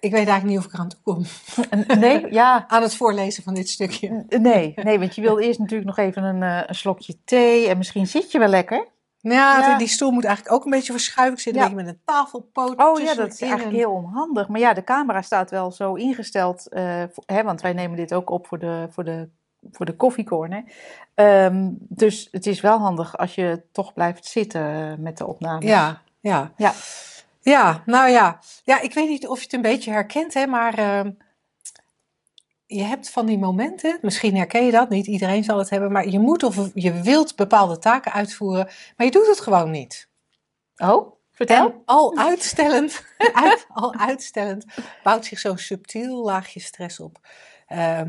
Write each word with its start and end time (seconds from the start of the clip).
ik 0.00 0.10
weet 0.10 0.12
eigenlijk 0.12 0.44
niet 0.44 0.58
of 0.58 0.64
ik 0.64 0.72
eraan 0.72 0.88
toe 0.88 1.00
kom. 1.02 1.24
Nee, 1.98 2.32
ja. 2.32 2.64
Aan 2.68 2.82
het 2.82 2.96
voorlezen 2.96 3.42
van 3.42 3.54
dit 3.54 3.68
stukje. 3.68 4.24
Nee, 4.28 4.72
nee 4.76 4.98
want 4.98 5.14
je 5.14 5.20
wil 5.20 5.38
eerst 5.38 5.58
natuurlijk 5.58 5.88
nog 5.88 5.98
even 5.98 6.22
een, 6.22 6.42
uh, 6.42 6.62
een 6.66 6.74
slokje 6.74 7.16
thee 7.24 7.68
en 7.68 7.78
misschien 7.78 8.06
zit 8.06 8.32
je 8.32 8.38
wel 8.38 8.48
lekker. 8.48 8.86
Ja, 9.20 9.58
ja, 9.58 9.78
die 9.78 9.86
stoel 9.86 10.10
moet 10.10 10.24
eigenlijk 10.24 10.54
ook 10.54 10.64
een 10.64 10.70
beetje 10.70 10.92
verschuiven. 10.92 11.36
Ik 11.36 11.42
zit 11.42 11.54
ja. 11.54 11.60
een 11.60 11.68
beetje 11.68 11.84
met 11.84 11.94
een 11.94 12.00
tafelpoot. 12.04 12.82
Oh 12.82 13.00
ja, 13.00 13.14
dat 13.14 13.32
is 13.32 13.40
eigenlijk 13.40 13.76
heel 13.76 13.92
onhandig. 13.92 14.48
Maar 14.48 14.60
ja, 14.60 14.74
de 14.74 14.84
camera 14.84 15.22
staat 15.22 15.50
wel 15.50 15.72
zo 15.72 15.94
ingesteld. 15.94 16.66
Uh, 16.70 17.02
hè, 17.26 17.42
want 17.42 17.60
wij 17.60 17.72
nemen 17.72 17.96
dit 17.96 18.14
ook 18.14 18.30
op 18.30 18.46
voor 18.46 18.58
de, 18.58 18.86
voor 18.90 19.04
de, 19.04 19.28
voor 19.70 19.86
de 19.86 19.96
koffiecorner. 19.96 20.64
Um, 21.14 21.76
dus 21.80 22.28
het 22.30 22.46
is 22.46 22.60
wel 22.60 22.78
handig 22.78 23.18
als 23.18 23.34
je 23.34 23.62
toch 23.72 23.92
blijft 23.92 24.26
zitten 24.26 24.96
met 25.02 25.18
de 25.18 25.26
opname. 25.26 25.66
Ja, 25.66 26.02
ja. 26.20 26.52
ja. 26.56 26.72
Ja, 27.40 27.82
nou 27.86 28.10
ja. 28.10 28.40
Ja, 28.64 28.80
ik 28.80 28.94
weet 28.94 29.08
niet 29.08 29.26
of 29.26 29.38
je 29.38 29.44
het 29.44 29.52
een 29.52 29.62
beetje 29.62 29.90
herkent, 29.90 30.34
hè, 30.34 30.46
maar 30.46 30.78
uh, 30.78 31.12
je 32.66 32.82
hebt 32.82 33.10
van 33.10 33.26
die 33.26 33.38
momenten, 33.38 33.98
misschien 34.02 34.36
herken 34.36 34.64
je 34.64 34.70
dat, 34.70 34.88
niet 34.88 35.06
iedereen 35.06 35.44
zal 35.44 35.58
het 35.58 35.70
hebben, 35.70 35.92
maar 35.92 36.08
je 36.08 36.18
moet 36.18 36.42
of 36.42 36.70
je 36.74 36.92
wilt 36.92 37.36
bepaalde 37.36 37.78
taken 37.78 38.12
uitvoeren, 38.12 38.68
maar 38.96 39.06
je 39.06 39.12
doet 39.12 39.26
het 39.26 39.40
gewoon 39.40 39.70
niet. 39.70 40.08
Oh, 40.76 41.16
vertel. 41.32 41.66
En 41.66 41.82
al 41.84 42.16
uitstellend, 42.16 43.04
uit, 43.44 43.66
al 43.68 43.94
uitstellend 43.94 44.64
bouwt 45.02 45.24
zich 45.24 45.38
zo'n 45.38 45.58
subtiel 45.58 46.24
laagje 46.24 46.60
stress 46.60 47.00
op. 47.00 47.18
Uh, 47.68 48.00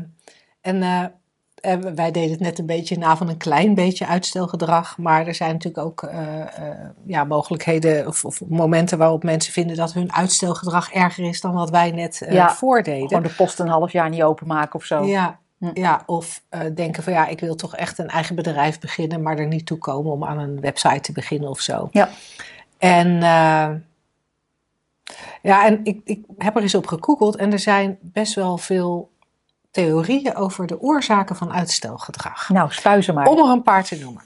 en 0.60 0.82
uh, 0.82 1.04
en 1.60 1.94
wij 1.94 2.10
deden 2.10 2.30
het 2.30 2.40
net 2.40 2.58
een 2.58 2.66
beetje 2.66 2.98
na 2.98 3.16
van 3.16 3.28
een 3.28 3.36
klein 3.36 3.74
beetje 3.74 4.06
uitstelgedrag. 4.06 4.98
Maar 4.98 5.26
er 5.26 5.34
zijn 5.34 5.52
natuurlijk 5.52 5.86
ook 5.86 6.02
uh, 6.02 6.12
uh, 6.12 6.44
ja, 7.06 7.24
mogelijkheden 7.24 8.06
of, 8.06 8.24
of, 8.24 8.40
momenten 8.48 8.98
waarop 8.98 9.22
mensen 9.22 9.52
vinden 9.52 9.76
dat 9.76 9.92
hun 9.92 10.12
uitstelgedrag 10.12 10.92
erger 10.92 11.24
is 11.24 11.40
dan 11.40 11.52
wat 11.52 11.70
wij 11.70 11.90
net 11.90 12.20
uh, 12.22 12.32
ja, 12.32 12.54
voordeden. 12.54 13.08
Gewoon 13.08 13.22
de 13.22 13.34
post 13.36 13.58
een 13.58 13.68
half 13.68 13.92
jaar 13.92 14.08
niet 14.08 14.22
openmaken 14.22 14.74
of 14.74 14.84
zo. 14.84 15.04
Ja, 15.04 15.38
hm. 15.58 15.70
ja 15.74 16.02
of 16.06 16.42
denken 16.74 17.02
van 17.02 17.12
ja, 17.12 17.26
ik 17.26 17.40
wil 17.40 17.54
toch 17.54 17.76
echt 17.76 17.98
een 17.98 18.08
eigen 18.08 18.34
bedrijf 18.34 18.80
beginnen, 18.80 19.22
maar 19.22 19.38
er 19.38 19.46
niet 19.46 19.66
toe 19.66 19.78
komen 19.78 20.12
om 20.12 20.24
aan 20.24 20.38
een 20.38 20.60
website 20.60 21.00
te 21.00 21.12
beginnen 21.12 21.48
of 21.48 21.60
zo. 21.60 21.88
Ja. 21.90 22.08
En 22.78 23.20
ja, 25.42 25.66
en 25.66 25.80
ik, 25.82 26.00
ik 26.04 26.24
heb 26.38 26.56
er 26.56 26.62
eens 26.62 26.74
op 26.74 26.86
gegoogeld 26.86 27.36
en 27.36 27.52
er 27.52 27.58
zijn 27.58 27.98
best 28.00 28.34
wel 28.34 28.58
veel 28.58 29.10
theorieën 29.70 30.34
over 30.34 30.66
de 30.66 30.80
oorzaken 30.80 31.36
van 31.36 31.52
uitstelgedrag. 31.52 32.48
Nou, 32.48 32.72
spuizen 32.72 33.14
maar. 33.14 33.26
Om 33.26 33.38
er 33.38 33.50
een 33.50 33.62
paar 33.62 33.84
te 33.84 33.98
noemen. 33.98 34.22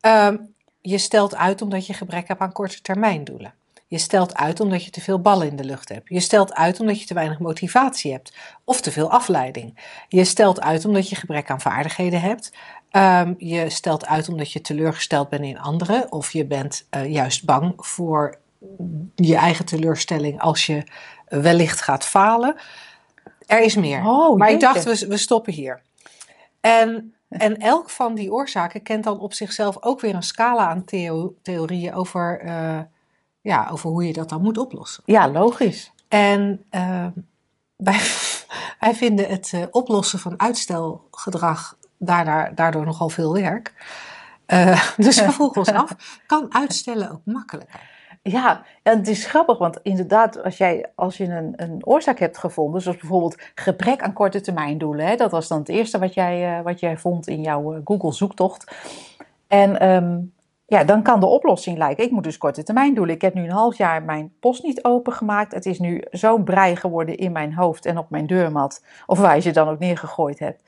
Um, 0.00 0.54
je 0.92 0.98
stelt 0.98 1.36
uit 1.36 1.62
omdat 1.62 1.86
je 1.86 1.92
gebrek 1.92 2.28
hebt 2.28 2.40
aan 2.40 2.52
korte 2.52 2.80
termijn 2.80 3.24
doelen. 3.24 3.54
Je 3.86 3.98
stelt 3.98 4.34
uit 4.36 4.60
omdat 4.60 4.84
je 4.84 4.90
te 4.90 5.00
veel 5.00 5.20
ballen 5.20 5.48
in 5.48 5.56
de 5.56 5.64
lucht 5.64 5.88
hebt. 5.88 6.08
Je 6.08 6.20
stelt 6.20 6.54
uit 6.54 6.80
omdat 6.80 7.00
je 7.00 7.06
te 7.06 7.14
weinig 7.14 7.38
motivatie 7.38 8.12
hebt 8.12 8.32
of 8.64 8.80
te 8.80 8.92
veel 8.92 9.10
afleiding. 9.10 9.78
Je 10.08 10.24
stelt 10.24 10.60
uit 10.60 10.84
omdat 10.84 11.08
je 11.08 11.16
gebrek 11.16 11.50
aan 11.50 11.60
vaardigheden 11.60 12.20
hebt. 12.20 12.52
Um, 12.90 13.34
je 13.38 13.70
stelt 13.70 14.06
uit 14.06 14.28
omdat 14.28 14.52
je 14.52 14.60
teleurgesteld 14.60 15.28
bent 15.28 15.44
in 15.44 15.58
anderen 15.58 16.12
of 16.12 16.32
je 16.32 16.46
bent 16.46 16.86
uh, 16.90 17.12
juist 17.12 17.44
bang 17.44 17.72
voor 17.76 18.38
je 19.14 19.36
eigen 19.36 19.64
teleurstelling 19.64 20.40
als 20.40 20.66
je 20.66 20.82
wellicht 21.28 21.80
gaat 21.80 22.04
falen. 22.04 22.56
Er 23.46 23.62
is 23.62 23.74
meer. 23.74 24.06
Oh, 24.06 24.38
maar 24.38 24.50
ik 24.50 24.60
dacht, 24.60 24.84
we, 24.84 25.06
we 25.08 25.16
stoppen 25.16 25.52
hier. 25.52 25.82
En, 26.60 27.14
en 27.28 27.56
elk 27.56 27.90
van 27.90 28.14
die 28.14 28.32
oorzaken 28.32 28.82
kent 28.82 29.04
dan 29.04 29.18
op 29.18 29.32
zichzelf 29.32 29.76
ook 29.80 30.00
weer 30.00 30.14
een 30.14 30.22
scala 30.22 30.68
aan 30.68 30.84
theo 30.84 31.34
theorieën 31.42 31.94
over, 31.94 32.44
uh, 32.44 32.80
ja, 33.40 33.68
over 33.70 33.90
hoe 33.90 34.06
je 34.06 34.12
dat 34.12 34.28
dan 34.28 34.42
moet 34.42 34.58
oplossen. 34.58 35.02
Ja, 35.06 35.28
logisch. 35.28 35.92
En 36.08 36.64
uh, 36.70 37.06
wij, 37.76 38.00
wij 38.80 38.94
vinden 38.94 39.28
het 39.28 39.52
uh, 39.54 39.62
oplossen 39.70 40.18
van 40.18 40.40
uitstelgedrag 40.40 41.76
daardoor, 41.98 42.50
daardoor 42.54 42.84
nogal 42.84 43.08
veel 43.08 43.32
werk. 43.32 43.72
Uh, 44.46 44.82
dus 44.96 45.20
we 45.20 45.32
vroegen 45.32 45.58
ons 45.58 45.72
af, 45.72 45.96
kan 46.26 46.54
uitstellen 46.54 47.10
ook 47.10 47.20
makkelijker? 47.24 47.92
Ja, 48.30 48.62
en 48.82 48.98
het 48.98 49.08
is 49.08 49.26
grappig, 49.26 49.58
want 49.58 49.78
inderdaad, 49.82 50.42
als, 50.42 50.56
jij, 50.56 50.86
als 50.94 51.16
je 51.16 51.24
een, 51.24 51.52
een 51.56 51.86
oorzaak 51.86 52.18
hebt 52.18 52.38
gevonden, 52.38 52.80
zoals 52.80 52.98
bijvoorbeeld 52.98 53.42
gebrek 53.54 54.02
aan 54.02 54.12
korte 54.12 54.40
termijn 54.40 54.78
doelen, 54.78 55.06
hè, 55.06 55.16
dat 55.16 55.30
was 55.30 55.48
dan 55.48 55.58
het 55.58 55.68
eerste 55.68 55.98
wat 55.98 56.14
jij, 56.14 56.58
uh, 56.58 56.64
wat 56.64 56.80
jij 56.80 56.96
vond 56.96 57.26
in 57.26 57.42
jouw 57.42 57.74
uh, 57.74 57.80
Google 57.84 58.12
zoektocht. 58.12 58.76
En 59.48 59.88
um, 59.88 60.32
ja, 60.66 60.84
dan 60.84 61.02
kan 61.02 61.20
de 61.20 61.26
oplossing 61.26 61.78
lijken, 61.78 62.04
ik 62.04 62.10
moet 62.10 62.24
dus 62.24 62.38
korte 62.38 62.62
termijn 62.62 62.94
doelen. 62.94 63.14
Ik 63.14 63.22
heb 63.22 63.34
nu 63.34 63.42
een 63.42 63.50
half 63.50 63.76
jaar 63.76 64.02
mijn 64.02 64.32
post 64.40 64.62
niet 64.62 64.84
opengemaakt. 64.84 65.52
Het 65.52 65.66
is 65.66 65.78
nu 65.78 66.02
zo'n 66.10 66.44
brei 66.44 66.76
geworden 66.76 67.16
in 67.16 67.32
mijn 67.32 67.54
hoofd 67.54 67.86
en 67.86 67.98
op 67.98 68.10
mijn 68.10 68.26
deurmat, 68.26 68.84
of 69.06 69.18
waar 69.18 69.34
je 69.34 69.40
ze 69.40 69.50
dan 69.50 69.68
ook 69.68 69.78
neergegooid 69.78 70.38
hebt. 70.38 70.62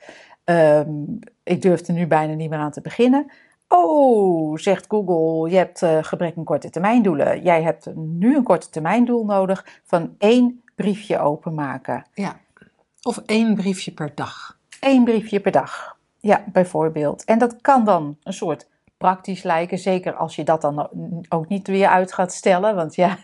Um, 0.45 1.19
ik 1.43 1.61
durf 1.61 1.87
er 1.87 1.93
nu 1.93 2.07
bijna 2.07 2.33
niet 2.33 2.49
meer 2.49 2.59
aan 2.59 2.71
te 2.71 2.81
beginnen. 2.81 3.31
Oh, 3.67 4.57
zegt 4.57 4.85
Google, 4.87 5.49
je 5.49 5.57
hebt 5.57 5.81
uh, 5.81 5.97
gebrek 6.01 6.37
aan 6.37 6.43
korte 6.43 6.69
termijndoelen. 6.69 7.41
Jij 7.41 7.63
hebt 7.63 7.95
nu 7.95 8.35
een 8.35 8.43
korte 8.43 8.69
termijndoel 8.69 9.25
nodig 9.25 9.65
van 9.83 10.15
één 10.17 10.63
briefje 10.75 11.19
openmaken. 11.19 12.05
Ja, 12.13 12.39
of 13.01 13.17
één 13.25 13.55
briefje 13.55 13.91
per 13.91 14.11
dag. 14.15 14.57
Eén 14.79 15.03
briefje 15.03 15.39
per 15.39 15.51
dag, 15.51 15.97
ja, 16.19 16.43
bijvoorbeeld. 16.51 17.23
En 17.23 17.39
dat 17.39 17.61
kan 17.61 17.85
dan 17.85 18.17
een 18.23 18.33
soort 18.33 18.67
praktisch 18.97 19.43
lijken, 19.43 19.77
zeker 19.77 20.13
als 20.13 20.35
je 20.35 20.43
dat 20.43 20.61
dan 20.61 20.89
ook 21.29 21.47
niet 21.47 21.67
weer 21.67 21.87
uit 21.87 22.13
gaat 22.13 22.33
stellen. 22.33 22.75
Want 22.75 22.95
ja, 22.95 23.17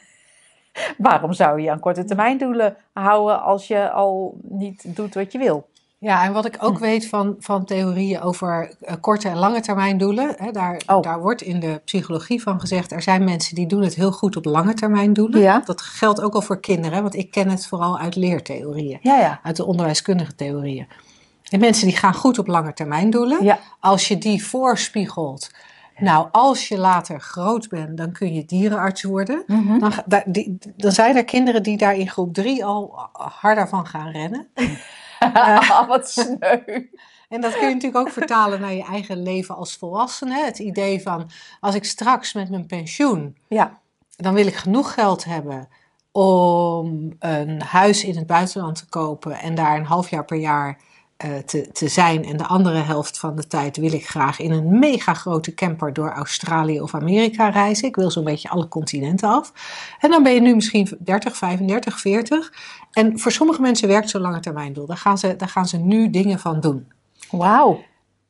waarom 0.98 1.34
zou 1.34 1.62
je 1.62 1.72
aan 1.72 1.80
korte 1.80 2.04
termijndoelen 2.04 2.78
houden 2.94 3.42
als 3.42 3.68
je 3.68 3.92
al 3.92 4.38
niet 4.42 4.96
doet 4.96 5.14
wat 5.14 5.32
je 5.32 5.38
wil? 5.38 5.68
Ja, 6.04 6.24
en 6.24 6.34
wat 6.34 6.46
ik 6.46 6.58
ook 6.60 6.80
weet 6.80 7.08
van, 7.08 7.36
van 7.40 7.66
theorieën 7.66 8.22
over 8.22 8.76
uh, 8.82 8.94
korte 9.02 9.30
en 9.30 9.38
lange 9.38 9.60
termijn 9.60 9.98
doelen, 9.98 10.36
hè, 10.38 10.52
daar, 10.52 10.82
oh. 10.88 11.02
daar 11.02 11.22
wordt 11.22 11.42
in 11.42 11.60
de 11.60 11.82
psychologie 11.86 12.42
van 12.42 12.60
gezegd, 12.60 12.92
er 12.92 13.02
zijn 13.02 13.24
mensen 13.24 13.56
die 13.56 13.68
doen 13.68 13.82
het 13.82 13.96
heel 13.96 14.12
goed 14.12 14.36
op 14.36 14.46
lange 14.46 14.74
termijn 14.74 15.14
doelen. 15.14 15.42
Ja. 15.42 15.62
Dat 15.66 15.82
geldt 15.82 16.22
ook 16.22 16.34
al 16.34 16.42
voor 16.42 16.60
kinderen, 16.60 17.02
want 17.02 17.16
ik 17.16 17.32
ken 17.32 17.50
het 17.50 17.68
vooral 17.68 18.00
uit 18.00 18.16
leertheorieën, 18.16 19.00
ja, 19.02 19.20
ja. 19.20 19.40
uit 19.44 19.56
de 19.56 19.66
onderwijskundige 19.66 20.36
theorieën. 20.36 20.88
En 21.50 21.60
mensen 21.60 21.88
die 21.88 21.98
gaan 21.98 22.14
goed 22.14 22.40
op 22.40 22.48
lange 22.48 22.74
termijn 22.74 23.10
doelen, 23.10 23.58
als 23.80 24.08
je 24.08 24.18
die 24.18 24.46
voorspiegelt, 24.46 25.52
nou, 25.98 26.28
als 26.32 26.68
je 26.68 26.78
later 26.78 27.22
groot 27.22 27.70
bent, 27.70 27.98
dan 27.98 28.12
kun 28.12 28.34
je 28.34 28.46
dierenarts 28.46 29.04
worden. 29.04 29.44
Mhm. 29.48 29.60
Mm 29.60 29.68
-hmm. 29.68 29.94
dan, 30.06 30.24
die, 30.26 30.58
dan 30.78 30.92
zijn 30.92 31.16
er 31.16 31.26
kinderen 31.26 31.64
die 31.64 31.78
daar 31.78 31.96
in 31.96 32.10
groep 32.10 32.34
drie 32.34 32.66
al 32.66 33.10
harder 33.14 33.68
van 33.68 33.88
gaan 33.88 34.12
rennen. 34.12 34.48
Wat 35.88 36.10
sneu. 36.10 36.88
En 37.30 37.42
dat 37.42 37.54
kun 37.54 37.68
je 37.68 37.74
natuurlijk 37.74 38.08
ook 38.08 38.14
vertalen 38.14 38.62
naar 38.62 38.74
je 38.74 38.84
eigen 38.84 39.24
leven 39.24 39.56
als 39.56 39.76
volwassene. 39.76 40.44
Het 40.44 40.60
idee 40.60 41.02
van, 41.02 41.30
als 41.60 41.76
ik 41.76 41.84
straks 41.84 42.34
met 42.34 42.50
mijn 42.50 42.66
pensioen, 42.66 43.38
ja. 43.48 43.80
dan 44.16 44.34
wil 44.34 44.48
ik 44.48 44.56
genoeg 44.56 44.94
geld 44.94 45.24
hebben 45.24 45.68
om 46.12 47.16
een 47.20 47.62
huis 47.62 48.04
in 48.04 48.16
het 48.16 48.28
buitenland 48.28 48.76
te 48.76 48.90
kopen 48.90 49.40
en 49.40 49.56
daar 49.56 49.78
een 49.78 49.86
half 49.86 50.10
jaar 50.10 50.26
per 50.26 50.38
jaar 50.38 50.80
te, 51.18 51.72
te 51.72 51.88
zijn. 51.88 52.26
En 52.26 52.38
de 52.38 52.46
andere 52.46 52.78
helft 52.78 53.20
van 53.20 53.36
de 53.36 53.48
tijd 53.48 53.78
wil 53.78 53.94
ik 53.94 54.08
graag 54.10 54.40
in 54.40 54.52
een 54.52 54.80
mega 54.80 55.14
grote 55.14 55.54
camper 55.54 55.94
door 55.94 56.12
Australië 56.12 56.82
of 56.82 56.94
Amerika 56.94 57.50
reizen. 57.50 57.88
Ik 57.88 57.96
wil 57.96 58.12
zo'n 58.12 58.24
beetje 58.24 58.50
alle 58.50 58.68
continenten 58.68 59.30
af. 59.30 59.54
En 60.00 60.10
dan 60.10 60.24
ben 60.24 60.34
je 60.34 60.42
nu 60.42 60.56
misschien 60.56 60.98
30, 61.00 61.38
35, 61.38 62.00
40. 62.00 62.54
En 62.92 63.20
voor 63.20 63.32
sommige 63.32 63.62
mensen 63.62 63.88
werkt 63.88 64.10
zo'n 64.10 64.22
lange 64.22 64.40
termijn 64.40 64.74
doel. 64.74 64.86
Daar 64.86 64.98
gaan 64.98 65.18
ze, 65.18 65.36
daar 65.36 65.50
gaan 65.50 65.68
ze 65.68 65.78
nu 65.78 66.10
dingen 66.10 66.40
van 66.40 66.60
doen. 66.60 66.88
Wauw. 67.32 67.84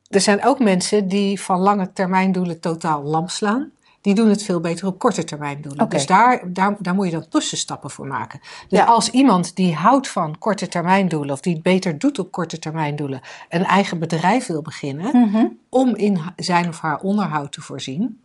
Er 0.08 0.20
zijn 0.20 0.44
ook 0.44 0.58
mensen 0.58 1.08
die 1.08 1.40
van 1.40 1.60
lange 1.60 1.92
termijn 1.92 2.32
doelen 2.32 2.60
totaal 2.60 3.02
lam 3.02 3.28
slaan. 3.28 3.70
Die 4.04 4.14
doen 4.14 4.28
het 4.28 4.42
veel 4.42 4.60
beter 4.60 4.86
op 4.86 4.98
korte 4.98 5.24
termijn 5.24 5.60
doelen. 5.60 5.84
Okay. 5.84 5.98
Dus 5.98 6.06
daar, 6.06 6.52
daar, 6.52 6.76
daar 6.78 6.94
moet 6.94 7.06
je 7.06 7.12
dan 7.12 7.28
tussenstappen 7.28 7.90
voor 7.90 8.06
maken. 8.06 8.40
Dus 8.68 8.78
ja. 8.78 8.84
als 8.84 9.10
iemand 9.10 9.56
die 9.56 9.74
houdt 9.74 10.08
van 10.08 10.38
korte 10.38 10.68
termijn 10.68 11.08
doelen, 11.08 11.34
of 11.34 11.40
die 11.40 11.54
het 11.54 11.62
beter 11.62 11.98
doet 11.98 12.18
op 12.18 12.32
korte 12.32 12.58
termijn 12.58 12.96
doelen, 12.96 13.20
een 13.48 13.64
eigen 13.64 13.98
bedrijf 13.98 14.46
wil 14.46 14.62
beginnen, 14.62 15.10
mm 15.12 15.32
-hmm. 15.32 15.58
om 15.68 15.94
in 15.94 16.20
zijn 16.36 16.68
of 16.68 16.80
haar 16.80 17.00
onderhoud 17.00 17.52
te 17.52 17.60
voorzien, 17.60 18.18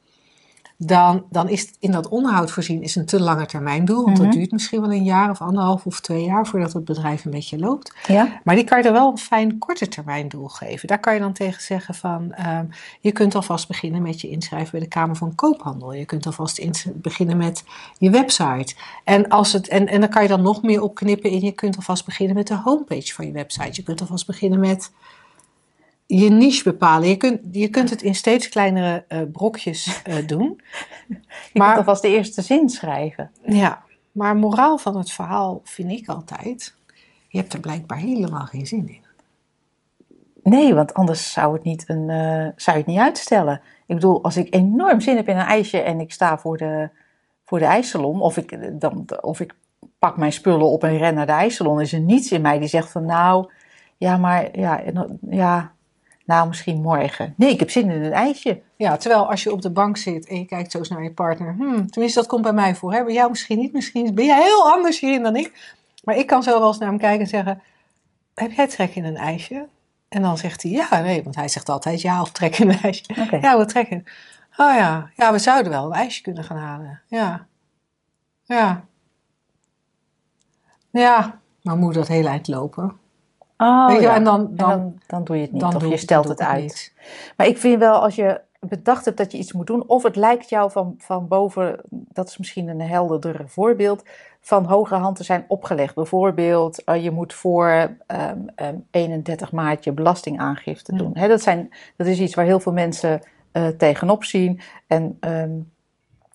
dan, 0.81 1.23
dan 1.29 1.49
is 1.49 1.73
in 1.79 1.91
dat 1.91 2.07
onderhoud 2.07 2.51
voorzien 2.51 2.83
is 2.83 2.95
een 2.95 3.05
te 3.05 3.21
lange 3.21 3.45
termijn 3.45 3.85
doel. 3.85 4.03
Want 4.05 4.17
Mhm. 4.17 4.25
dat 4.25 4.35
duurt 4.35 4.51
misschien 4.51 4.81
wel 4.81 4.91
een 4.91 5.03
jaar 5.03 5.29
of 5.29 5.41
anderhalf 5.41 5.85
of 5.85 5.99
twee 5.99 6.23
jaar 6.23 6.47
voordat 6.47 6.73
het 6.73 6.85
bedrijf 6.85 7.25
een 7.25 7.31
beetje 7.31 7.59
loopt. 7.59 7.93
Ja? 8.07 8.39
Maar 8.43 8.55
die 8.55 8.63
kan 8.63 8.77
je 8.77 8.83
er 8.83 8.93
wel 8.93 9.11
een 9.11 9.17
fijn 9.17 9.57
korte 9.57 9.87
termijn 9.87 10.27
doel 10.27 10.47
geven. 10.47 10.87
Daar 10.87 10.99
kan 10.99 11.13
je 11.13 11.19
dan 11.19 11.33
tegen 11.33 11.61
zeggen 11.61 11.95
van, 11.95 12.33
ehm, 12.33 12.65
je 12.99 13.11
kunt 13.11 13.35
alvast 13.35 13.67
beginnen 13.67 14.01
met 14.01 14.21
je 14.21 14.29
inschrijven 14.29 14.71
bij 14.71 14.79
de 14.79 14.87
Kamer 14.87 15.15
van 15.15 15.35
Koophandel. 15.35 15.93
Je 15.93 16.05
kunt 16.05 16.25
alvast 16.25 16.61
beginnen 16.93 17.37
met 17.37 17.63
je 17.97 18.09
website. 18.09 18.75
En, 19.03 19.27
als 19.27 19.53
het, 19.53 19.67
en, 19.67 19.87
en 19.87 19.99
dan 19.99 20.09
kan 20.09 20.21
je 20.21 20.27
dan 20.27 20.41
nog 20.41 20.61
meer 20.61 20.81
opknippen 20.81 21.29
in, 21.29 21.41
je 21.41 21.51
kunt 21.51 21.75
alvast 21.75 22.05
beginnen 22.05 22.35
met 22.35 22.47
de 22.47 22.55
homepage 22.55 23.13
van 23.13 23.25
je 23.25 23.31
website. 23.31 23.71
Je 23.71 23.83
kunt 23.83 24.01
alvast 24.01 24.27
beginnen 24.27 24.59
met 24.59 24.91
je 26.17 26.29
niche 26.29 26.63
bepalen. 26.63 27.07
Je 27.07 27.17
kunt, 27.17 27.39
je 27.51 27.67
kunt 27.69 27.89
het 27.89 28.01
in 28.01 28.15
steeds 28.15 28.49
kleinere 28.49 29.05
eh, 29.07 29.21
brokjes 29.31 30.01
eh, 30.03 30.27
doen. 30.27 30.61
Je 31.07 31.59
Maar- 31.59 31.67
kunt 31.67 31.77
alvast 31.77 32.01
de 32.01 32.07
eerste 32.07 32.41
zin 32.41 32.69
schrijven. 32.69 33.31
Ja, 33.45 33.83
maar 34.11 34.35
moraal 34.35 34.77
van 34.77 34.97
het 34.97 35.11
verhaal 35.11 35.61
vind 35.63 35.91
ik 35.91 36.07
altijd, 36.07 36.75
je 37.27 37.37
hebt 37.37 37.53
er 37.53 37.59
blijkbaar 37.59 37.97
helemaal 37.97 38.45
geen 38.45 38.67
zin 38.67 38.87
in. 38.87 39.05
Nee, 40.43 40.73
want 40.73 40.93
anders 40.93 41.31
zou, 41.31 41.53
het 41.53 41.63
niet 41.63 41.83
een, 41.89 42.09
eh, 42.09 42.47
zou 42.55 42.77
je 42.77 42.83
het 42.83 42.85
niet 42.85 42.99
uitstellen. 42.99 43.61
Ik 43.87 43.95
bedoel, 43.95 44.23
als 44.23 44.37
ik 44.37 44.53
enorm 44.55 44.99
zin 45.01 45.15
heb 45.15 45.27
in 45.27 45.37
een 45.37 45.45
ijsje 45.45 45.79
en 45.79 45.99
ik 45.99 46.11
sta 46.11 46.37
voor 46.37 46.57
de, 46.57 46.89
voor 47.45 47.59
de 47.59 47.65
ijssalon, 47.65 48.21
of 48.21 48.37
ik, 48.37 48.79
dan, 48.81 49.05
of 49.21 49.39
ik 49.39 49.55
pak 49.99 50.17
mijn 50.17 50.33
spullen 50.33 50.69
op 50.69 50.83
en 50.83 50.97
ren 50.97 51.13
naar 51.13 51.25
de 51.25 51.31
ijssalon, 51.31 51.81
is 51.81 51.93
er 51.93 51.99
niets 51.99 52.31
in 52.31 52.41
mij 52.41 52.59
die 52.59 52.67
zegt 52.67 52.91
van 52.91 53.05
nou, 53.05 53.51
ja, 53.97 54.17
maar 54.17 54.59
ja, 54.59 54.81
ja, 55.29 55.71
nou 56.29 56.47
misschien 56.47 56.81
morgen. 56.81 57.33
Nee, 57.37 57.49
ik 57.49 57.59
heb 57.59 57.69
zin 57.69 57.89
in 57.89 58.03
een 58.03 58.11
ijsje. 58.11 58.61
Ja, 58.75 58.97
terwijl 58.97 59.29
als 59.29 59.43
je 59.43 59.51
op 59.51 59.61
de 59.61 59.69
bank 59.69 59.97
zit 59.97 60.27
en 60.27 60.37
je 60.37 60.45
kijkt 60.45 60.71
zo 60.71 60.77
eens 60.77 60.89
naar 60.89 61.03
je 61.03 61.11
partner. 61.11 61.53
Hmm, 61.57 61.89
tenminste, 61.89 62.19
dat 62.19 62.29
komt 62.29 62.41
bij 62.41 62.53
mij 62.53 62.75
voor. 62.75 62.93
Hè? 62.93 63.03
Bij 63.03 63.13
jou 63.13 63.29
misschien 63.29 63.57
niet. 63.57 63.73
Misschien 63.73 64.15
ben 64.15 64.25
jij 64.25 64.41
heel 64.41 64.71
anders 64.71 64.99
hierin 64.99 65.23
dan 65.23 65.35
ik. 65.35 65.75
Maar 66.03 66.17
ik 66.17 66.27
kan 66.27 66.43
zo 66.43 66.59
wel 66.59 66.67
eens 66.67 66.77
naar 66.77 66.89
hem 66.89 66.97
kijken 66.97 67.19
en 67.19 67.27
zeggen... 67.27 67.61
Heb 68.33 68.51
jij 68.51 68.67
trek 68.67 68.95
in 68.95 69.05
een 69.05 69.17
ijsje? 69.17 69.67
En 70.09 70.21
dan 70.21 70.37
zegt 70.37 70.63
hij 70.63 70.71
ja, 70.71 70.99
nee. 71.01 71.23
Want 71.23 71.35
hij 71.35 71.47
zegt 71.47 71.69
altijd 71.69 72.01
ja 72.01 72.21
of 72.21 72.31
trek 72.31 72.57
in 72.57 72.69
een 72.69 72.79
ijsje. 72.81 73.03
Ja, 73.41 73.57
we 73.57 73.65
trekken. 73.65 74.03
Oh 74.57 74.73
ja, 74.75 75.09
ja, 75.15 75.31
we 75.31 75.39
zouden 75.39 75.71
wel 75.71 75.85
een 75.85 75.91
ijsje 75.91 76.21
kunnen 76.21 76.43
gaan 76.43 76.57
halen. 76.57 77.01
Ja. 77.07 77.47
Ja. 78.43 78.85
Ja, 80.91 81.39
maar 81.61 81.77
moet 81.77 81.93
dat 81.93 82.07
heel 82.07 82.27
eind 82.27 82.47
lopen? 82.47 82.98
Oh, 83.61 83.87
Weet 83.87 83.95
je, 83.95 84.01
ja. 84.01 84.15
en 84.15 84.23
dan- 84.23 84.47
En 84.47 84.55
dan- 84.55 84.99
dan, 85.07 85.23
doe 85.23 85.35
je 85.35 85.41
het 85.41 85.51
niet, 85.51 85.61
Dan 85.61 85.75
of 85.75 85.81
doe- 85.81 85.89
je 85.91 85.97
stelt 85.97 86.27
het 86.27 86.39
uit. 86.41 86.61
niet. 86.61 86.93
Maar 87.37 87.47
ik 87.47 87.57
vind 87.57 87.79
wel, 87.79 88.01
als 88.03 88.15
je 88.15 88.41
bedacht 88.59 89.05
hebt 89.05 89.17
dat 89.17 89.31
je 89.31 89.37
iets 89.37 89.53
moet 89.53 89.67
doen, 89.67 89.83
of 89.87 90.03
het 90.03 90.15
lijkt 90.15 90.49
jou 90.49 90.71
van, 90.71 90.95
van 90.97 91.27
boven, 91.27 91.81
dat 91.89 92.27
is 92.27 92.37
misschien 92.37 92.67
een 92.67 92.81
helderder 92.81 93.43
voorbeeld, 93.47 94.03
van 94.41 94.65
hoge 94.65 94.95
hand 94.95 95.15
te 95.15 95.23
zijn 95.23 95.45
opgelegd. 95.47 95.95
Bijvoorbeeld, 95.95 96.83
eh, 96.83 97.03
je 97.03 97.11
moet 97.11 97.33
voor 97.33 97.95
ehm, 98.07 98.37
ehm, 98.55 98.75
31 98.91 99.51
maart 99.51 99.83
je 99.83 99.91
belastingaangifte 99.91 100.91
Ja. 100.91 100.97
doen. 100.97 101.11
Hè, 101.17 101.27
dat, 101.27 101.41
zijn, 101.41 101.69
dat 101.97 102.07
is 102.07 102.19
iets 102.19 102.35
waar 102.35 102.45
heel 102.45 102.59
veel 102.59 102.73
mensen 102.73 103.21
eh, 103.51 103.67
tegenop 103.67 104.23
zien. 104.23 104.59
En 104.87 105.17
ehm, 105.19 105.51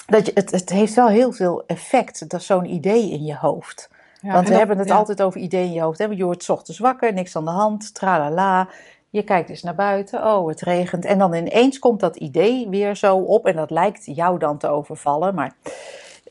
dat 0.07 0.27
je, 0.27 0.33
het, 0.35 0.51
het 0.51 0.71
heeft 0.71 0.95
wel 0.95 1.09
heel 1.09 1.33
veel 1.33 1.67
effect, 1.67 2.29
dat 2.31 2.43
zo'n 2.43 2.65
idee 2.73 3.11
in 3.11 3.25
je 3.25 3.37
hoofd. 3.37 3.91
Want 4.33 4.45
we 4.45 4.51
dat- 4.51 4.59
hebben 4.59 4.79
het 4.79 4.91
altijd 4.91 5.23
over 5.23 5.41
ideeën 5.41 5.67
in 5.67 5.73
je 5.73 5.81
hoofd. 5.81 5.99
Hè? 5.99 6.05
Je 6.05 6.25
wordt 6.25 6.43
's 6.43 6.49
ochtends 6.49 6.79
wakker, 6.79 7.13
niks 7.13 7.37
aan 7.37 7.45
de 7.45 7.51
hand, 7.51 7.95
tralala. 7.95 8.69
Je 9.11 9.23
kijkt 9.23 9.49
eens 9.51 9.63
naar 9.63 9.75
buiten, 9.75 10.27
oh 10.27 10.49
het 10.49 10.61
regent. 10.61 11.05
En 11.05 11.19
dan 11.19 11.35
ineens 11.35 11.79
komt 11.79 12.01
dat 12.01 12.17
idee 12.17 12.69
weer 12.69 12.97
zo 12.97 13.17
op. 13.17 13.47
En 13.47 13.57
dat 13.57 13.71
lijkt 13.71 14.03
jou 14.05 14.39
dan 14.39 14.59
te 14.59 14.69
overvallen. 14.69 15.35
Maar 15.35 15.53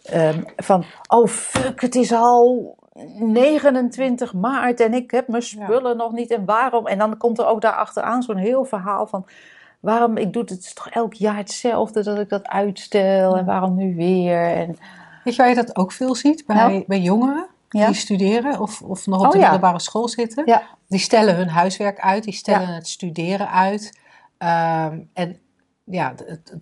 ehm, 0.04 0.42
van, 0.56 0.84
oh 1.07 1.28
fuck, 1.28 1.81
het 1.81 1.95
is 1.95 2.12
al 2.13 2.75
29 3.19 4.34
maart 4.34 4.80
en 4.80 4.94
ik 4.94 5.12
heb 5.12 5.28
mijn 5.28 5.44
spullen 5.44 5.98
nog 5.98 6.12
niet. 6.12 6.31
En 6.31 6.46
waarom? 6.46 6.88
En 6.88 6.98
dan 6.98 7.18
komt 7.18 7.39
er 7.39 7.46
ook 7.48 7.62
daar 7.62 7.75
achteraan 7.75 8.24
zo'n 8.24 8.38
heel 8.38 8.66
verhaal 8.66 9.07
van... 9.07 9.25
Waarom, 9.80 10.18
ik 10.18 10.34
doe 10.34 10.42
het, 10.42 10.50
het 10.51 10.75
toch 10.75 10.89
elk 10.89 11.13
jaar 11.13 11.36
hetzelfde 11.38 12.04
dat 12.04 12.19
ik 12.19 12.30
dat 12.30 12.48
uitstel. 12.48 13.38
En 13.38 13.46
waarom 13.46 13.75
nu 13.75 13.96
weer? 13.96 14.46
En, 14.46 14.78
Weet 15.24 15.36
je 15.36 15.42
waar 15.42 15.50
je 15.50 15.56
dat 15.56 15.75
ook 15.75 15.92
veel 15.92 16.16
ziet? 16.16 16.44
Bij, 16.46 16.56
Nou? 16.56 16.84
bij 16.88 17.00
jongeren 17.00 17.46
Ja. 17.80 17.86
die 17.86 17.96
studeren 17.96 18.60
of, 18.60 18.81
of 18.81 19.06
nog 19.06 19.20
op 19.20 19.25
Oh, 19.25 19.31
de 19.31 19.38
middelbare 19.38 19.80
school 19.80 20.08
zitten. 20.08 20.62
Die 20.88 21.00
stellen 21.00 21.36
hun 21.36 21.50
huiswerk 21.50 22.00
uit, 22.00 22.24
die 22.24 22.34
stellen 22.34 22.68
het 22.68 22.88
studeren 22.88 23.50
uit. 23.52 24.00
Ehm, 24.38 25.00
en 25.14 25.38
ja, 25.84 26.14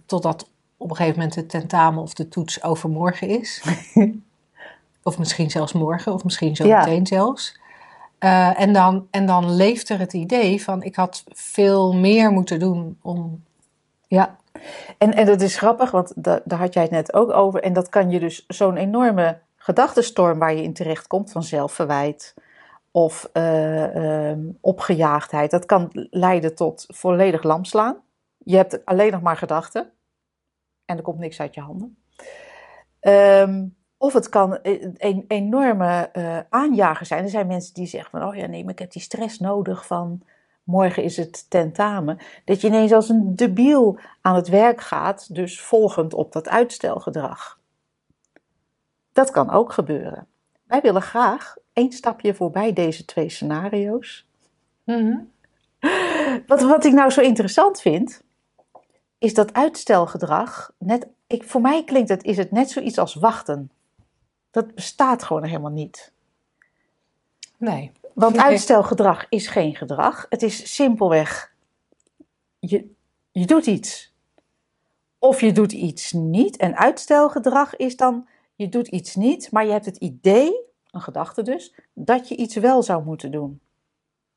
totdat 0.05 0.49
op 0.77 0.89
een 0.89 0.95
gegeven 0.95 1.17
moment 1.19 1.35
de 1.35 1.45
tentamen 1.45 2.01
of 2.01 2.13
de 2.13 2.27
toets 2.27 2.63
overmorgen 2.63 3.27
is. 3.27 3.63
of 5.03 5.17
misschien 5.17 5.49
zelfs 5.49 5.73
morgen, 5.73 6.13
of 6.13 6.23
misschien 6.23 6.55
zo 6.55 6.67
meteen 6.67 7.07
zelfs. 7.07 7.59
Eh, 8.17 8.59
en, 8.59 8.73
dan, 8.73 9.07
en 9.11 9.25
dan 9.25 9.55
leeft 9.55 9.89
er 9.89 9.99
het 9.99 10.13
idee 10.13 10.63
van 10.63 10.83
ik 10.83 10.95
had 10.95 11.23
veel 11.27 11.93
meer 11.93 12.31
moeten 12.31 12.59
doen 12.59 12.97
om... 13.01 13.43
Ja, 14.07 14.37
en, 14.97 15.13
en 15.13 15.25
dat 15.25 15.41
is 15.41 15.57
grappig, 15.57 15.91
want 15.91 16.13
da- 16.15 16.41
daar 16.45 16.59
had 16.59 16.73
jij 16.73 16.83
het 16.83 16.91
net 16.91 17.13
ook 17.13 17.31
over. 17.31 17.63
En 17.63 17.73
dat 17.73 17.89
kan 17.89 18.09
je 18.09 18.19
dus 18.19 18.45
zo'n 18.47 18.77
enorme 18.77 19.39
gedachtenstorm 19.63 20.39
waar 20.39 20.53
je 20.53 20.63
in 20.63 20.73
terecht 20.73 21.07
komt 21.07 21.31
van 21.31 21.43
zelfverwijt 21.43 22.33
of 22.91 23.29
eh, 23.33 24.29
ehm, 24.29 24.49
opgejaagdheid. 24.61 25.51
Dat 25.51 25.65
kan 25.65 25.89
leiden 26.09 26.55
tot 26.55 26.85
volledig 26.87 27.43
lamslaan. 27.43 28.01
Je 28.37 28.55
hebt 28.55 28.85
alleen 28.85 29.11
nog 29.11 29.21
maar 29.21 29.37
gedachten 29.37 29.91
en 30.85 30.97
er 30.97 31.03
komt 31.03 31.19
niks 31.19 31.39
uit 31.39 31.53
je 31.53 31.61
handen. 31.61 31.97
Ehm, 32.99 33.67
of 33.97 34.13
het 34.13 34.29
kan 34.29 34.59
een, 34.61 34.95
een 34.97 35.25
enorme 35.27 36.09
eh, 36.13 36.39
aanjager 36.49 37.05
zijn. 37.05 37.23
Er 37.23 37.29
zijn 37.29 37.47
mensen 37.47 37.73
die 37.73 37.87
zeggen 37.87 38.19
van, 38.19 38.29
oh 38.29 38.35
ja, 38.35 38.45
nee, 38.45 38.63
maar 38.63 38.73
ik 38.73 38.79
heb 38.79 38.91
die 38.91 39.01
stress 39.01 39.39
nodig 39.39 39.85
van 39.85 40.21
morgen 40.63 41.03
is 41.03 41.17
het 41.17 41.49
tentamen. 41.49 42.17
Dat 42.45 42.61
je 42.61 42.67
ineens 42.67 42.91
als 42.91 43.09
een 43.09 43.35
debiel 43.35 43.99
aan 44.21 44.35
het 44.35 44.47
werk 44.47 44.81
gaat, 44.81 45.35
dus 45.35 45.61
volgend 45.61 46.13
op 46.13 46.31
dat 46.31 46.49
uitstelgedrag. 46.49 47.59
Dat 49.13 49.31
kan 49.31 49.49
ook 49.49 49.73
gebeuren. 49.73 50.27
Wij 50.63 50.81
willen 50.81 51.01
graag 51.01 51.55
één 51.73 51.91
stapje 51.91 52.33
voorbij 52.33 52.73
deze 52.73 53.05
twee 53.05 53.29
scenario's. 53.29 54.25
Wat, 56.47 56.61
wat 56.61 56.85
ik 56.85 56.93
nou 56.93 57.09
zo 57.11 57.21
interessant 57.21 57.81
vind, 57.81 58.23
is 59.17 59.33
dat 59.33 59.53
uitstelgedrag, 59.53 60.71
net, 60.77 61.07
ik, 61.27 61.43
voor 61.43 61.61
mij 61.61 61.83
klinkt 61.83 62.09
het, 62.09 62.23
is 62.23 62.37
het 62.37 62.51
net 62.51 62.71
zoiets 62.71 62.97
als 62.97 63.15
wachten. 63.15 63.71
Dat 64.51 64.75
bestaat 64.75 65.23
gewoon 65.23 65.43
helemaal 65.43 65.71
niet. 65.71 66.11
Nee. 67.57 67.91
Want 68.13 68.37
uitstelgedrag 68.37 69.25
is 69.29 69.47
geen 69.47 69.75
gedrag. 69.75 70.25
Het 70.29 70.41
is 70.41 70.75
simpelweg, 70.75 71.53
je, 72.59 72.91
je 73.31 73.45
doet 73.45 73.65
iets. 73.65 74.13
Of 75.19 75.41
je 75.41 75.51
doet 75.51 75.71
iets 75.71 76.11
niet. 76.11 76.57
En 76.57 76.77
uitstelgedrag 76.77 77.75
is 77.75 77.95
dan, 77.95 78.27
je 78.61 78.69
doet 78.69 78.87
iets 78.87 79.15
niet, 79.15 79.51
maar 79.51 79.65
je 79.65 79.71
hebt 79.71 79.85
het 79.85 79.97
idee, 79.97 80.53
een 80.91 81.01
gedachte 81.01 81.41
dus, 81.43 81.73
dat 81.93 82.27
je 82.27 82.35
iets 82.35 82.55
wel 82.55 82.83
zou 82.83 83.03
moeten 83.03 83.31
doen. 83.31 83.59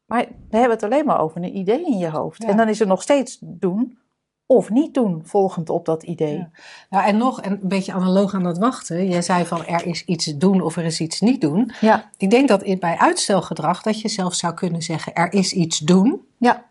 Maar 0.04 0.26
we 0.50 0.56
hebben 0.56 0.70
het 0.76 0.82
alleen 0.82 1.04
maar 1.04 1.20
over 1.20 1.36
een 1.42 1.56
idee 1.56 1.86
in 1.86 1.98
je 1.98 2.10
hoofd. 2.10 2.42
Ja. 2.42 2.48
En 2.48 2.56
dan 2.56 2.68
is 2.68 2.80
er 2.80 2.86
nog 2.86 3.02
steeds 3.02 3.38
doen 3.40 3.98
of 4.46 4.70
niet 4.70 4.94
doen, 4.94 5.20
volgend 5.24 5.70
op 5.70 5.84
dat 5.84 6.02
idee. 6.02 6.36
Ja. 6.36 6.50
Nou, 6.90 7.04
en 7.04 7.16
nog 7.16 7.40
en 7.40 7.52
een 7.52 7.68
beetje 7.68 7.92
analoog 7.92 8.34
aan 8.34 8.42
dat 8.42 8.58
wachten. 8.58 9.08
Jij 9.08 9.22
zei 9.22 9.44
van 9.44 9.64
er 9.64 9.86
is 9.86 10.04
iets 10.04 10.24
doen 10.24 10.60
of 10.60 10.76
er 10.76 10.84
is 10.84 11.00
iets 11.00 11.20
niet 11.20 11.40
doen. 11.40 11.72
Ja, 11.80 12.10
Ik 12.16 12.30
denk 12.30 12.48
dat 12.48 12.78
bij 12.78 12.96
uitstelgedrag 12.96 13.82
dat 13.82 14.00
je 14.00 14.08
zelf 14.08 14.34
zou 14.34 14.54
kunnen 14.54 14.82
zeggen 14.82 15.14
er 15.14 15.32
is 15.32 15.52
iets 15.52 15.78
doen. 15.78 16.26
ja, 16.38 16.64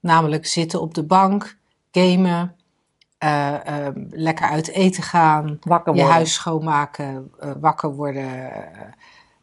Namelijk 0.00 0.46
zitten 0.46 0.80
op 0.80 0.94
de 0.94 1.02
bank, 1.02 1.56
gamen, 1.90 2.55
eh, 3.26 3.86
ehm, 3.86 4.04
lekker 4.10 4.48
uit 4.48 4.68
eten 4.68 5.02
gaan, 5.02 5.58
wakker 5.60 5.92
je 5.92 5.98
worden. 5.98 6.16
huis 6.16 6.34
schoonmaken, 6.34 7.32
eh, 7.40 7.50
wakker 7.60 7.94
worden, 7.94 8.52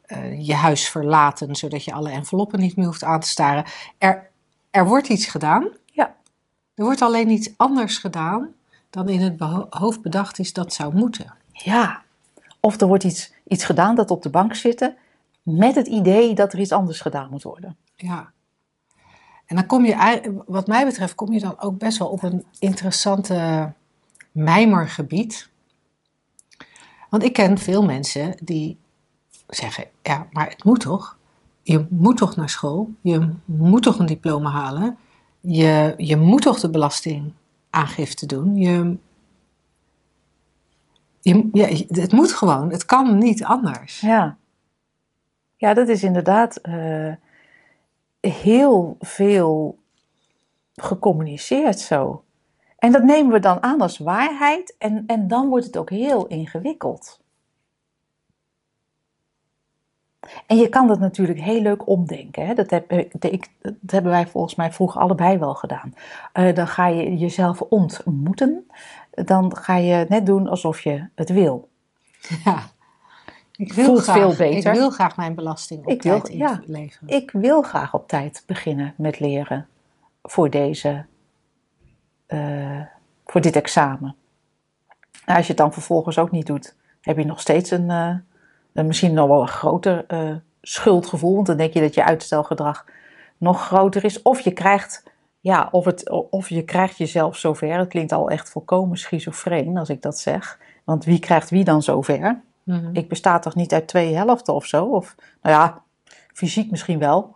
eh, 0.02 0.48
je 0.48 0.54
huis 0.54 0.90
verlaten, 0.90 1.56
zodat 1.56 1.84
je 1.84 1.94
alle 1.94 2.10
enveloppen 2.10 2.60
niet 2.60 2.75
meer 2.75 2.86
hoeft 2.86 3.04
aan 3.04 3.20
te 3.20 3.28
staren. 3.28 3.66
Er, 3.98 4.30
er 4.72 4.86
wordt 4.88 5.10
iets 5.10 5.25
gedaan. 5.25 5.68
Ja. 5.86 6.16
Er 6.75 6.84
wordt 6.84 7.02
alleen 7.02 7.30
iets 7.30 7.54
anders 7.58 7.98
gedaan 7.98 8.50
dan 8.90 9.10
in 9.10 9.22
het 9.22 9.40
hoofd 9.70 10.02
bedacht 10.02 10.40
is 10.40 10.54
dat 10.54 10.74
zou 10.74 10.96
moeten. 10.96 11.34
Ja, 11.52 12.02
of 12.60 12.82
er 12.82 12.88
wordt 12.88 13.04
iets, 13.04 13.34
iets 13.48 13.66
gedaan 13.66 13.96
dat 13.96 14.12
op 14.12 14.22
de 14.22 14.30
bank 14.30 14.56
zitten 14.56 14.98
met 15.42 15.75
het 15.75 15.88
idee 15.88 16.34
dat 16.34 16.54
er 16.54 16.60
iets 16.60 16.72
anders 16.72 17.02
gedaan 17.02 17.30
moet 17.30 17.44
worden. 17.44 17.78
Ja. 17.96 18.32
En 19.53 19.60
dan 19.60 19.67
kom 19.67 19.86
je, 19.86 20.43
wat 20.45 20.67
mij 20.67 20.86
betreft, 20.86 21.15
kom 21.15 21.33
je 21.33 21.39
dan 21.39 21.60
ook 21.60 21.77
best 21.77 21.98
wel 21.98 22.07
op 22.07 22.24
een 22.24 22.45
interessante 22.60 23.72
mijmergebied. 24.31 25.50
Want 27.10 27.24
ik 27.24 27.33
ken 27.33 27.57
veel 27.57 27.83
mensen 27.83 28.36
die 28.43 28.77
zeggen, 29.48 29.86
ja, 30.01 30.27
maar 30.31 30.50
het 30.50 30.63
moet 30.63 30.79
toch? 30.79 31.17
Je 31.62 31.86
moet 31.89 32.17
toch 32.17 32.36
naar 32.36 32.50
school? 32.50 32.89
Je 33.01 33.29
moet 33.45 33.83
toch 33.83 34.00
een 34.00 34.05
diploma 34.05 34.50
halen? 34.50 34.98
Je, 35.39 35.93
je 35.98 36.17
moet 36.17 36.41
toch 36.41 36.60
de 36.60 36.69
belastingaangifte 36.69 38.25
doen? 38.25 38.55
Je, 38.55 38.98
Je, 41.22 41.86
het 41.88 42.12
moet 42.12 42.33
gewoon, 42.33 42.72
het 42.72 42.86
kan 42.86 43.17
niet 43.17 43.43
anders. 43.43 44.00
Ja, 44.00 44.38
ja 45.57 45.74
dat 45.74 45.88
is 45.88 46.03
inderdaad 46.03 46.60
uh, 46.63 47.13
heel 48.30 48.98
veel 49.00 49.80
gecommuniceerd 50.75 51.80
zo. 51.80 52.24
En 52.77 52.92
dat 52.92 53.03
nemen 53.03 53.32
we 53.32 53.39
dan 53.39 53.63
aan 53.63 53.82
als 53.82 53.98
waarheid 53.98 54.75
en, 54.77 55.03
en 55.08 55.27
dan 55.27 55.50
wordt 55.50 55.65
het 55.65 55.77
ook 55.77 55.89
heel 55.89 56.27
ingewikkeld. 56.27 57.22
En 60.48 60.58
je 60.58 60.70
kan 60.70 60.88
dat 60.88 61.00
natuurlijk 61.00 61.39
heel 61.39 61.62
leuk 61.62 61.88
omdenken. 61.88 62.46
Hè? 62.46 62.53
Dat, 62.53 62.68
eh, 62.68 63.00
ik, 63.20 63.50
dat 63.60 63.92
hebben 63.92 64.12
wij 64.12 64.27
volgens 64.27 64.56
mij 64.56 64.72
vroeger 64.72 65.01
allebei 65.01 65.38
wel 65.38 65.56
gedaan. 65.56 65.94
Uh, 66.34 66.56
dan 66.56 66.68
ga 66.68 66.88
je 66.88 67.18
jezelf 67.18 67.62
ontmoeten. 67.62 68.68
Dan 69.12 69.56
ga 69.56 69.75
je 69.75 70.06
net 70.10 70.25
doen 70.25 70.48
alsof 70.48 70.80
je 70.80 71.08
het 71.15 71.30
wil. 71.30 71.70
Ja. 72.44 72.72
Ik 73.57 73.74
wil 73.74 73.86
Voelt 73.86 74.01
graag, 74.01 74.15
veel 74.15 74.36
beter. 74.36 74.72
Ik 74.72 74.77
wil 74.77 74.89
graag 74.89 75.17
mijn 75.17 75.36
belasting 75.36 75.83
op 75.86 75.89
Ik 75.91 76.01
tijd 76.01 76.27
wil- 76.27 76.38
ja. 76.38 76.62
inleveren. 76.65 77.07
Ik 77.15 77.31
wil 77.31 77.62
graag 77.62 77.93
op 77.93 78.07
tijd 78.07 78.43
beginnen 78.45 78.93
met 78.98 79.19
leren 79.19 79.67
voor, 80.24 80.50
deze, 80.50 81.05
eh, 82.25 82.81
voor 83.25 83.41
dit 83.41 83.55
examen. 83.55 84.15
Nou, 85.25 85.38
als 85.38 85.48
je 85.48 85.53
het 85.53 85.62
dan 85.62 85.74
vervolgens 85.74 86.17
ook 86.17 86.31
niet 86.31 86.45
doet, 86.45 86.75
heb 87.01 87.17
je 87.17 87.25
nog 87.25 87.39
steeds 87.39 87.72
een, 87.72 87.89
eh, 87.89 88.15
een 88.74 88.88
misschien 88.88 89.13
nog 89.13 89.27
wel 89.27 89.41
een 89.41 89.48
groter 89.48 90.05
eh, 90.07 90.36
schuldgevoel. 90.62 91.36
Want 91.36 91.48
dan 91.48 91.57
denk 91.57 91.74
je 91.74 91.81
dat 91.81 91.93
je 91.93 92.03
uitstelgedrag 92.03 92.86
nog 93.38 93.65
groter 93.65 94.03
is. 94.03 94.22
Of 94.22 94.39
je 94.39 94.51
krijgt, 94.51 95.03
ja, 95.39 95.67
of, 95.72 95.86
het, 95.86 96.10
of 96.10 96.50
je 96.50 96.63
krijgt 96.63 96.98
jezelf 96.98 97.38
zover. 97.38 97.77
Het 97.77 97.88
klinkt 97.89 98.12
al 98.12 98.29
echt 98.29 98.50
volkomen 98.50 98.98
schizofreen 98.98 99.77
als 99.77 99.89
ik 99.89 100.01
dat 100.01 100.19
zeg. 100.19 100.60
Want 100.83 101.05
wie 101.05 101.19
krijgt 101.19 101.50
wie 101.50 101.63
dan 101.63 101.81
zover? 101.81 102.41
Mhm. 102.63 102.89
Ik 102.93 103.10
besta 103.10 103.39
toch 103.39 103.55
niet 103.55 103.74
uit 103.74 103.88
twee 103.88 104.15
helften 104.15 104.53
of 104.53 104.65
zo? 104.65 104.86
Of, 104.86 105.15
nou 105.41 105.55
ja, 105.55 105.84
fysiek 106.34 106.72
misschien 106.72 107.00
wel. 107.00 107.36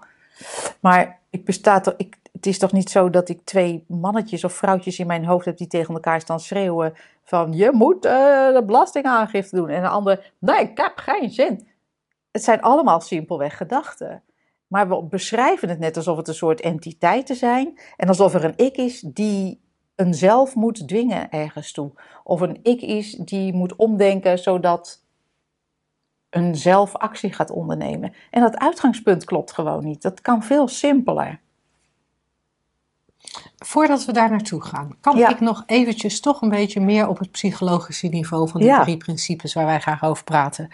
Maar 0.79 1.19
ik 1.29 1.45
besta 1.45 1.79
toch, 1.79 1.93
ik, 1.97 2.17
het 2.31 2.45
is 2.45 2.59
toch 2.59 2.71
niet 2.71 2.89
zo 2.89 3.09
dat 3.09 3.29
ik 3.29 3.41
twee 3.43 3.85
mannetjes 3.87 4.43
of 4.43 4.53
vrouwtjes 4.53 4.99
in 4.99 5.07
mijn 5.07 5.25
hoofd 5.25 5.45
heb 5.45 5.57
die 5.57 5.67
tegen 5.67 5.93
elkaar 5.93 6.21
staan 6.21 6.39
schreeuwen 6.39 6.93
van 7.23 7.53
je 7.53 7.69
moet 7.71 8.05
eh, 8.05 8.11
de 8.53 8.63
belastingaangifte 8.65 9.55
doen. 9.55 9.69
En 9.69 9.81
de 9.81 9.87
ander, 9.87 10.33
nee, 10.39 10.61
ik 10.61 10.77
heb 10.77 10.93
geen 10.95 11.29
zin. 11.29 11.67
Het 12.31 12.43
zijn 12.43 12.61
allemaal 12.61 13.01
simpelweg 13.01 13.57
gedachten. 13.57 14.23
Maar 14.67 14.89
we 14.89 15.03
beschrijven 15.03 15.69
het 15.69 15.79
net 15.79 15.97
alsof 15.97 16.17
het 16.17 16.27
een 16.27 16.33
soort 16.33 16.61
entiteiten 16.61 17.35
zijn. 17.35 17.79
En 17.97 18.07
alsof 18.07 18.33
er 18.33 18.43
een 18.43 18.57
ik 18.57 18.77
is 18.77 19.01
die 19.01 19.61
een 19.95 20.13
zelf 20.13 20.55
moet 20.55 20.87
dwingen 20.87 21.29
ergens 21.29 21.71
toe. 21.71 21.91
Of 22.23 22.41
een 22.41 22.59
ik 22.63 22.81
is 22.81 23.11
die 23.11 23.53
moet 23.53 23.75
omdenken 23.75 24.39
zodat 24.39 25.03
een 26.37 26.55
zelf 26.55 26.95
actie 26.95 27.33
gaat 27.33 27.49
ondernemen. 27.51 28.13
En 28.29 28.41
dat 28.41 28.57
uitgangspunt 28.57 29.25
klopt 29.25 29.51
gewoon 29.51 29.83
niet. 29.83 30.01
Dat 30.01 30.21
kan 30.21 30.43
veel 30.43 30.67
simpeler. 30.67 31.39
Voordat 33.57 34.05
we 34.05 34.11
daar 34.11 34.29
naartoe 34.29 34.61
gaan, 34.61 34.95
kan 35.01 35.17
Ja. 35.17 35.29
ik 35.29 35.39
nog 35.39 35.63
eventjes 35.65 36.19
toch 36.19 36.41
een 36.41 36.49
beetje 36.49 36.79
meer 36.79 37.07
op 37.07 37.19
het 37.19 37.31
psychologische 37.31 38.07
niveau 38.07 38.49
van 38.49 38.59
die 38.61 38.69
Ja. 38.69 38.81
drie 38.83 38.97
principes 38.97 39.53
waar 39.53 39.65
wij 39.65 39.79
graag 39.79 40.03
over 40.03 40.23
praten, 40.23 40.69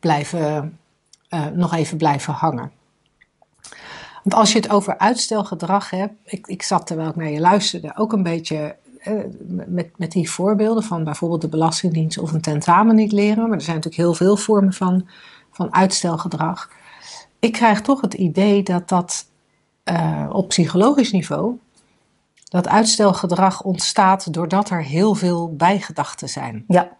blijven, 0.00 0.78
eh, 1.28 1.46
nog 1.46 1.74
even 1.74 1.96
blijven 1.96 2.32
hangen. 2.32 2.72
Want 4.22 4.34
als 4.34 4.52
je 4.52 4.58
het 4.58 4.70
over 4.70 4.98
uitstelgedrag 4.98 5.90
hebt, 5.90 6.14
ik, 6.24 6.46
ik 6.46 6.62
zat 6.62 6.86
terwijl 6.86 7.08
ik 7.08 7.16
naar 7.16 7.30
je 7.30 7.40
luisterde 7.40 7.92
ook 7.96 8.12
een 8.12 8.22
beetje 8.22 8.56
eh, 8.56 8.87
met, 9.66 9.98
met 9.98 10.12
die 10.12 10.30
voorbeelden 10.30 10.82
van 10.82 11.04
bijvoorbeeld 11.04 11.40
de 11.40 11.48
Belastingdienst 11.48 12.18
of 12.18 12.32
een 12.32 12.40
tentamen 12.40 12.94
niet 12.94 13.12
leren, 13.12 13.48
maar 13.48 13.58
er 13.58 13.60
zijn 13.60 13.76
natuurlijk 13.76 14.02
heel 14.02 14.14
veel 14.14 14.36
vormen 14.36 14.72
van, 14.72 15.08
van 15.50 15.74
uitstelgedrag. 15.74 16.70
Ik 17.38 17.52
krijg 17.52 17.80
toch 17.80 18.00
het 18.00 18.14
idee 18.14 18.62
dat 18.62 18.88
dat 18.88 19.26
eh, 19.84 20.28
op 20.32 20.48
psychologisch 20.48 21.12
niveau 21.12 21.58
dat 22.44 22.68
uitstelgedrag 22.68 23.62
ontstaat 23.62 24.32
doordat 24.32 24.70
er 24.70 24.82
heel 24.82 25.14
veel 25.14 25.54
bijgedachten 25.56 26.28
zijn. 26.28 26.64
Ja, 26.68 26.96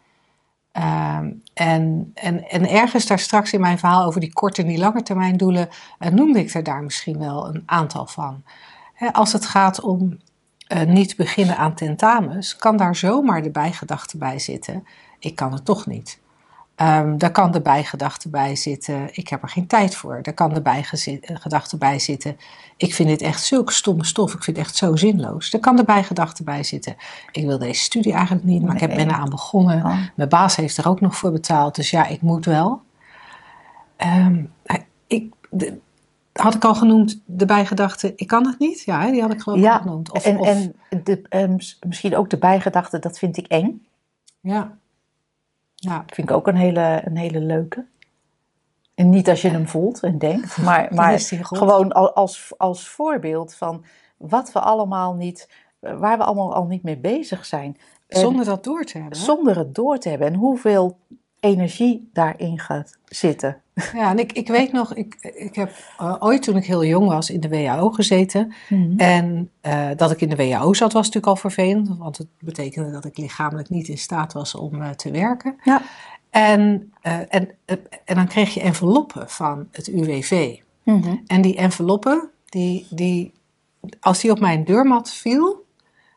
Ehm, 0.79 1.31
en, 1.55 2.11
en, 2.15 2.49
en 2.49 2.69
ergens 2.69 3.07
daar 3.07 3.19
straks 3.19 3.53
in 3.53 3.61
mijn 3.61 3.79
verhaal 3.79 4.05
over 4.05 4.21
die 4.21 4.33
korte 4.33 4.63
en 4.63 4.69
die 4.69 4.79
lange 4.79 5.03
termijn 5.03 5.37
doelen 5.37 5.69
eh, 5.99 6.11
noemde 6.11 6.39
ik 6.39 6.55
er 6.55 6.63
daar 6.63 6.83
misschien 6.83 7.19
wel 7.19 7.49
een 7.49 7.63
aantal 7.67 8.07
van. 8.07 8.43
Hè, 8.95 9.13
als 9.13 9.33
het 9.33 9.47
gaat 9.47 9.81
om 9.81 10.19
eh, 10.69 10.83
niet 10.83 11.17
beginnen 11.17 11.57
aan 11.57 11.75
tentamens, 11.75 12.57
kan 12.57 12.77
daar 12.77 12.97
zomaar 12.97 13.43
de 13.43 13.51
bijgedachte 13.51 14.19
bij 14.19 14.39
zitten. 14.39 14.87
Ik 15.19 15.35
kan 15.35 15.53
het 15.53 15.65
toch 15.65 15.87
niet. 15.87 16.19
Ehm, 16.75 17.17
daar 17.17 17.31
kan 17.31 17.51
de 17.51 17.61
bijgedachte 17.61 18.29
bij 18.29 18.57
zitten. 18.57 19.09
Ik 19.13 19.29
heb 19.29 19.43
er 19.43 19.49
geen 19.49 19.67
tijd 19.67 19.95
voor. 19.95 20.19
Daar 20.23 20.35
kan 20.35 20.55
de 20.55 20.63
bijgedachte 20.63 21.77
bij 21.77 21.99
zitten. 21.99 22.37
Ik 22.77 22.95
vind 22.95 23.09
dit 23.09 23.23
echt 23.23 23.45
zulke 23.45 23.73
stomme 23.73 24.05
stof. 24.05 24.35
Ik 24.35 24.43
vind 24.43 24.57
het 24.57 24.67
echt 24.67 24.77
zo 24.77 24.97
zinloos. 24.97 25.51
Daar 25.51 25.61
kan 25.61 25.77
de 25.77 25.85
bijgedachte 25.85 26.45
bij 26.45 26.63
zitten. 26.63 26.97
Ik 27.33 27.45
wil 27.45 27.59
deze 27.59 27.83
studie 27.83 28.13
eigenlijk 28.13 28.45
niet, 28.45 28.63
maar 28.63 28.75
ik 28.75 28.81
heb, 28.81 28.95
ben 28.95 29.09
eraan 29.09 29.31
begonnen. 29.31 29.85
Oh. 29.85 29.99
Mijn 30.15 30.29
baas 30.29 30.57
heeft 30.57 30.77
er 30.77 30.89
ook 30.89 31.01
nog 31.01 31.17
voor 31.17 31.33
betaald. 31.33 31.75
Dus 31.75 31.91
ja, 31.91 32.07
ik 32.07 32.23
moet 32.23 32.45
wel. 32.45 32.83
Ehm, 33.97 34.45
ik, 35.07 35.35
de- 35.51 35.79
had 36.39 36.55
ik 36.55 36.65
al 36.65 36.75
genoemd 36.75 37.23
de 37.27 37.45
bijgedachte, 37.45 38.13
ik 38.17 38.27
kan 38.27 38.47
het 38.47 38.59
niet? 38.59 38.81
Ja, 38.81 39.11
die 39.11 39.21
had 39.21 39.33
ik 39.33 39.41
geloof 39.41 39.59
ik 39.59 39.65
Ja, 39.65 39.73
al 39.77 39.81
genoemd. 39.83 40.13
Of, 40.13 40.25
en, 40.25 40.39
of- 40.39 40.47
en 40.47 40.75
de, 41.05 41.23
eh, 41.29 41.49
mis- 41.49 41.79
misschien 41.87 42.17
ook 42.17 42.31
de 42.31 42.39
bijgedachte, 42.39 42.99
dat 42.99 43.19
vind 43.19 43.37
ik 43.37 43.47
eng. 43.47 43.87
ja. 44.41 44.77
ja. 45.75 45.99
Dat 46.07 46.15
vind 46.15 46.31
ik 46.31 46.37
ook 46.37 46.47
een 46.47 46.57
hele, 46.57 47.03
een 47.05 47.17
hele 47.17 47.41
leuke. 47.41 47.85
En 48.95 49.09
niet 49.11 49.29
als 49.29 49.43
je 49.43 49.49
hem 49.49 49.69
voelt 49.69 50.01
en 50.03 50.19
denkt, 50.19 50.57
maar, 50.67 50.95
maar 50.95 51.19
gewoon 51.21 51.93
al- 51.93 52.13
als, 52.15 52.53
als 52.57 52.89
voorbeeld 52.89 53.55
van 53.55 53.85
wat 54.17 54.53
we 54.53 54.61
allemaal 54.61 55.15
niet, 55.15 55.49
waar 55.81 56.19
we 56.19 56.25
allemaal 56.25 56.55
al 56.55 56.67
niet 56.67 56.83
mee 56.83 56.99
bezig 56.99 57.45
zijn. 57.45 57.77
En 58.09 58.21
Zonder 58.21 58.45
dat 58.45 58.65
door 58.65 58.85
te 58.85 58.99
hebben. 58.99 59.19
zonder 59.19 59.57
het 59.59 59.75
door 59.75 59.99
te 59.99 60.09
hebben. 60.09 60.27
En 60.29 60.35
hoeveel 60.35 60.99
energie 61.41 62.09
daarin 62.13 62.59
gaat 62.59 62.99
zitten. 63.05 63.63
Ja, 63.93 64.11
en 64.11 64.19
ik, 64.19 64.33
ik 64.33 64.49
weet 64.49 64.73
nog, 64.73 64.95
ik, 64.95 65.15
ik 65.21 65.55
heb 65.55 65.73
eh, 65.99 66.15
ooit 66.19 66.43
toen 66.43 66.57
ik 66.57 66.65
heel 66.65 66.85
jong 66.85 67.09
was 67.09 67.31
in 67.31 67.41
de 67.41 67.49
WHO 67.49 67.91
gezeten. 67.91 68.53
Mhm. 68.69 68.99
En 68.99 69.51
eh, 69.61 69.89
dat 69.97 70.11
ik 70.11 70.21
in 70.21 70.29
de 70.29 70.37
WHO 70.37 70.75
zat 70.75 70.93
was 70.93 71.07
natuurlijk 71.07 71.27
al 71.27 71.37
vervelend, 71.37 71.97
want 71.99 72.19
het 72.19 72.27
betekende 72.39 72.91
dat 72.91 73.05
ik 73.05 73.17
lichamelijk 73.17 73.69
niet 73.69 73.89
in 73.89 73.99
staat 73.99 74.33
was 74.33 74.55
om 74.55 74.83
eh, 74.83 74.91
te 74.91 75.11
werken. 75.11 75.57
Ja. 75.65 75.83
En, 76.31 76.93
en, 77.01 77.49
en 78.05 78.15
dan 78.15 78.29
kreeg 78.29 78.55
je 78.55 78.61
enveloppen 78.61 79.31
van 79.31 79.69
het 79.73 79.87
UWV. 79.87 80.59
Mhm. 80.83 81.17
En 81.27 81.43
die 81.43 81.57
enveloppen, 81.57 82.31
die, 82.45 82.87
die, 82.91 83.33
als 84.01 84.21
die 84.21 84.31
op 84.31 84.41
mijn 84.41 84.65
deurmat 84.65 85.11
viel, 85.11 85.65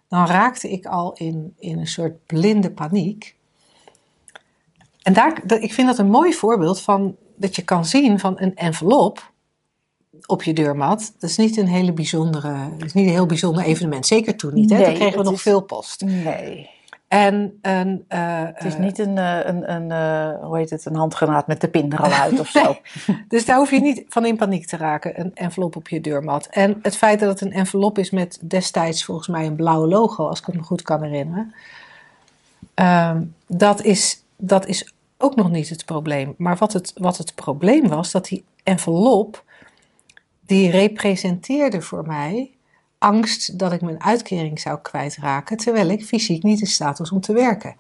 dan 0.08 0.26
raakte 0.26 0.72
ik 0.72 0.86
al 0.86 1.14
in, 1.14 1.54
in 1.60 1.80
een 1.80 1.88
soort 1.88 2.26
blinde 2.26 2.72
paniek. 2.72 3.36
En 5.02 5.14
daar, 5.14 5.42
ik 5.60 5.74
vind 5.74 5.88
dat 5.88 5.98
een 5.98 6.10
mooi 6.10 6.34
voorbeeld 6.34 6.82
van 6.82 7.16
dat 7.36 7.56
je 7.56 7.62
kan 7.62 7.86
zien 7.86 8.20
van 8.20 8.34
een 8.36 8.56
envelop 8.56 9.32
op 10.26 10.44
je 10.44 10.54
deurmat. 10.54 11.14
Dat 11.20 11.30
is 11.30 11.38
niet 11.38 11.58
een 11.58 11.68
hele 11.68 11.92
bijzondere, 11.94 12.56
is 12.78 12.94
niet 12.94 13.06
een 13.06 13.14
heel 13.14 13.26
bijzonder 13.26 13.64
evenement. 13.64 14.06
Zeker 14.08 14.36
toen 14.36 14.54
niet. 14.54 14.70
Hè? 14.70 14.76
Nee, 14.78 14.86
toen 14.86 14.94
kregen 14.94 15.18
we 15.18 15.24
nog 15.24 15.34
is- 15.34 15.42
veel 15.42 15.62
post. 15.62 16.02
Nee, 16.06 16.70
En 17.08 17.60
een, 17.62 18.06
eh, 18.08 18.20
het 18.54 18.64
is 18.66 18.74
eh, 18.74 18.80
niet 18.80 19.00
een, 19.00 19.18
eh, 19.18 19.40
een, 19.44 19.72
een 19.72 19.92
hoe 20.42 20.58
heet 20.58 20.70
het, 20.70 20.86
een 20.86 20.96
handgranaat 20.96 21.48
met 21.48 21.62
de 21.62 21.68
pin 21.68 21.92
er 21.92 22.00
al 22.02 22.12
uit 22.12 22.40
of 22.40 22.48
zo. 22.48 22.76
Dus 23.28 23.46
daar 23.46 23.58
hoef 23.58 23.72
je 23.72 23.80
niet 23.82 24.04
van 24.10 24.26
in 24.26 24.38
paniek 24.38 24.66
te 24.68 24.78
raken, 24.78 25.20
een 25.20 25.32
envelop 25.36 25.76
op 25.76 25.88
je 25.88 26.02
deurmat. 26.02 26.46
En 26.52 26.80
het 26.82 26.98
feit 26.98 27.20
dat 27.20 27.30
het 27.30 27.42
een 27.42 27.54
envelop 27.54 27.98
is 27.98 28.10
met 28.10 28.40
destijds 28.42 29.06
volgens 29.06 29.28
mij 29.28 29.46
een 29.46 29.56
blauw 29.56 29.86
logo, 29.88 30.28
als 30.28 30.40
ik 30.40 30.46
het 30.46 30.56
me 30.56 30.62
goed 30.62 30.82
kan 30.82 31.04
herinneren, 31.04 31.54
ehm, 32.74 33.22
dat, 33.48 33.82
is, 33.84 34.21
dat 34.42 34.68
is 34.68 34.94
ook 35.18 35.36
nog 35.36 35.52
niet 35.52 35.70
het 35.70 35.86
probleem. 35.86 36.34
Maar 36.38 36.58
wat 36.58 36.74
het, 36.74 36.92
wat 36.96 37.18
het 37.18 37.36
probleem 37.36 37.88
was, 37.88 38.12
dat 38.12 38.26
die 38.26 38.44
envelop, 38.64 39.44
die 40.46 40.70
representeerde 40.70 41.82
voor 41.82 42.06
mij 42.08 42.52
angst 42.98 43.60
dat 43.60 43.72
ik 43.72 43.82
mijn 43.82 44.04
uitkering 44.04 44.60
zou 44.60 44.80
kwijtraken, 44.80 45.58
terwijl 45.58 45.90
ik 45.90 46.06
fysiek 46.06 46.44
niet 46.44 46.60
in 46.60 46.68
staat 46.68 46.98
was 46.98 47.12
om 47.12 47.22
te 47.22 47.34
werken. 47.34 47.76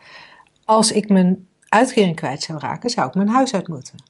Als 0.65 0.91
ik 0.91 1.10
mijn 1.10 1.48
uitkering 1.70 2.15
kwijt 2.15 2.41
zou 2.41 2.60
raken, 2.60 2.89
zou 2.89 3.08
ik 3.08 3.13
mijn 3.13 3.30
huis 3.30 3.53
uit 3.53 3.68
moeten. 3.68 4.03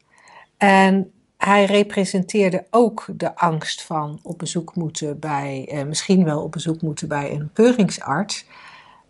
En 0.57 1.11
hij 1.37 1.65
representeerde 1.65 2.65
ook 2.69 3.05
de 3.15 3.35
angst 3.35 3.83
van 3.83 4.19
op 4.23 4.37
bezoek 4.37 4.75
moeten 4.75 5.19
bij, 5.19 5.67
eh, 5.69 5.83
misschien 5.83 6.23
wel 6.23 6.41
op 6.41 6.51
bezoek 6.51 6.81
moeten 6.81 7.07
bij 7.07 7.31
een 7.31 7.49
keuringsarts. 7.53 8.45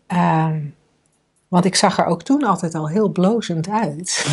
Ehm, 0.08 0.60
want 1.52 1.66
ik 1.66 1.76
zag 1.76 1.98
er 1.98 2.06
ook 2.06 2.24
toen 2.24 2.44
altijd 2.44 2.76
al 2.76 2.90
heel 2.90 3.10
blozend 3.10 3.70
uit. 3.70 4.26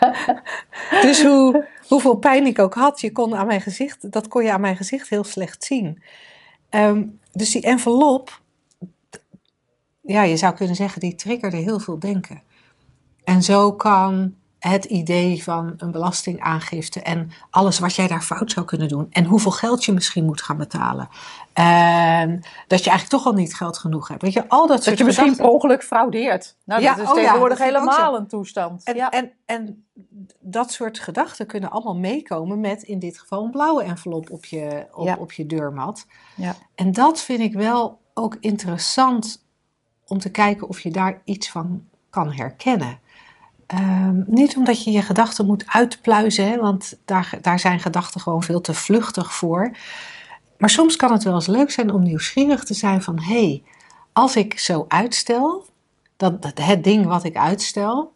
dus 1.02 1.22
hoe, 1.22 1.68
hoeveel 1.88 2.14
pijn 2.14 2.46
ik 2.46 2.58
ook 2.58 2.74
had, 2.74 3.00
je 3.00 3.12
kon 3.12 3.36
aan 3.36 3.46
mijn 3.46 3.60
gezicht, 3.60 4.12
dat 4.12 4.28
kon 4.28 4.44
je 4.44 4.52
aan 4.52 4.60
mijn 4.60 4.76
gezicht 4.76 5.08
heel 5.08 5.24
slecht 5.24 5.64
zien. 5.64 6.02
Ehm, 6.68 7.04
dus 7.32 7.50
die 7.50 7.62
envelop, 7.62 8.40
ja, 10.00 10.22
je 10.22 10.36
zou 10.36 10.54
kunnen 10.54 10.76
zeggen, 10.76 11.00
die 11.00 11.14
triggerde 11.14 11.56
heel 11.56 11.78
veel 11.78 11.98
denken. 11.98 12.42
En 13.24 13.42
zo 13.42 13.72
kan 13.72 14.34
het 14.68 14.84
idee 14.84 15.42
van 15.42 15.74
een 15.76 15.90
belastingaangifte 15.90 17.02
en 17.02 17.30
alles 17.50 17.78
wat 17.78 17.94
jij 17.94 18.06
daar 18.06 18.22
fout 18.22 18.50
zou 18.50 18.66
kunnen 18.66 18.88
doen 18.88 19.06
en 19.10 19.24
hoeveel 19.24 19.50
geld 19.50 19.84
je 19.84 19.92
misschien 19.92 20.24
moet 20.24 20.42
gaan 20.42 20.56
betalen. 20.56 21.08
En 21.52 22.42
dat 22.66 22.84
je 22.84 22.90
eigenlijk 22.90 23.22
toch 23.22 23.26
al 23.26 23.38
niet 23.38 23.54
geld 23.54 23.78
genoeg 23.78 24.08
hebt. 24.08 24.22
Weet 24.22 24.32
je, 24.32 24.48
al 24.48 24.66
dat, 24.66 24.84
dat 24.84 24.98
je 24.98 25.04
misschien 25.04 25.36
per 25.36 25.48
ongeluk 25.48 25.84
fraudeert. 25.84 26.56
Nou, 26.64 26.82
Ja, 26.82 26.94
dat 26.94 27.04
is 27.04 27.10
oh 27.10 27.16
ja, 27.16 27.22
tegenwoordig 27.22 27.58
dat 27.58 27.68
ik 27.68 27.76
ook 27.76 27.80
helemaal 27.80 28.16
een 28.16 28.26
toestand. 28.26 28.84
En, 28.84 28.96
ja. 28.96 29.10
en, 29.10 29.32
en 29.46 29.86
dat 30.40 30.72
soort 30.72 30.98
gedachten 30.98 31.46
kunnen 31.46 31.70
allemaal 31.70 31.96
meekomen 31.96 32.60
met 32.60 32.82
in 32.82 32.98
dit 32.98 33.18
geval 33.18 33.44
een 33.44 33.50
blauwe 33.50 33.82
envelop 33.82 34.30
op 34.30 34.44
je, 34.44 34.86
op, 34.92 35.16
op 35.18 35.32
je 35.32 35.46
deurmat. 35.46 36.06
Ja. 36.36 36.54
En 36.74 36.92
dat 36.92 37.20
vind 37.20 37.40
ik 37.40 37.52
wel 37.52 38.00
ook 38.14 38.36
interessant 38.40 39.44
om 40.06 40.18
te 40.18 40.30
kijken 40.30 40.68
of 40.68 40.80
je 40.80 40.90
daar 40.90 41.20
iets 41.24 41.50
van 41.50 41.84
kan 42.10 42.32
herkennen. 42.32 43.00
Ehm, 43.72 44.22
niet 44.26 44.56
omdat 44.56 44.84
je 44.84 44.90
je 44.90 45.02
gedachten 45.02 45.46
moet 45.46 45.64
uitpluizen, 45.66 46.48
hè, 46.48 46.56
want 46.56 46.98
daar, 47.04 47.38
daar 47.40 47.58
zijn 47.58 47.80
gedachten 47.80 48.20
gewoon 48.20 48.42
veel 48.42 48.60
te 48.60 48.74
vluchtig 48.74 49.34
voor. 49.34 49.76
Maar 50.58 50.70
soms 50.70 50.96
kan 50.96 51.12
het 51.12 51.22
wel 51.22 51.34
eens 51.34 51.46
leuk 51.46 51.70
zijn 51.70 51.92
om 51.92 52.02
nieuwsgierig 52.02 52.64
te 52.64 52.74
zijn 52.74 53.02
van... 53.02 53.20
hé, 53.20 53.46
hey, 53.46 53.62
als 54.12 54.36
ik 54.36 54.58
zo 54.58 54.84
uitstel, 54.88 55.66
dat, 56.16 56.42
dat, 56.42 56.58
het 56.58 56.84
ding 56.84 57.06
wat 57.06 57.24
ik 57.24 57.36
uitstel... 57.36 58.12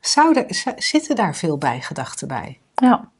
Er, 0.00 0.74
zitten 0.76 1.16
daar 1.16 1.36
veel 1.36 1.58
bijgedachten 1.58 2.28
bij? 2.28 2.58
ja. 2.74 3.10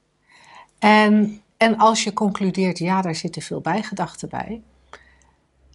En, 0.79 1.43
en 1.57 1.79
als 1.79 2.05
je 2.05 2.13
concludeert, 2.13 2.79
ja, 2.79 3.03
daar 3.03 3.15
zitten 3.15 3.43
veel 3.43 3.61
bijgedachten 3.61 4.29
bij. 4.29 4.63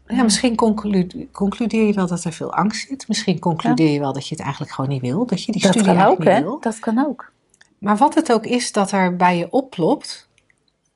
Ja, 0.08 0.24
misschien 0.24 0.56
conclu- 0.56 1.28
concludeer 1.32 1.88
je 1.88 1.94
wel 1.94 2.08
dat 2.08 2.24
er 2.24 2.32
veel 2.34 2.54
angst 2.54 2.88
zit. 2.88 3.08
Misschien 3.08 3.40
concludeer 3.40 3.90
je 3.92 4.00
wel 4.00 4.14
dat 4.14 4.28
je 4.28 4.36
het 4.36 4.44
eigenlijk 4.44 4.74
gewoon 4.74 4.90
niet 4.90 5.02
wil. 5.02 5.26
Dat 5.26 5.44
je 5.44 5.52
die 5.52 5.62
Dat 5.62 5.72
studie 5.72 5.94
kan 5.96 6.06
ook, 6.06 6.24
hè? 6.24 6.34
niet 6.34 6.44
wil. 6.44 6.60
Dat 6.60 6.80
kan 6.80 7.06
ook. 7.06 7.32
Maar 7.78 7.98
wat 7.98 8.16
het 8.16 8.32
ook 8.32 8.46
is 8.46 8.72
dat 8.72 8.92
er 8.92 9.16
bij 9.16 9.38
je 9.38 9.48
oplopt. 9.52 10.28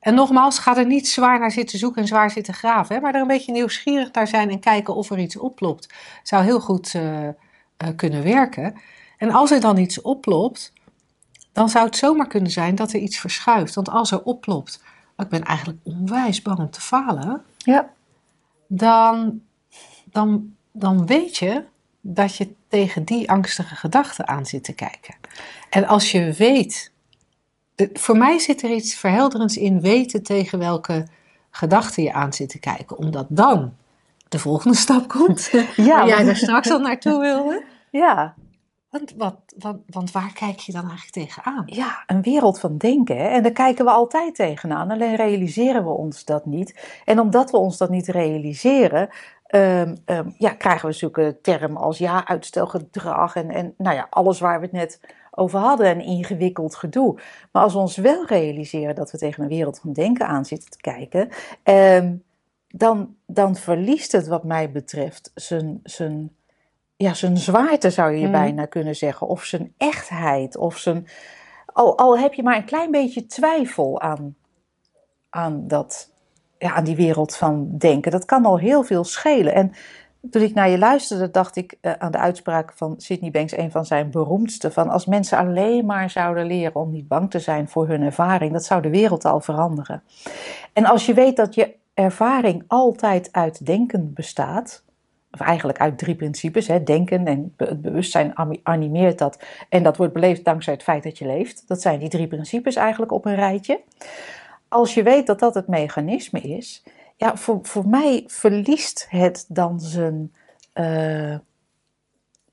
En 0.00 0.14
nogmaals, 0.14 0.58
ga 0.58 0.76
er 0.76 0.86
niet 0.86 1.08
zwaar 1.08 1.38
naar 1.38 1.50
zitten 1.50 1.78
zoeken 1.78 2.02
en 2.02 2.08
zwaar 2.08 2.30
zitten 2.30 2.54
graven. 2.54 2.94
Hè, 2.94 3.00
maar 3.00 3.14
er 3.14 3.20
een 3.20 3.26
beetje 3.26 3.52
nieuwsgierig 3.52 4.12
naar 4.12 4.26
zijn 4.26 4.50
en 4.50 4.60
kijken 4.60 4.94
of 4.94 5.10
er 5.10 5.18
iets 5.18 5.36
oplopt. 5.38 5.88
Zou 6.22 6.44
heel 6.44 6.60
goed 6.60 6.94
eh, 6.94 7.28
eh, 7.28 7.34
kunnen 7.96 8.22
werken. 8.22 8.74
En 9.18 9.30
als 9.30 9.50
er 9.50 9.60
dan 9.60 9.76
iets 9.78 10.00
oplopt, 10.00 10.72
dan 11.52 11.68
zou 11.68 11.86
het 11.86 11.96
zomaar 11.96 12.26
kunnen 12.26 12.50
zijn 12.50 12.74
dat 12.74 12.92
er 12.92 13.00
iets 13.00 13.18
verschuift. 13.18 13.74
Want 13.74 13.90
als 13.90 14.10
er 14.10 14.22
oplopt, 14.22 14.80
"Oh, 15.16 15.24
ik 15.24 15.28
ben 15.30 15.42
eigenlijk 15.44 15.78
onwijs 15.82 16.42
bang 16.42 16.58
om 16.58 16.70
te 16.70 16.80
falen. 16.80 17.42
Ja. 17.58 17.88
Dan, 18.72 19.40
dan, 20.04 20.54
dan 20.72 21.06
weet 21.06 21.36
je 21.36 21.64
dat 22.00 22.36
je 22.36 22.52
tegen 22.68 23.04
die 23.04 23.30
angstige 23.30 23.74
gedachten 23.74 24.28
aan 24.28 24.46
zit 24.46 24.64
te 24.64 24.72
kijken. 24.72 25.14
En 25.70 25.86
als 25.86 26.10
je 26.10 26.32
weet, 26.32 26.92
voor 27.92 28.16
mij 28.16 28.38
zit 28.38 28.62
er 28.62 28.70
iets 28.70 28.94
verhelderends 28.94 29.56
in 29.56 29.80
weten 29.80 30.22
tegen 30.22 30.58
welke 30.58 31.06
gedachten 31.50 32.02
je 32.02 32.12
aan 32.12 32.32
zit 32.32 32.48
te 32.48 32.58
kijken, 32.58 32.98
omdat 32.98 33.26
dan 33.28 33.74
de 34.28 34.38
volgende 34.38 34.76
stap 34.76 35.08
komt. 35.08 35.50
Ja, 35.76 35.96
waar 35.96 36.08
jij 36.08 36.26
er 36.26 36.36
straks 36.36 36.70
al 36.70 36.78
naartoe 36.78 37.20
wilde. 37.20 37.64
Ja. 37.90 38.34
Want, 38.90 39.14
wat, 39.86 40.10
waar 40.12 40.32
kijk 40.32 40.58
je 40.58 40.72
dan 40.72 40.88
eigenlijk 40.88 41.12
tegenaan? 41.12 41.62
ja, 41.66 42.02
een 42.06 42.22
wereld 42.22 42.60
van 42.60 42.76
denken. 42.76 43.30
En 43.30 43.42
daar 43.42 43.52
kijken 43.52 43.84
we 43.84 43.90
altijd 43.90 44.34
tegenaan. 44.34 44.90
Alleen 44.90 45.16
realiseren 45.16 45.84
we 45.84 45.90
ons 45.90 46.24
dat 46.24 46.46
niet. 46.46 47.00
En 47.04 47.20
omdat 47.20 47.50
we 47.50 47.56
ons 47.56 47.76
dat 47.76 47.90
niet 47.90 48.08
realiseren, 48.08 49.08
ehm, 49.46 49.96
ehm, 50.04 50.30
ja, 50.38 50.50
krijgen 50.50 50.88
we 50.88 50.94
zulke 50.94 51.38
termen 51.42 51.82
als 51.82 51.98
ja, 51.98 52.26
uitstelgedrag 52.26 53.34
en, 53.34 53.50
en 53.50 53.74
nou 53.78 53.96
ja, 53.96 54.06
alles 54.10 54.40
waar 54.40 54.58
we 54.60 54.64
het 54.64 54.74
net 54.74 55.00
over 55.30 55.58
hadden 55.58 55.86
en 55.86 56.00
ingewikkeld 56.00 56.76
gedoe. 56.76 57.20
Maar 57.52 57.62
als 57.62 57.72
we 57.72 57.78
ons 57.78 57.96
wel 57.96 58.26
realiseren 58.26 58.94
dat 58.94 59.10
we 59.10 59.18
tegen 59.18 59.42
een 59.42 59.48
wereld 59.48 59.78
van 59.78 59.92
denken 59.92 60.26
aan 60.26 60.44
zitten 60.44 60.70
te 60.70 60.80
kijken, 60.80 61.28
ehm, 61.62 62.14
dan, 62.68 63.16
dan 63.26 63.56
verliest 63.56 64.12
het 64.12 64.26
wat 64.26 64.44
mij 64.44 64.70
betreft 64.70 65.30
zijn, 65.34 65.80
zijn, 65.82 66.30
ja, 67.02 67.14
zijn 67.14 67.36
zwaarte 67.36 67.90
zou 67.90 68.12
je 68.12 68.22
Mhm. 68.22 68.32
bijna 68.32 68.64
kunnen 68.66 68.96
zeggen. 68.96 69.26
Of 69.26 69.44
zijn 69.44 69.74
echtheid. 69.76 70.56
Of 70.56 70.78
zijn, 70.78 71.06
al, 71.66 71.98
al 71.98 72.18
heb 72.18 72.34
je 72.34 72.42
maar 72.42 72.56
een 72.56 72.64
klein 72.64 72.90
beetje 72.90 73.26
twijfel 73.26 74.00
aan, 74.00 74.36
aan, 75.30 75.68
dat, 75.68 76.12
ja, 76.58 76.72
aan 76.74 76.84
die 76.84 76.96
wereld 76.96 77.36
van 77.36 77.68
denken. 77.78 78.10
Dat 78.10 78.24
kan 78.24 78.44
al 78.44 78.58
heel 78.58 78.82
veel 78.82 79.04
schelen. 79.04 79.54
En 79.54 79.72
toen 80.30 80.42
ik 80.42 80.54
naar 80.54 80.68
je 80.68 80.78
luisterde, 80.78 81.30
dacht 81.30 81.56
ik 81.56 81.76
eh, 81.80 81.92
aan 81.98 82.12
de 82.12 82.18
uitspraak 82.18 82.72
van 82.74 82.94
Sidney 82.96 83.30
Banks, 83.30 83.56
een 83.56 83.70
van 83.70 83.86
zijn 83.86 84.10
beroemdste, 84.10 84.70
van 84.70 84.88
als 84.88 85.06
mensen 85.06 85.38
alleen 85.38 85.86
maar 85.86 86.10
zouden 86.10 86.46
leren 86.46 86.74
om 86.74 86.90
niet 86.90 87.08
bang 87.08 87.30
te 87.30 87.38
zijn 87.38 87.68
voor 87.68 87.88
hun 87.88 88.02
ervaring, 88.02 88.52
dat 88.52 88.64
zou 88.64 88.82
de 88.82 88.90
wereld 88.90 89.24
al 89.24 89.40
veranderen. 89.40 90.02
En 90.72 90.84
als 90.84 91.06
je 91.06 91.14
weet 91.14 91.36
dat 91.36 91.54
je 91.54 91.74
ervaring 91.94 92.64
altijd 92.66 93.28
uit 93.32 93.66
denken 93.66 94.12
bestaat, 94.14 94.82
of 95.32 95.40
eigenlijk 95.40 95.80
uit 95.80 95.98
drie 95.98 96.14
principes, 96.14 96.66
hè, 96.66 96.82
denken 96.82 97.26
en 97.26 97.54
het 97.56 97.82
bewustzijn 97.82 98.32
animeert 98.62 99.18
dat, 99.18 99.42
en 99.68 99.82
dat 99.82 99.96
wordt 99.96 100.12
beleefd 100.12 100.44
dankzij 100.44 100.72
het 100.72 100.82
feit 100.82 101.02
dat 101.02 101.18
je 101.18 101.26
leeft. 101.26 101.68
Dat 101.68 101.80
zijn 101.80 101.98
die 101.98 102.08
drie 102.08 102.26
principes 102.26 102.76
eigenlijk 102.76 103.12
op 103.12 103.24
een 103.24 103.34
rijtje. 103.34 103.80
Als 104.68 104.94
je 104.94 105.02
weet 105.02 105.26
dat 105.26 105.38
dat 105.38 105.54
het 105.54 105.68
mechanisme 105.68 106.40
is, 106.40 106.82
ja, 107.16 107.36
voor, 107.36 107.58
voor 107.62 107.88
mij 107.88 108.24
verliest 108.26 109.06
het 109.08 109.44
dan 109.48 109.80
zijn, 109.80 110.34
eh, 110.72 111.38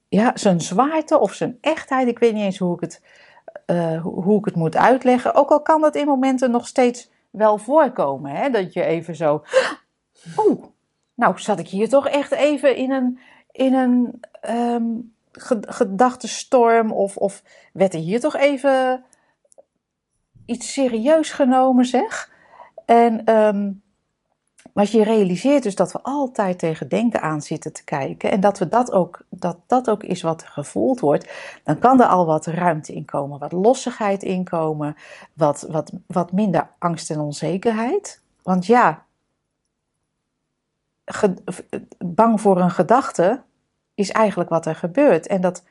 ja, 0.07 0.31
zijn 0.33 0.61
zwaarte 0.61 1.19
of 1.19 1.33
zijn 1.33 1.57
echtheid. 1.61 2.07
Ik 2.07 2.19
weet 2.19 2.33
niet 2.33 2.43
eens 2.43 2.57
hoe 2.57 2.75
ik, 2.75 2.81
het, 2.81 3.01
eh, 3.65 4.01
hoe, 4.01 4.39
ik 4.39 4.45
het 4.45 4.55
moet 4.55 4.75
uitleggen. 4.75 5.33
Ook 5.33 5.49
al 5.49 5.61
kan 5.61 5.81
dat 5.81 5.95
in 5.95 6.05
momenten 6.05 6.51
nog 6.51 6.67
steeds 6.67 7.09
wel 7.29 7.57
voorkomen. 7.57 8.31
Hè? 8.31 8.49
Dat 8.49 8.73
je 8.73 8.83
even 8.83 9.15
zo. 9.15 9.43
Nou 11.17 11.39
zat 11.39 11.60
ik 11.60 11.67
hier 11.67 11.89
toch 11.89 12.08
echt 12.08 12.32
even 12.32 12.75
in 12.75 12.91
een, 12.91 13.19
in 13.51 13.73
een 13.73 14.21
ehm, 14.41 14.86
ge- 15.32 15.63
gedachtenstorm. 15.67 16.91
Of, 16.91 17.17
of 17.17 17.43
werd 17.73 17.93
er 17.93 17.99
hier 17.99 18.19
toch 18.19 18.36
even 18.36 19.03
iets 20.45 20.73
serieus 20.73 21.32
genomen, 21.32 21.86
zeg. 21.86 22.32
En 22.86 23.23
als 24.73 24.91
je 24.91 25.03
realiseert 25.03 25.63
dus 25.63 25.75
dat 25.75 25.91
we 25.91 25.99
altijd 26.01 26.60
tegen 26.60 26.89
denken 26.89 27.21
aan 27.21 27.41
zitten 27.41 27.73
te 27.73 27.84
kijken 27.84 28.32
en 28.32 28.39
dat, 28.39 28.58
we 28.58 28.67
dat, 28.67 28.91
ook, 28.91 29.25
dat 29.30 29.58
dat 29.67 29.89
ook 29.89 30.03
is 30.03 30.21
wat 30.21 30.43
gevoeld 30.43 30.99
wordt, 30.99 31.32
dan 31.63 31.80
kan 31.80 32.01
er 32.01 32.08
al 32.08 32.25
wat 32.25 32.45
ruimte 32.45 32.93
in 32.93 33.06
komen, 33.06 33.39
wat 33.39 33.51
lossigheid 33.51 34.23
inkomen, 34.23 34.95
wat, 35.34 35.65
wat, 35.69 35.91
wat 36.08 36.32
minder 36.32 36.69
angst 36.80 37.10
en 37.12 37.19
onzekerheid. 37.19 38.21
Want 38.43 38.65
ja, 38.65 39.06
bang 42.05 42.41
voor 42.41 42.61
een 42.61 42.71
gedachte 42.71 43.41
is 43.93 44.11
eigenlijk 44.11 44.49
wat 44.49 44.65
er 44.65 44.75
gebeurt. 44.75 45.27
En 45.27 45.41
dat, 45.41 45.63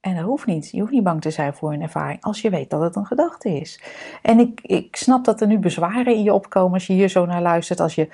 en 0.00 0.16
dat 0.16 0.24
hoeft 0.24 0.46
niet. 0.46 0.70
Je 0.70 0.80
hoeft 0.80 0.92
niet 0.92 1.02
bang 1.02 1.20
te 1.20 1.30
zijn 1.30 1.54
voor 1.54 1.72
een 1.72 1.82
ervaring 1.82 2.22
als 2.22 2.40
je 2.40 2.50
weet 2.50 2.70
dat 2.70 2.80
het 2.80 2.96
een 2.96 3.06
gedachte 3.06 3.48
is. 3.48 3.82
En 4.22 4.38
ik, 4.38 4.60
ik 4.60 4.96
snap 4.96 5.24
dat 5.24 5.40
er 5.40 5.46
nu 5.46 5.58
bezwaren 5.58 6.14
in 6.14 6.22
je 6.22 6.32
opkomen 6.32 6.72
als 6.72 6.86
je 6.86 6.92
hier 6.92 7.08
zo 7.08 7.26
naar 7.26 7.42
luistert. 7.42 7.80
Als 7.80 7.94
je 7.94 8.08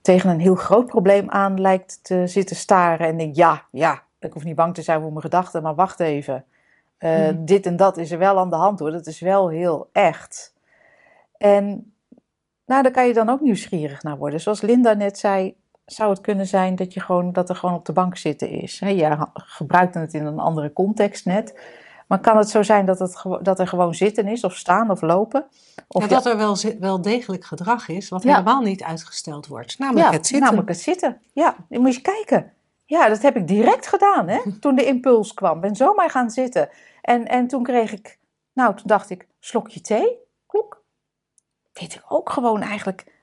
tegen 0.00 0.30
een 0.30 0.40
heel 0.40 0.54
groot 0.54 0.86
probleem 0.86 1.30
aan 1.30 1.60
lijkt 1.60 1.98
te 2.02 2.26
zitten 2.26 2.56
staren 2.56 3.06
en 3.06 3.16
denkt: 3.16 3.36
ja, 3.36 3.64
ja, 3.70 4.02
ik 4.18 4.32
hoef 4.32 4.44
niet 4.44 4.56
bang 4.56 4.74
te 4.74 4.82
zijn 4.82 5.00
voor 5.00 5.10
mijn 5.10 5.22
gedachten, 5.22 5.62
maar 5.62 5.74
wacht 5.74 6.00
even. 6.00 6.44
Uh, 6.98 7.28
hmm. 7.28 7.44
Dit 7.44 7.66
en 7.66 7.76
dat 7.76 7.96
is 7.96 8.10
er 8.10 8.18
wel 8.18 8.38
aan 8.38 8.50
de 8.50 8.56
hand 8.56 8.78
hoor. 8.78 8.90
Dat 8.90 9.06
is 9.06 9.20
wel 9.20 9.48
heel 9.48 9.88
echt. 9.92 10.54
En 11.38 11.94
nou, 12.66 12.82
daar 12.82 12.92
kan 12.92 13.06
je 13.06 13.14
dan 13.14 13.28
ook 13.28 13.40
nieuwsgierig 13.40 14.02
naar 14.02 14.16
worden. 14.16 14.40
Zoals 14.40 14.60
Linda 14.60 14.92
net 14.92 15.18
zei, 15.18 15.56
zou 15.86 16.10
het 16.10 16.20
kunnen 16.20 16.46
zijn 16.46 16.76
dat, 16.76 16.94
je 16.94 17.00
gewoon, 17.00 17.32
dat 17.32 17.48
er 17.48 17.56
gewoon 17.56 17.74
op 17.74 17.84
de 17.84 17.92
bank 17.92 18.16
zitten 18.16 18.48
is. 18.48 18.80
He, 18.80 18.88
ja, 18.88 19.30
gebruikte 19.34 19.98
het 19.98 20.14
in 20.14 20.26
een 20.26 20.38
andere 20.38 20.72
context 20.72 21.24
net. 21.24 21.60
Maar 22.06 22.20
kan 22.20 22.36
het 22.36 22.48
zo 22.48 22.62
zijn 22.62 22.86
dat, 22.86 22.98
het, 22.98 23.24
dat 23.42 23.58
er 23.58 23.68
gewoon 23.68 23.94
zitten 23.94 24.28
is, 24.28 24.44
of 24.44 24.56
staan 24.56 24.90
of 24.90 25.00
lopen? 25.00 25.46
Of 25.88 26.02
ja, 26.02 26.08
dat 26.08 26.26
er 26.26 26.36
wel, 26.36 26.56
wel 26.80 27.02
degelijk 27.02 27.44
gedrag 27.44 27.88
is, 27.88 28.08
wat 28.08 28.22
ja. 28.22 28.30
helemaal 28.30 28.60
niet 28.60 28.82
uitgesteld 28.82 29.46
wordt. 29.46 29.78
Namelijk 29.78 30.10
het 30.10 30.26
zitten. 30.26 30.40
Namelijk 30.40 30.68
het 30.68 30.80
zitten. 30.80 31.20
Ja, 31.32 31.56
dan 31.68 31.80
moet 31.80 31.94
je 31.94 32.00
kijken. 32.00 32.52
Ja, 32.84 33.08
dat 33.08 33.22
heb 33.22 33.36
ik 33.36 33.48
direct 33.48 33.86
gedaan, 33.86 34.28
hè? 34.28 34.40
toen 34.60 34.74
de 34.74 34.84
impuls 34.84 35.34
kwam. 35.34 35.60
Ben 35.60 35.76
zomaar 35.76 36.10
gaan 36.10 36.30
zitten. 36.30 36.68
En, 37.02 37.26
en 37.26 37.46
toen 37.46 37.62
kreeg 37.62 37.92
ik, 37.92 38.18
nou, 38.52 38.74
toen 38.74 38.86
dacht 38.86 39.10
ik, 39.10 39.26
slokje 39.38 39.80
thee, 39.80 40.16
klok. 40.46 40.82
Deed 41.72 41.94
ik 41.94 42.02
ook 42.08 42.30
gewoon 42.30 42.62
eigenlijk 42.62 43.15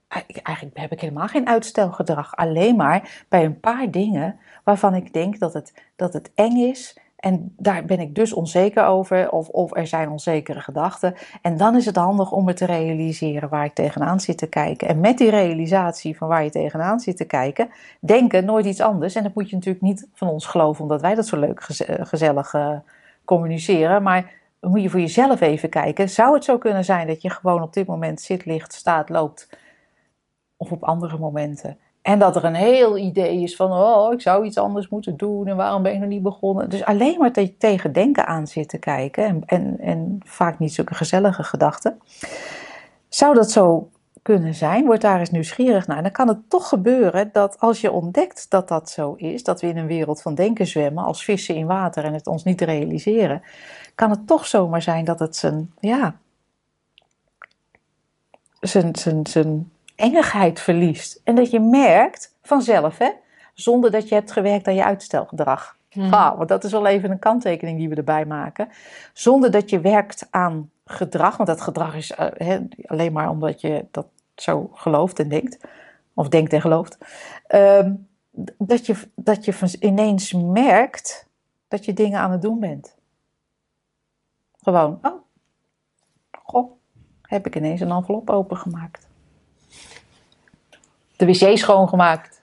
eigenlijk 0.44 0.78
heb 0.78 0.92
ik 0.92 1.02
helemaal 1.02 1.28
geen 1.28 1.48
uitstelgedrag. 1.48 2.36
Alleen 2.36 2.76
maar 2.76 3.26
bij 3.30 3.46
een 3.46 3.60
paar 3.60 3.92
dingen 3.92 4.40
waarvan 4.64 4.96
ik 4.96 5.14
denk 5.14 5.40
dat 5.40 5.54
het, 5.54 5.74
dat 5.96 6.14
het 6.14 6.32
eng 6.36 6.58
is. 6.58 6.98
En 7.16 7.54
daar 7.58 7.86
ben 7.86 8.00
ik 8.00 8.16
dus 8.16 8.34
onzeker 8.34 8.86
over. 8.86 9.32
Of, 9.32 9.48
of 9.50 9.76
er 9.76 9.88
zijn 9.88 10.10
onzekere 10.10 10.60
gedachten. 10.60 11.16
En 11.42 11.58
dan 11.58 11.76
is 11.76 11.86
het 11.86 11.96
handig 11.96 12.32
om 12.32 12.48
het 12.48 12.58
te 12.58 12.66
realiseren 12.66 13.50
waar 13.50 13.66
ik 13.66 13.74
tegenaan 13.74 14.20
zit 14.20 14.38
te 14.38 14.48
kijken. 14.48 14.88
En 14.88 15.00
met 15.00 15.18
die 15.18 15.30
realisatie 15.30 16.18
van 16.18 16.28
waar 16.28 16.44
je 16.44 16.50
tegenaan 16.50 17.00
zit 17.00 17.18
te 17.18 17.26
kijken. 17.26 17.70
Denken 18.00 18.46
nooit 18.46 18.66
iets 18.66 18.82
anders. 18.82 19.16
En 19.16 19.24
dat 19.24 19.34
moet 19.36 19.50
je 19.50 19.56
natuurlijk 19.56 19.84
niet 19.84 20.08
van 20.14 20.28
ons 20.28 20.46
geloven. 20.46 20.82
Omdat 20.82 21.02
wij 21.02 21.16
dat 21.16 21.28
zo 21.28 21.40
leuk, 21.40 21.64
gezellig 21.88 22.54
uh, 22.54 22.76
communiceren. 23.26 24.04
Maar 24.04 24.32
moet 24.60 24.82
je 24.82 24.90
voor 24.90 25.00
jezelf 25.00 25.42
even 25.42 25.70
kijken. 25.70 26.10
Zou 26.10 26.34
het 26.34 26.44
zo 26.44 26.58
kunnen 26.58 26.86
zijn 26.86 27.08
dat 27.08 27.22
je 27.22 27.30
gewoon 27.30 27.62
op 27.62 27.74
dit 27.74 27.88
moment 27.88 28.22
zit, 28.22 28.46
ligt, 28.46 28.74
staat, 28.74 29.10
loopt? 29.10 29.50
Of 30.64 30.72
op 30.72 30.84
andere 30.84 31.18
momenten? 31.18 31.78
En 32.02 32.20
dat 32.20 32.36
er 32.36 32.44
een 32.44 32.56
heel 32.56 32.98
idee 32.98 33.42
is 33.42 33.56
van, 33.56 33.72
oh, 33.72 34.14
ik 34.14 34.22
zou 34.22 34.46
iets 34.46 34.58
anders 34.58 34.90
moeten 34.90 35.18
doen 35.18 35.48
en 35.48 35.56
waarom 35.56 35.84
ben 35.84 35.94
ik 35.94 36.00
nog 36.00 36.10
niet 36.10 36.22
begonnen? 36.22 36.70
Dus 36.70 36.84
alleen 36.84 37.18
maar 37.20 37.32
te, 37.32 37.58
tegen 37.58 37.94
denken 37.94 38.28
aan 38.28 38.48
zitten 38.48 38.80
kijken 38.80 39.26
en, 39.26 39.44
en, 39.46 39.80
en 39.80 40.20
vaak 40.26 40.60
niet 40.60 40.74
zulke 40.74 40.94
gezellige 40.94 41.44
gedachten. 41.44 42.00
Zou 43.10 43.34
dat 43.36 43.52
zo 43.52 43.90
kunnen 44.22 44.54
zijn? 44.54 44.86
Word 44.86 45.02
daar 45.02 45.20
eens 45.20 45.32
nieuwsgierig 45.32 45.88
naar. 45.88 46.02
Dan 46.02 46.12
kan 46.12 46.28
het 46.28 46.50
toch 46.50 46.70
gebeuren 46.70 47.30
dat 47.34 47.60
als 47.60 47.82
je 47.82 47.92
ontdekt 47.92 48.50
dat 48.50 48.68
dat 48.68 48.90
zo 48.90 49.14
is, 49.14 49.44
dat 49.44 49.62
we 49.62 49.68
in 49.68 49.78
een 49.78 49.88
wereld 49.88 50.22
van 50.22 50.36
denken 50.36 50.68
zwemmen 50.68 51.04
als 51.04 51.24
vissen 51.24 51.56
in 51.56 51.66
water 51.66 52.04
en 52.04 52.14
het 52.14 52.28
ons 52.28 52.44
niet 52.44 52.62
realiseren, 52.62 53.42
kan 53.96 54.10
het 54.10 54.28
toch 54.28 54.46
zomaar 54.46 54.82
zijn 54.82 55.06
dat 55.06 55.20
het 55.20 55.36
zijn, 55.36 55.72
ja, 55.80 56.16
zijn, 58.60 58.96
zijn, 58.96 59.28
zijn 59.28 59.72
engigheid 59.96 60.60
verliest. 60.60 61.22
En 61.24 61.36
dat 61.36 61.52
je 61.52 61.60
merkt 61.60 62.36
vanzelf, 62.42 62.98
hè, 62.98 63.10
zonder 63.54 63.92
dat 63.92 64.10
je 64.10 64.16
hebt 64.16 64.32
gewerkt 64.32 64.68
aan 64.68 64.76
je 64.76 64.84
uitstelgedrag. 64.84 65.78
Mhm. 65.94 66.14
Ah, 66.14 66.38
want 66.38 66.50
dat 66.50 66.64
is 66.64 66.72
wel 66.72 66.86
even 66.86 67.12
een 67.12 67.20
kanttekening 67.20 67.78
die 67.78 67.90
we 67.90 67.96
erbij 67.96 68.26
maken. 68.26 68.70
Zonder 69.14 69.52
dat 69.52 69.70
je 69.70 69.80
werkt 69.80 70.28
aan 70.30 70.72
gedrag, 70.86 71.38
want 71.38 71.50
dat 71.50 71.62
gedrag 71.62 71.96
is 71.96 72.12
eh, 72.12 72.60
alleen 72.86 73.14
maar 73.14 73.30
omdat 73.30 73.62
je 73.62 73.86
dat 73.92 74.08
zo 74.36 74.70
gelooft 74.74 75.20
en 75.20 75.30
denkt, 75.30 75.58
of 76.14 76.30
denkt 76.30 76.54
en 76.54 76.62
gelooft, 76.62 76.98
ehm, 77.48 77.94
dat, 78.58 78.86
je, 78.86 78.96
dat 79.16 79.46
je 79.46 79.78
ineens 79.80 80.34
merkt 80.34 81.28
dat 81.68 81.86
je 81.86 81.94
dingen 81.94 82.20
aan 82.20 82.32
het 82.32 82.42
doen 82.42 82.60
bent. 82.60 82.96
Gewoon, 84.62 85.00
oh, 85.02 85.22
goh, 86.44 86.72
heb 87.22 87.46
ik 87.46 87.56
ineens 87.56 87.82
een 87.82 87.92
envelop 87.92 88.30
opengemaakt. 88.30 89.08
De 91.26 91.32
wc 91.40 91.58
schoongemaakt. 91.58 92.42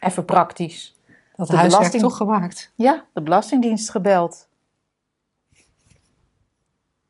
Even 0.00 0.24
praktisch. 0.24 0.96
Dat 1.36 1.48
De 1.48 1.56
belasting- 1.56 2.02
toch 2.02 2.16
gemaakt. 2.16 2.72
Ja, 2.74 3.04
de 3.12 3.22
Belastingdienst 3.22 3.90
gebeld. 3.90 4.48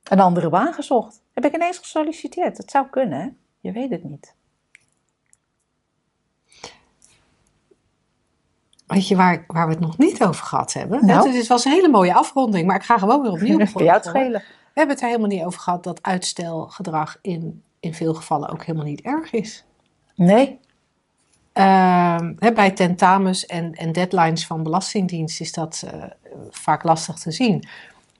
Een 0.02 0.20
andere 0.20 0.48
baan 0.48 0.72
gezocht. 0.72 1.22
Heb 1.34 1.44
ik 1.44 1.54
ineens 1.54 1.78
gesolliciteerd. 1.78 2.56
Het 2.56 2.70
zou 2.70 2.86
kunnen, 2.86 3.20
hè? 3.20 3.28
Je 3.60 3.72
weet 3.72 3.90
het 3.90 4.04
niet. 4.04 4.34
Weet 8.86 9.08
je 9.08 9.16
waar, 9.16 9.44
waar 9.46 9.66
we 9.66 9.72
het 9.72 9.82
nog 9.82 9.98
niet 9.98 10.22
over 10.24 10.44
gehad 10.46 10.72
hebben? 10.72 11.06
Nou? 11.06 11.30
Het, 11.36 11.46
was 11.46 11.64
een 11.64 11.72
hele 11.72 11.88
mooie 11.88 12.14
afronding, 12.14 12.66
maar 12.66 12.76
ik 12.76 12.82
ga 12.82 12.98
gewoon 12.98 13.22
weer 13.22 13.30
opnieuw 13.30 13.58
beginnen. 13.72 14.02
schelen. 14.02 14.42
We 14.42 14.74
hebben 14.84 14.94
het 14.94 15.00
er 15.00 15.06
helemaal 15.10 15.28
niet 15.28 15.44
over 15.44 15.60
gehad 15.60 15.84
dat 15.84 16.02
uitstelgedrag 16.02 17.18
in, 17.20 17.62
in 17.80 17.94
veel 17.94 18.14
gevallen 18.14 18.48
ook 18.48 18.64
helemaal 18.64 18.86
niet 18.86 19.00
erg 19.00 19.32
is. 19.32 19.64
Nee. 20.18 20.58
Ehm, 21.52 22.32
hè, 22.38 22.52
bij 22.52 22.70
tentamens 22.70 23.46
en, 23.46 23.74
en 23.74 23.92
deadlines 23.92 24.46
van 24.46 24.62
Belastingdienst 24.62 25.40
is 25.40 25.52
dat 25.52 25.84
eh, 25.86 26.02
vaak 26.50 26.82
lastig 26.82 27.18
te 27.18 27.30
zien. 27.30 27.68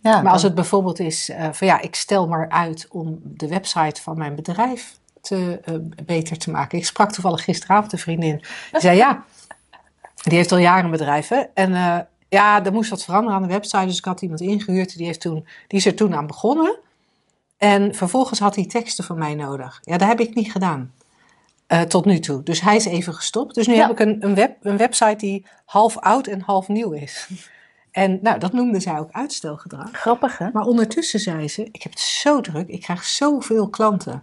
Ja, 0.00 0.22
Maar 0.22 0.32
als 0.32 0.42
het 0.42 0.54
bijvoorbeeld 0.54 0.98
is 0.98 1.28
eh, 1.28 1.48
van 1.52 1.66
ja, 1.66 1.80
ik 1.80 1.94
stel 1.94 2.28
maar 2.28 2.48
uit 2.48 2.86
om 2.90 3.20
de 3.22 3.48
website 3.48 4.02
van 4.02 4.18
mijn 4.18 4.34
bedrijf 4.34 4.98
te, 5.20 5.60
eh, 5.64 5.74
beter 6.04 6.38
te 6.38 6.50
maken. 6.50 6.78
Ik 6.78 6.86
sprak 6.86 7.12
toevallig 7.12 7.44
gisteravond 7.44 7.92
een 7.92 7.98
vriendin. 7.98 8.36
Die 8.70 8.80
zei 8.80 8.96
ja, 8.96 9.24
die 10.22 10.36
heeft 10.36 10.52
al 10.52 10.58
jaren 10.58 10.84
een 10.84 10.90
bedrijf. 10.90 11.30
En 11.54 11.72
ja, 12.28 12.64
er 12.64 12.72
moest 12.72 12.90
wat 12.90 13.04
veranderen 13.04 13.36
aan 13.36 13.46
de 13.46 13.52
website. 13.52 13.86
Dus 13.86 13.98
ik 13.98 14.04
had 14.04 14.22
iemand 14.22 14.40
ingehuurd. 14.40 14.96
Die, 14.96 15.06
heeft 15.06 15.20
toen, 15.20 15.46
die 15.66 15.78
is 15.78 15.86
er 15.86 15.94
toen 15.94 16.14
aan 16.14 16.26
begonnen. 16.26 16.78
En 17.56 17.94
vervolgens 17.94 18.38
had 18.38 18.54
hij 18.54 18.66
teksten 18.66 19.04
van 19.04 19.18
mij 19.18 19.34
nodig. 19.34 19.78
Ja, 19.82 19.96
dat 19.96 20.08
heb 20.08 20.20
ik 20.20 20.34
niet 20.34 20.52
gedaan. 20.52 20.92
Eh, 21.68 21.80
tot 21.80 22.04
nu 22.04 22.18
toe. 22.18 22.42
Dus 22.42 22.60
hij 22.60 22.76
is 22.76 22.84
even 22.84 23.14
gestopt. 23.14 23.54
Dus 23.54 23.66
nu 23.66 23.74
Ja. 23.74 23.80
heb 23.80 23.90
ik 23.90 23.98
een, 23.98 24.24
een, 24.24 24.34
web, 24.34 24.56
een 24.60 24.76
website 24.76 25.16
die 25.16 25.46
half 25.64 25.98
oud 25.98 26.26
en 26.26 26.40
half 26.40 26.68
nieuw 26.68 26.90
is. 26.92 27.28
En 27.90 28.18
nou, 28.22 28.38
dat 28.38 28.52
noemde 28.52 28.80
zij 28.80 28.98
ook 28.98 29.12
uitstelgedrag. 29.12 29.88
Grappig, 29.92 30.38
hè? 30.38 30.48
Maar 30.52 30.62
ondertussen 30.64 31.20
zei 31.20 31.48
ze: 31.48 31.68
Ik 31.72 31.82
heb 31.82 31.92
het 31.92 32.00
zo 32.00 32.40
druk, 32.40 32.68
ik 32.68 32.80
krijg 32.80 33.04
zoveel 33.04 33.68
klanten. 33.68 34.22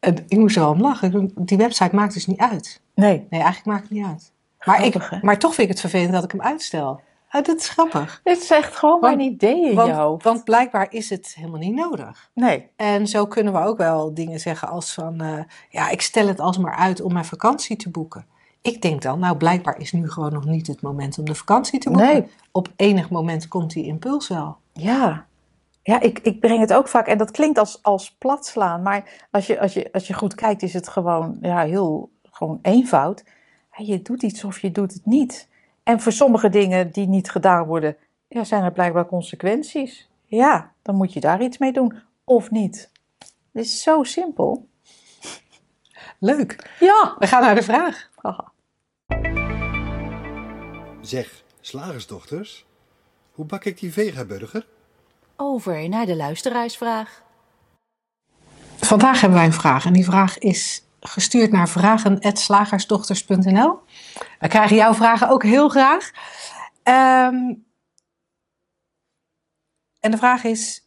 En 0.00 0.24
ik 0.28 0.38
moest 0.38 0.56
er 0.56 0.62
wel 0.62 0.70
om 0.70 0.80
lachen. 0.80 1.32
Die 1.34 1.56
website 1.56 1.94
maakt 1.94 2.14
dus 2.14 2.26
niet 2.26 2.38
uit. 2.38 2.80
Nee. 2.94 3.26
Nee, 3.30 3.40
eigenlijk 3.40 3.64
maakt 3.66 3.82
het 3.82 3.90
niet 3.90 4.04
uit. 4.04 4.32
Maar, 4.64 4.76
Grappig, 4.78 5.10
hè? 5.10 5.16
ik, 5.16 5.22
maar 5.22 5.38
toch 5.38 5.54
vind 5.54 5.68
ik 5.68 5.72
het 5.72 5.80
vervelend 5.80 6.12
dat 6.12 6.24
ik 6.24 6.30
hem 6.30 6.42
uitstel. 6.42 7.00
Ah, 7.32 7.44
dat 7.44 7.58
is 7.58 7.68
grappig. 7.68 8.20
Dit 8.24 8.42
is 8.42 8.50
echt 8.50 8.76
gewoon 8.76 9.00
Want- 9.00 9.14
een 9.14 9.20
idee 9.20 9.60
in 9.62 9.68
je 9.68 9.74
Want, 9.74 9.92
hoofd. 9.92 10.24
want 10.24 10.44
blijkbaar 10.44 10.86
is 10.92 11.10
het 11.10 11.32
helemaal 11.36 11.58
niet 11.58 11.74
nodig. 11.74 12.30
Nee. 12.34 12.68
En 12.76 13.06
zo 13.06 13.26
kunnen 13.26 13.52
we 13.52 13.58
ook 13.58 13.78
wel 13.78 14.14
dingen 14.14 14.40
zeggen 14.40 14.68
als 14.68 14.92
van... 14.94 15.20
eh, 15.20 15.38
ja, 15.70 15.88
ik 15.90 16.00
stel 16.00 16.26
het 16.26 16.40
alsmaar 16.40 16.74
uit 16.76 17.00
om 17.00 17.12
mijn 17.12 17.24
vakantie 17.24 17.76
te 17.76 17.90
boeken. 17.90 18.26
Ik 18.62 18.82
denk 18.82 19.02
dan, 19.02 19.18
nou 19.18 19.36
blijkbaar 19.36 19.78
is 19.78 19.92
nu 19.92 20.10
gewoon 20.10 20.32
nog 20.32 20.44
niet 20.44 20.66
het 20.66 20.80
moment 20.82 21.18
om 21.18 21.24
de 21.24 21.34
vakantie 21.34 21.78
te 21.78 21.90
boeken. 21.90 22.12
Nee. 22.12 22.28
Op 22.52 22.68
enig 22.76 23.10
moment 23.10 23.48
komt 23.48 23.72
die 23.72 23.84
impuls 23.86 24.28
wel. 24.28 24.56
Ja. 24.72 25.26
Ja, 25.82 26.00
ik, 26.00 26.18
ik 26.18 26.40
breng 26.40 26.60
het 26.60 26.72
ook 26.72 26.88
vaak, 26.88 27.06
en 27.06 27.18
dat 27.18 27.30
klinkt 27.30 27.58
als, 27.58 27.78
als 27.82 28.10
platslaan, 28.18 28.82
maar 28.82 29.26
als 29.30 29.46
je, 29.46 29.60
als, 29.60 29.72
je, 29.72 29.92
als 29.92 30.06
je 30.06 30.14
goed 30.14 30.34
kijkt 30.34 30.62
is 30.62 30.72
het 30.72 30.88
gewoon 30.88 31.38
ja, 31.40 31.60
heel 31.64 32.10
gewoon 32.30 32.58
eenvoud. 32.62 33.24
Je 33.76 34.02
doet 34.02 34.22
iets 34.22 34.44
of 34.44 34.58
je 34.60 34.70
doet 34.70 34.92
het 34.92 35.06
niet. 35.06 35.48
En 35.82 36.00
voor 36.00 36.12
sommige 36.12 36.48
dingen 36.48 36.90
die 36.90 37.06
niet 37.06 37.30
gedaan 37.30 37.66
worden, 37.66 37.96
ja, 38.28 38.44
zijn 38.44 38.62
er 38.62 38.72
blijkbaar 38.72 39.06
consequenties. 39.06 40.08
Ja, 40.24 40.72
dan 40.82 40.94
moet 40.94 41.12
je 41.12 41.20
daar 41.20 41.42
iets 41.42 41.58
mee 41.58 41.72
doen, 41.72 42.02
of 42.24 42.50
niet. 42.50 42.90
Het 43.52 43.64
is 43.64 43.82
zo 43.82 44.02
simpel. 44.02 44.68
Leuk. 46.18 46.76
Ja. 46.80 47.16
We 47.18 47.26
gaan 47.26 47.42
naar 47.42 47.54
de 47.54 47.62
vraag. 47.62 48.10
Zeg, 51.00 51.42
slagersdochters, 51.60 52.66
hoe 53.32 53.44
bak 53.44 53.64
ik 53.64 53.78
die 53.78 53.92
vegaburger? 53.92 54.66
Over 55.36 55.88
naar 55.88 56.06
de 56.06 56.16
luisteraarsvraag. 56.16 57.22
Vandaag 58.76 59.20
hebben 59.20 59.38
wij 59.38 59.46
een 59.46 59.52
vraag 59.52 59.84
en 59.84 59.92
die 59.92 60.04
vraag 60.04 60.38
is 60.38 60.84
gestuurd 61.00 61.52
naar 61.52 61.68
vragen.slagersdochters.nl. 61.68 63.78
We 64.38 64.48
krijgen 64.48 64.76
jouw 64.76 64.94
vragen 64.94 65.28
ook 65.28 65.42
heel 65.42 65.68
graag. 65.68 66.10
Ehm, 66.82 67.54
en 70.00 70.10
de 70.10 70.16
vraag 70.16 70.44
is: 70.44 70.84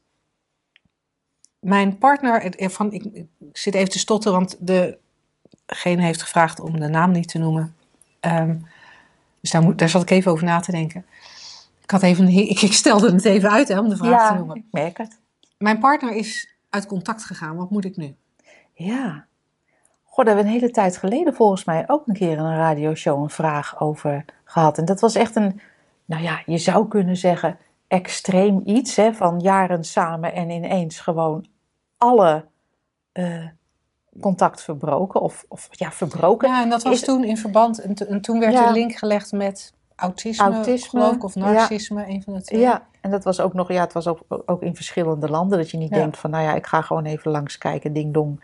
Mijn 1.60 1.98
partner, 1.98 2.56
eh, 2.56 2.70
van, 2.70 2.92
ik, 2.92 3.04
ik 3.40 3.58
zit 3.58 3.74
even 3.76 3.90
te 3.90 4.00
stotteren, 4.00 4.38
want 4.38 4.58
degene 4.60 6.02
heeft 6.02 6.22
gevraagd 6.22 6.60
om 6.60 6.80
de 6.80 6.88
naam 6.88 7.12
niet 7.12 7.28
te 7.28 7.38
noemen. 7.38 7.76
Ehm, 8.20 8.58
dus 9.42 9.52
daar, 9.52 9.62
moet, 9.62 9.78
daar 9.78 9.90
zat 9.90 10.02
ik 10.02 10.10
even 10.10 10.32
over 10.32 10.46
na 10.46 10.60
te 10.60 10.72
denken. 10.72 11.06
Ik, 11.82 11.92
had 11.92 12.04
even, 12.04 12.28
ik, 12.28 12.62
ik 12.62 12.74
stelde 12.74 13.12
het 13.12 13.26
even 13.26 13.52
uit 13.52 13.68
hè, 13.68 13.80
om 13.80 13.90
de 13.90 13.98
vraag 13.98 14.28
te 14.28 14.34
Ja, 14.34 14.38
noemen. 14.38 14.56
ik 14.56 14.64
merk 14.72 14.98
het. 14.98 15.20
Mijn 15.58 15.80
partner 15.80 16.16
is 16.16 16.56
uit 16.70 16.86
contact 16.86 17.24
gegaan. 17.24 17.56
Wat 17.56 17.70
moet 17.70 17.86
ik 17.86 17.98
nu? 17.98 18.16
Ja. 18.74 19.28
Goh, 20.14 20.26
daar 20.26 20.36
hebben 20.36 20.52
we 20.52 20.58
een 20.58 20.60
hele 20.60 20.74
tijd 20.74 20.98
geleden 20.98 21.34
volgens 21.34 21.64
mij 21.64 21.84
ook 21.88 22.08
een 22.08 22.14
keer 22.14 22.32
in 22.32 22.40
een 22.40 22.56
radioshow 22.56 23.24
een 23.24 23.30
vraag 23.30 23.80
over 23.82 24.26
gehad. 24.44 24.78
En 24.78 24.86
dat 24.86 25.00
was 25.00 25.16
echt 25.16 25.36
een, 25.36 25.62
nou 26.06 26.24
ja, 26.24 26.42
je 26.46 26.58
zou 26.58 26.88
kunnen 26.88 27.18
zeggen, 27.18 27.58
extreem 27.88 28.62
iets 28.66 28.96
hè, 28.96 29.14
van 29.14 29.40
jaren 29.40 29.84
samen 29.84 30.34
en 30.34 30.50
ineens 30.50 31.00
gewoon 31.00 31.46
alle 31.98 32.46
eh, 33.12 33.46
contact 34.22 34.62
verbroken. 34.64 35.22
Of, 35.22 35.46
of 35.48 35.68
ja, 35.72 35.92
verbroken. 35.92 36.50
Ja, 36.50 36.62
en 36.64 36.70
dat 36.70 36.84
was 36.84 36.94
Is- 36.94 37.02
toen 37.02 37.24
in 37.24 37.38
verband. 37.38 37.80
En, 37.80 37.94
to- 37.94 38.06
en 38.06 38.22
toen 38.22 38.40
werd 38.40 38.54
Ja. 38.54 38.68
de 38.68 38.74
link 38.74 38.96
gelegd 38.96 39.32
met 39.32 39.74
autisme, 39.96 40.46
Autisme, 40.54 41.00
geloof 41.00 41.16
ik, 41.16 41.24
of 41.24 41.36
ja. 41.36 41.52
narcisme, 41.52 42.08
een 42.08 42.24
van 42.24 42.34
de 42.34 42.42
twee. 42.42 42.60
Ja, 42.60 42.88
en 43.02 43.12
dat 43.12 43.24
was 43.24 43.40
ook 43.40 43.54
nog, 43.54 43.72
ja, 43.72 43.82
het 43.82 43.94
was 43.94 44.08
ook, 44.08 44.20
ook 44.46 44.62
in 44.62 44.76
verschillende 44.76 45.30
landen. 45.30 45.58
Dat 45.58 45.72
je 45.72 45.78
niet 45.78 45.90
Ja. 45.90 45.98
denkt 45.98 46.18
van, 46.18 46.30
nou 46.30 46.44
ja, 46.44 46.54
ik 46.54 46.66
ga 46.66 46.82
gewoon 46.82 47.06
even 47.06 47.32
langskijken, 47.32 47.94
ding 47.94 48.14
dong, 48.14 48.44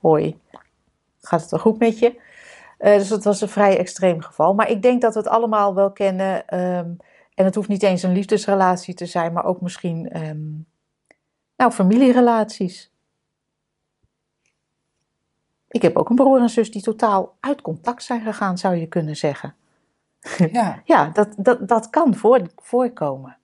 hoi. 0.00 0.38
Gaat 1.28 1.40
het 1.40 1.50
wel 1.50 1.60
goed 1.60 1.78
met 1.78 1.98
je? 1.98 2.20
Eh, 2.78 2.94
dus 2.96 3.08
dat 3.08 3.24
was 3.24 3.40
een 3.40 3.48
vrij 3.48 3.78
extreem 3.78 4.20
geval. 4.20 4.54
Maar 4.54 4.70
ik 4.70 4.82
denk 4.82 5.00
dat 5.00 5.12
we 5.14 5.18
het 5.18 5.28
allemaal 5.28 5.74
wel 5.74 5.92
kennen. 5.92 6.46
ehm, 6.46 6.90
en 7.34 7.44
het 7.44 7.54
hoeft 7.54 7.68
niet 7.68 7.82
eens 7.82 8.02
een 8.02 8.12
liefdesrelatie 8.12 8.94
te 8.94 9.06
zijn, 9.06 9.32
maar 9.32 9.44
ook 9.44 9.60
misschien, 9.60 10.10
ehm, 10.10 10.46
nou, 11.56 11.70
familierelaties. 11.72 12.92
Ik 15.68 15.82
heb 15.82 15.96
ook 15.96 16.08
een 16.08 16.16
broer 16.16 16.40
en 16.40 16.48
zus 16.48 16.70
die 16.70 16.82
totaal 16.82 17.36
uit 17.40 17.60
contact 17.60 18.02
zijn 18.02 18.20
gegaan, 18.20 18.58
zou 18.58 18.74
je 18.74 18.86
kunnen 18.86 19.16
zeggen. 19.16 19.54
Ja. 20.52 20.82
Ja, 20.84 21.08
dat, 21.08 21.28
dat, 21.36 21.68
dat 21.68 21.90
kan 21.90 22.14
voor, 22.14 22.40
voorkomen. 22.56 23.36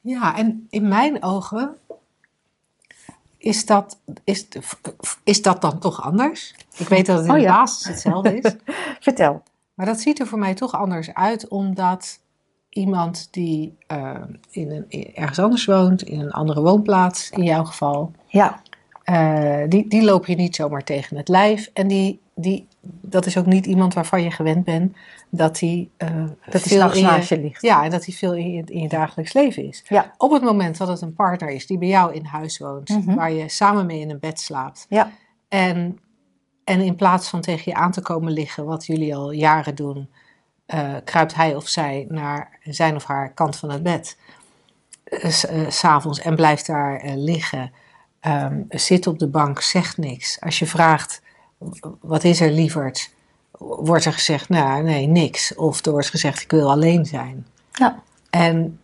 ja, 0.00 0.36
en 0.36 0.66
in 0.70 0.88
mijn 0.88 1.22
ogen 1.22 1.76
is 3.42 3.66
dat, 3.66 3.98
is, 4.24 4.48
is 5.24 5.42
dat 5.42 5.60
dan 5.60 5.78
toch 5.78 6.02
anders. 6.02 6.54
Ik 6.76 6.88
weet 6.88 7.06
dat 7.06 7.16
het 7.18 7.26
in 7.26 7.32
Oh 7.32 7.40
de 7.40 7.46
basis 7.46 7.86
hetzelfde 7.86 8.38
is. 8.38 8.54
Vertel. 9.00 9.42
Maar 9.74 9.86
dat 9.86 10.00
ziet 10.00 10.20
er 10.20 10.26
voor 10.26 10.38
mij 10.38 10.54
toch 10.54 10.72
anders 10.72 11.14
uit, 11.14 11.48
omdat 11.48 12.20
iemand 12.68 13.28
die 13.30 13.76
eh, 13.86 14.14
in 14.50 14.70
een, 14.70 15.14
ergens 15.14 15.38
anders 15.38 15.64
woont, 15.64 16.02
in 16.02 16.20
een 16.20 16.30
andere 16.30 16.60
woonplaats 16.60 17.30
in 17.30 17.44
jouw 17.44 17.64
geval. 17.64 18.12
Ja, 18.26 18.60
Eh, 19.02 19.62
die, 19.68 19.88
die 19.88 20.02
loop 20.02 20.26
je 20.26 20.34
niet 20.34 20.56
zomaar 20.56 20.84
tegen 20.84 21.16
het 21.16 21.28
lijf. 21.28 21.70
En 21.72 21.88
die, 21.88 22.20
die, 22.34 22.66
dat 22.84 23.26
is 23.26 23.36
ook 23.38 23.46
niet 23.46 23.66
iemand 23.66 23.94
waarvan 23.94 24.22
je 24.22 24.30
gewend 24.30 24.64
bent 24.64 24.96
dat 25.30 25.60
hij 25.60 25.88
eh, 25.96 26.08
dat 26.50 26.62
veel 26.62 26.94
je- 26.94 27.02
naast 27.02 27.28
je 27.28 27.40
ligt. 27.40 27.62
Ja, 27.62 27.84
en 27.84 27.90
dat 27.90 28.04
hij 28.04 28.14
veel 28.14 28.34
in 28.34 28.52
je, 28.52 28.62
in 28.66 28.80
je 28.82 28.88
dagelijks 28.88 29.32
leven 29.32 29.68
is. 29.68 29.84
Ja. 29.88 30.12
Op 30.18 30.30
het 30.32 30.42
moment 30.42 30.78
dat 30.78 30.88
het 30.88 31.00
een 31.00 31.14
partner 31.14 31.48
is 31.50 31.66
die 31.66 31.78
bij 31.78 31.88
jou 31.88 32.14
in 32.14 32.24
huis 32.24 32.58
woont, 32.58 32.88
Mhm. 32.88 33.14
waar 33.14 33.32
je 33.32 33.48
samen 33.48 33.86
mee 33.86 34.00
in 34.00 34.10
een 34.10 34.18
bed 34.18 34.40
slaapt. 34.40 34.86
Ja. 34.88 35.10
En, 35.48 35.98
en 36.64 36.80
in 36.80 36.96
plaats 36.96 37.28
van 37.28 37.40
tegen 37.40 37.72
je 37.72 37.74
aan 37.78 37.92
te 37.92 38.00
komen 38.00 38.32
liggen, 38.32 38.64
wat 38.64 38.86
jullie 38.86 39.16
al 39.16 39.30
jaren 39.32 39.74
doen, 39.74 40.10
eh, 40.66 40.94
kruipt 41.04 41.34
hij 41.34 41.54
of 41.54 41.68
zij 41.68 42.06
naar 42.08 42.58
zijn 42.62 42.94
of 42.96 43.04
haar 43.04 43.32
kant 43.32 43.56
van 43.56 43.70
het 43.70 43.82
bed. 43.82 44.16
eh, 45.04 45.30
s- 45.30 45.46
S'avonds 45.68 46.20
en 46.20 46.36
blijft 46.36 46.66
daar 46.66 47.02
liggen. 47.06 47.72
Ehm, 48.20 48.60
zit 48.68 49.06
op 49.06 49.18
de 49.18 49.28
bank, 49.28 49.60
zegt 49.60 49.96
niks. 49.98 50.40
Als 50.40 50.58
je 50.58 50.66
vraagt, 50.66 51.22
wat 52.00 52.24
is 52.24 52.40
er 52.40 52.50
lieverd? 52.50 53.10
Wordt 53.58 54.04
er 54.04 54.12
gezegd, 54.12 54.48
nou 54.48 54.82
nee, 54.82 55.06
niks. 55.06 55.54
Of 55.54 55.84
er 55.86 55.92
wordt 55.92 56.10
gezegd, 56.10 56.40
ik 56.42 56.50
wil 56.50 56.70
alleen 56.70 57.06
zijn. 57.06 57.46
Ja. 57.72 58.02
En 58.30 58.80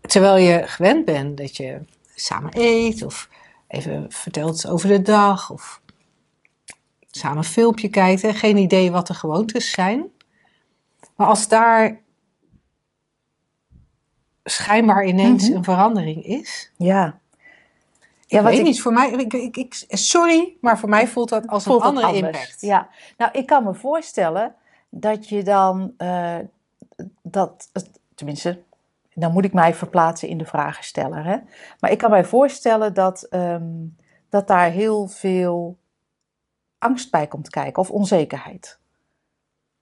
terwijl 0.00 0.36
je 0.36 0.66
gewend 0.66 1.04
bent 1.04 1.36
dat 1.36 1.56
je 1.56 1.80
samen 2.14 2.50
eet 2.54 3.02
of 3.02 3.28
even 3.68 4.06
vertelt 4.08 4.66
over 4.66 4.88
de 4.88 5.02
dag 5.02 5.50
of 5.50 5.80
samen 7.10 7.38
een 7.38 7.44
filmpje 7.44 7.88
kijkt, 7.88 8.22
hè, 8.22 8.32
geen 8.32 8.56
idee 8.56 8.90
wat 8.90 9.06
de 9.06 9.14
gewoontes 9.14 9.70
zijn. 9.70 10.04
Maar 11.16 11.26
als 11.26 11.48
daar 11.48 12.00
schijnbaar 14.44 15.04
ineens 15.06 15.48
Mhm. 15.48 15.56
een 15.56 15.64
verandering 15.64 16.24
is. 16.24 16.70
Ja. 16.76 17.18
Ja, 18.30 18.42
wat 18.42 18.50
weet 18.50 18.58
ik- 18.60 18.66
niet, 18.66 18.80
voor 18.82 18.92
mij, 18.92 19.10
ik, 19.10 19.32
ik, 19.32 19.56
ik- 19.56 19.84
sorry, 19.88 20.56
maar 20.60 20.78
voor 20.78 20.88
mij 20.88 21.06
voelt 21.08 21.28
dat 21.28 21.46
als 21.46 21.64
voelt 21.64 21.80
een 21.82 21.86
andere 21.86 22.14
impact. 22.14 22.60
Ja, 22.60 22.88
nou, 23.16 23.32
ik 23.32 23.46
kan 23.46 23.64
me 23.64 23.74
voorstellen 23.74 24.54
dat 24.88 25.28
je 25.28 25.42
dan 25.42 25.94
eh, 25.96 26.38
dat, 27.22 27.70
tenminste, 28.14 28.62
dan 29.14 29.32
moet 29.32 29.44
ik 29.44 29.52
mij 29.52 29.74
verplaatsen 29.74 30.28
in 30.28 30.38
de 30.38 30.44
vragensteller. 30.44 31.24
Hè? 31.24 31.36
Maar 31.80 31.90
ik 31.90 31.98
kan 31.98 32.10
mij 32.10 32.24
voorstellen 32.24 32.94
dat, 32.94 33.22
ehm, 33.22 33.66
dat 34.28 34.46
daar 34.46 34.70
heel 34.70 35.06
veel 35.06 35.76
angst 36.78 37.10
bij 37.10 37.26
komt 37.26 37.48
kijken 37.50 37.82
of 37.82 37.90
onzekerheid. 37.90 38.78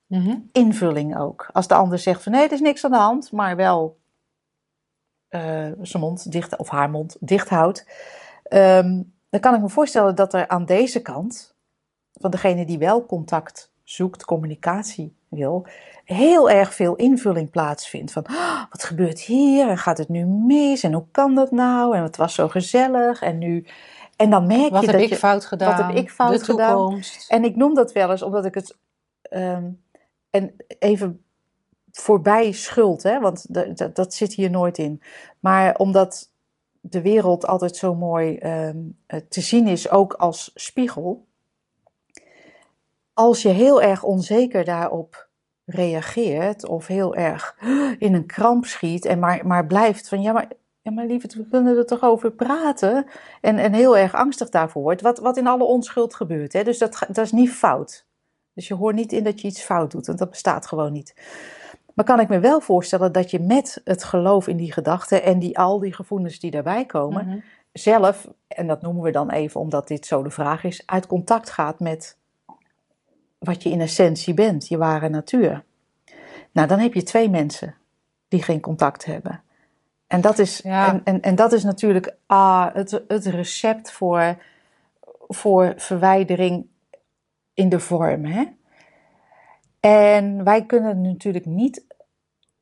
Mhm. 0.07 0.37
Invulling 0.53 1.19
ook. 1.19 1.49
Als 1.53 1.67
de 1.67 1.75
ander 1.75 1.99
zegt 1.99 2.23
van 2.23 2.33
nee, 2.33 2.45
er 2.47 2.53
is 2.53 2.61
niks 2.61 2.85
aan 2.85 2.91
de 2.91 2.97
hand, 2.97 3.33
maar 3.33 3.57
wel 3.57 3.97
eh, 5.29 5.69
zijn 5.83 6.03
mond 6.03 6.33
dicht 6.33 6.57
of 6.57 6.69
haar 6.69 6.91
mond 6.91 7.17
dicht 7.21 7.49
houdt. 7.49 7.87
Ehm, 8.49 9.03
dan 9.31 9.41
kan 9.41 9.55
ik 9.55 9.61
me 9.61 9.69
voorstellen 9.69 10.15
dat 10.15 10.35
er 10.35 10.49
aan 10.49 10.65
deze 10.65 11.03
kant, 11.03 11.55
van 12.13 12.31
degene 12.31 12.67
die 12.67 12.79
wel 12.79 13.07
contact 13.07 13.73
zoekt, 13.83 14.25
communicatie 14.25 15.17
wil, 15.29 15.67
heel 16.05 16.51
erg 16.51 16.75
veel 16.75 16.95
invulling 16.97 17.51
plaatsvindt. 17.51 18.13
Van 18.13 18.25
"Ah, 18.27 18.63
wat 18.71 18.85
gebeurt 18.85 19.21
hier 19.21 19.69
en 19.69 19.79
gaat 19.79 19.99
het 19.99 20.09
nu 20.09 20.25
mis 20.25 20.83
en 20.83 20.93
hoe 20.93 21.05
kan 21.11 21.35
dat 21.35 21.51
nou 21.51 21.97
en 21.97 22.03
het 22.03 22.17
was 22.17 22.35
zo 22.35 22.49
gezellig 22.49 23.23
en 23.23 23.39
nu. 23.39 23.67
En 24.17 24.31
dan 24.31 24.47
merk 24.47 24.71
Wat 24.71 24.81
je 24.81 24.87
heb 24.87 24.95
dat 24.95 25.05
ik 25.05 25.09
je, 25.09 25.17
fout 25.17 25.45
gedaan? 25.47 25.87
heb 25.87 25.97
ik 25.97 26.11
fout 26.11 26.39
de 26.39 26.45
gedaan? 26.45 27.01
en 27.29 27.45
ik 27.45 27.57
noem 27.57 27.75
dat 27.75 27.93
wel 27.93 28.11
eens 28.11 28.23
omdat 28.23 28.45
ik 28.45 28.55
het 28.55 28.77
ehm, 29.23 29.71
en 30.31 30.55
even 30.79 31.25
voorbij 31.91 32.53
schuld, 32.53 33.03
hè, 33.03 33.21
want 33.21 33.47
dat 33.97 34.15
zit 34.15 34.35
hier 34.35 34.51
nooit 34.51 34.79
in. 34.79 35.03
Maar 35.41 35.77
omdat 35.77 36.31
de 36.90 37.03
wereld 37.03 37.46
altijd 37.46 37.77
zo 37.77 37.94
mooi 37.94 38.37
ehm, 38.37 38.79
eh, 39.07 39.20
te 39.29 39.40
zien 39.40 39.66
is, 39.66 39.90
ook 39.90 40.12
als 40.12 40.51
spiegel. 40.55 41.27
Als 43.12 43.42
je 43.42 43.49
heel 43.49 43.83
erg 43.83 44.03
onzeker 44.03 44.64
daarop 44.64 45.29
reageert 45.64 46.66
of 46.66 46.87
heel 46.87 47.14
erg 47.14 47.57
in 47.99 48.14
een 48.14 48.27
kramp 48.27 48.64
schiet 48.64 49.05
en 49.05 49.18
maar, 49.18 49.46
maar 49.46 49.66
blijft 49.66 50.09
van 50.09 50.22
ja, 50.22 50.33
maar, 50.33 50.49
ja, 50.83 50.90
maar 50.90 51.07
lieverd, 51.07 51.35
we 51.35 51.49
kunnen 51.49 51.77
er 51.77 51.87
toch 51.87 52.03
over 52.03 52.33
praten 52.33 53.07
en, 53.40 53.59
en 53.59 53.72
heel 53.72 53.96
erg 53.96 54.14
angstig 54.14 54.49
daarvoor 54.49 54.83
wordt, 54.83 55.01
wat, 55.01 55.18
wat 55.18 55.37
in 55.37 55.46
alle 55.46 55.64
onschuld 55.64 56.14
gebeurt. 56.14 56.53
Hè? 56.53 56.64
Dus 56.64 56.79
dat, 56.79 56.99
dat 57.09 57.25
is 57.25 57.33
niet 57.33 57.51
fout. 57.51 58.07
Dus 58.53 58.68
je 58.68 58.75
hoort 58.75 58.94
niet 58.94 59.12
in 59.12 59.25
dat 59.25 59.40
je 59.40 59.49
iets 59.49 59.62
fout 59.62 59.90
doet, 59.90 60.07
want 60.07 60.18
dat 60.18 60.31
bestaat 60.31 60.66
gewoon 60.66 60.92
niet. 60.92 61.14
Maar 61.97 62.05
kan 62.05 62.21
ik 62.21 62.29
me 62.29 62.39
wel 62.39 62.61
voorstellen 62.61 63.13
dat 63.13 63.31
je 63.31 63.41
met 63.41 63.81
het 63.85 64.05
geloof 64.05 64.47
in 64.49 64.57
die 64.57 64.73
gedachten 64.73 65.23
en 65.23 65.39
die, 65.39 65.59
al 65.59 65.79
die 65.79 65.93
gevoelens 65.93 66.39
die 66.41 66.51
daarbij 66.51 66.85
komen, 66.87 67.27
Mhm. 67.29 67.39
zelf, 67.73 68.29
en 68.49 68.67
dat 68.67 68.83
noemen 68.83 69.03
we 69.03 69.11
dan 69.11 69.31
even 69.31 69.61
omdat 69.61 69.89
dit 69.89 70.07
zo 70.07 70.23
de 70.23 70.31
vraag 70.31 70.65
is, 70.65 70.83
uit 70.87 71.07
contact 71.07 71.51
gaat 71.51 71.81
met 71.81 72.17
wat 73.39 73.63
je 73.63 73.71
in 73.71 73.81
essentie 73.81 74.35
bent, 74.35 74.69
je 74.69 74.77
ware 74.77 75.09
natuur. 75.09 75.65
Nou, 76.53 76.69
dan 76.69 76.79
heb 76.79 76.95
je 76.95 77.03
twee 77.03 77.31
mensen 77.31 77.75
die 78.29 78.43
geen 78.43 78.61
contact 78.61 79.05
hebben. 79.05 79.43
En 80.07 80.21
dat 80.21 80.39
is, 80.39 80.59
Ja. 80.59 80.89
en, 80.89 81.01
en, 81.05 81.21
en 81.21 81.35
dat 81.35 81.53
is 81.53 81.65
natuurlijk 81.65 82.17
ah, 82.27 82.75
het, 82.75 83.03
het 83.09 83.25
recept 83.27 83.91
voor, 83.91 84.37
voor 85.29 85.73
verwijdering 85.77 86.67
in 87.55 87.69
de 87.69 87.81
vorm. 87.81 88.25
Hè? 88.25 88.45
En 89.81 90.45
wij 90.45 90.67
kunnen 90.67 91.01
natuurlijk 91.01 91.47
niet, 91.47 91.85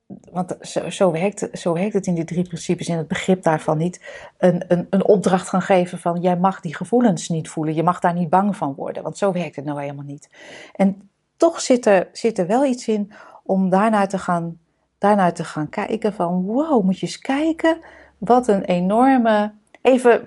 want 0.07 0.57
zo, 0.89 1.11
werkt, 1.11 1.49
zo 1.53 1.73
werkt 1.73 1.95
het 1.95 2.07
in 2.07 2.15
die 2.15 2.25
drie 2.25 2.43
principes, 2.43 2.89
in 2.89 2.97
het 2.97 3.09
begrip 3.09 3.43
daarvan 3.43 3.79
niet, 3.79 4.01
een, 4.39 4.65
een, 4.69 4.87
een 4.91 5.05
opdracht 5.05 5.49
gaan 5.49 5.63
geven 5.63 5.99
van 5.99 6.21
jij 6.21 6.37
mag 6.37 6.61
die 6.61 6.77
gevoelens 6.77 7.29
niet 7.29 7.49
voelen, 7.49 7.75
je 7.75 7.83
mag 7.83 8.01
daar 8.01 8.15
niet 8.15 8.31
bang 8.31 8.57
van 8.57 8.75
worden, 8.75 9.03
want 9.03 9.19
zo 9.19 9.33
werkt 9.33 9.57
het 9.57 9.65
nou 9.65 9.81
helemaal 9.81 10.05
niet. 10.05 10.31
En 10.73 11.11
toch 11.37 11.61
zit 11.61 11.87
er, 11.87 12.09
zit 12.13 12.39
er 12.39 12.47
wel 12.47 12.65
iets 12.65 12.89
in 12.89 13.13
om 13.43 13.69
daarnaar 13.69 14.09
te 14.09 14.19
gaan, 14.19 14.59
daarnaar 14.99 15.33
te 15.33 15.45
gaan 15.45 15.69
kijken 15.69 16.13
van 16.13 16.43
wow, 16.43 16.85
moet 16.85 16.99
je 16.99 17.07
eens 17.07 17.19
kijken 17.19 17.79
wat 18.19 18.49
een 18.49 18.65
enorme, 18.65 19.53
even, 19.83 20.23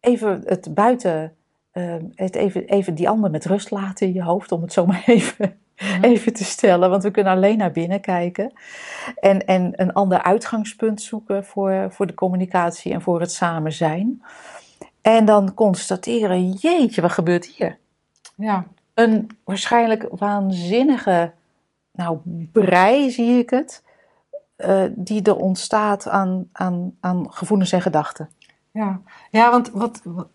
even 0.00 0.42
het 0.44 0.74
buiten, 0.74 1.36
eh, 1.70 1.94
het 2.14 2.34
even, 2.34 2.64
even 2.64 2.94
die 2.94 3.08
ander 3.08 3.30
met 3.30 3.44
rust 3.44 3.70
laten 3.70 4.06
in 4.06 4.12
je 4.12 4.22
hoofd, 4.22 4.52
om 4.52 4.62
het 4.62 4.72
zo 4.72 4.86
maar 4.86 5.02
even, 5.16 5.58
even 6.00 6.32
te 6.32 6.44
stellen, 6.44 6.90
want 6.90 7.02
we 7.02 7.10
kunnen 7.10 7.32
alleen 7.32 7.58
naar 7.58 7.72
binnen 7.72 8.00
kijken. 8.00 8.52
En, 9.20 9.46
en 9.46 9.72
een 9.76 9.92
ander 9.92 10.22
uitgangspunt 10.22 11.02
zoeken 11.02 11.44
voor, 11.44 11.86
voor 11.90 12.06
de 12.06 12.14
communicatie 12.14 12.92
en 12.92 13.02
voor 13.02 13.20
het 13.20 13.32
samen 13.32 13.72
zijn. 13.72 14.22
En 15.02 15.24
dan 15.24 15.54
constateren, 15.54 16.50
jeetje, 16.50 17.00
wat 17.00 17.12
gebeurt 17.12 17.46
hier? 17.46 17.78
Ja. 18.36 18.66
Een 18.94 19.30
waarschijnlijk 19.44 20.06
waanzinnige, 20.10 21.32
nou, 21.92 22.18
brei 22.52 23.10
zie 23.10 23.38
ik 23.38 23.50
het, 23.50 23.82
eh, 24.56 24.84
die 24.90 25.22
er 25.22 25.36
ontstaat 25.36 26.08
aan, 26.08 26.48
aan, 26.52 26.96
aan 27.00 27.32
gevoelens 27.32 27.72
en 27.72 27.82
gedachten. 27.82 28.28
Ja, 28.70 29.00
ja 29.30 29.50
want 29.50 29.70
wat, 29.70 30.00
wat, 30.04 30.26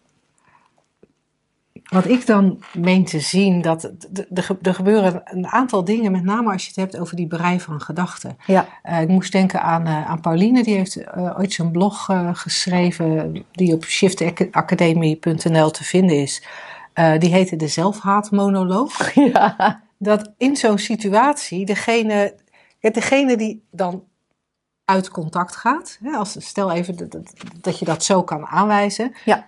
wat 1.89 2.07
ik 2.07 2.25
dan 2.25 2.59
meen 2.73 3.05
te 3.05 3.19
zien, 3.19 3.61
dat 3.61 3.91
er- 4.33 4.73
gebeuren 4.73 5.21
een 5.25 5.47
aantal 5.47 5.83
dingen, 5.83 6.11
met 6.11 6.23
name 6.23 6.51
als 6.51 6.61
je 6.63 6.67
het 6.67 6.75
hebt 6.75 6.97
over 6.99 7.15
die 7.15 7.27
brei 7.27 7.59
van 7.59 7.81
gedachten. 7.81 8.37
Ja, 8.45 8.67
Eh, 8.83 9.01
ik 9.01 9.07
moest 9.07 9.31
denken 9.31 9.61
aan, 9.61 9.85
eh, 9.85 10.09
aan 10.09 10.21
Pauline, 10.21 10.63
die 10.63 10.75
heeft 10.75 10.95
eh, 10.95 11.35
ooit 11.39 11.53
zijn 11.53 11.71
blog 11.71 12.09
geschreven, 12.33 13.43
die 13.51 13.73
op 13.73 13.83
shiftacademy.nl 13.83 15.71
te 15.71 15.83
vinden 15.83 16.15
is. 16.21 16.43
Die 17.17 17.31
heette 17.33 17.55
de 17.55 17.67
zelfhaatmonoloog. 17.67 19.13
ja, 19.33 19.81
Dat 19.97 20.31
in 20.37 20.55
zo'n 20.55 20.77
situatie 20.77 21.65
degene, 21.65 22.35
degene 22.79 23.37
die 23.37 23.63
dan 23.71 24.03
uit 24.85 25.09
contact 25.09 25.55
gaat, 25.55 25.97
hè, 26.03 26.11
als, 26.11 26.35
stel 26.39 26.71
even 26.71 26.95
dat, 26.97 27.11
dat, 27.11 27.33
dat 27.61 27.79
je 27.79 27.85
dat 27.85 28.03
zo 28.03 28.23
kan 28.23 28.45
aanwijzen, 28.47 29.13
Ja. 29.25 29.47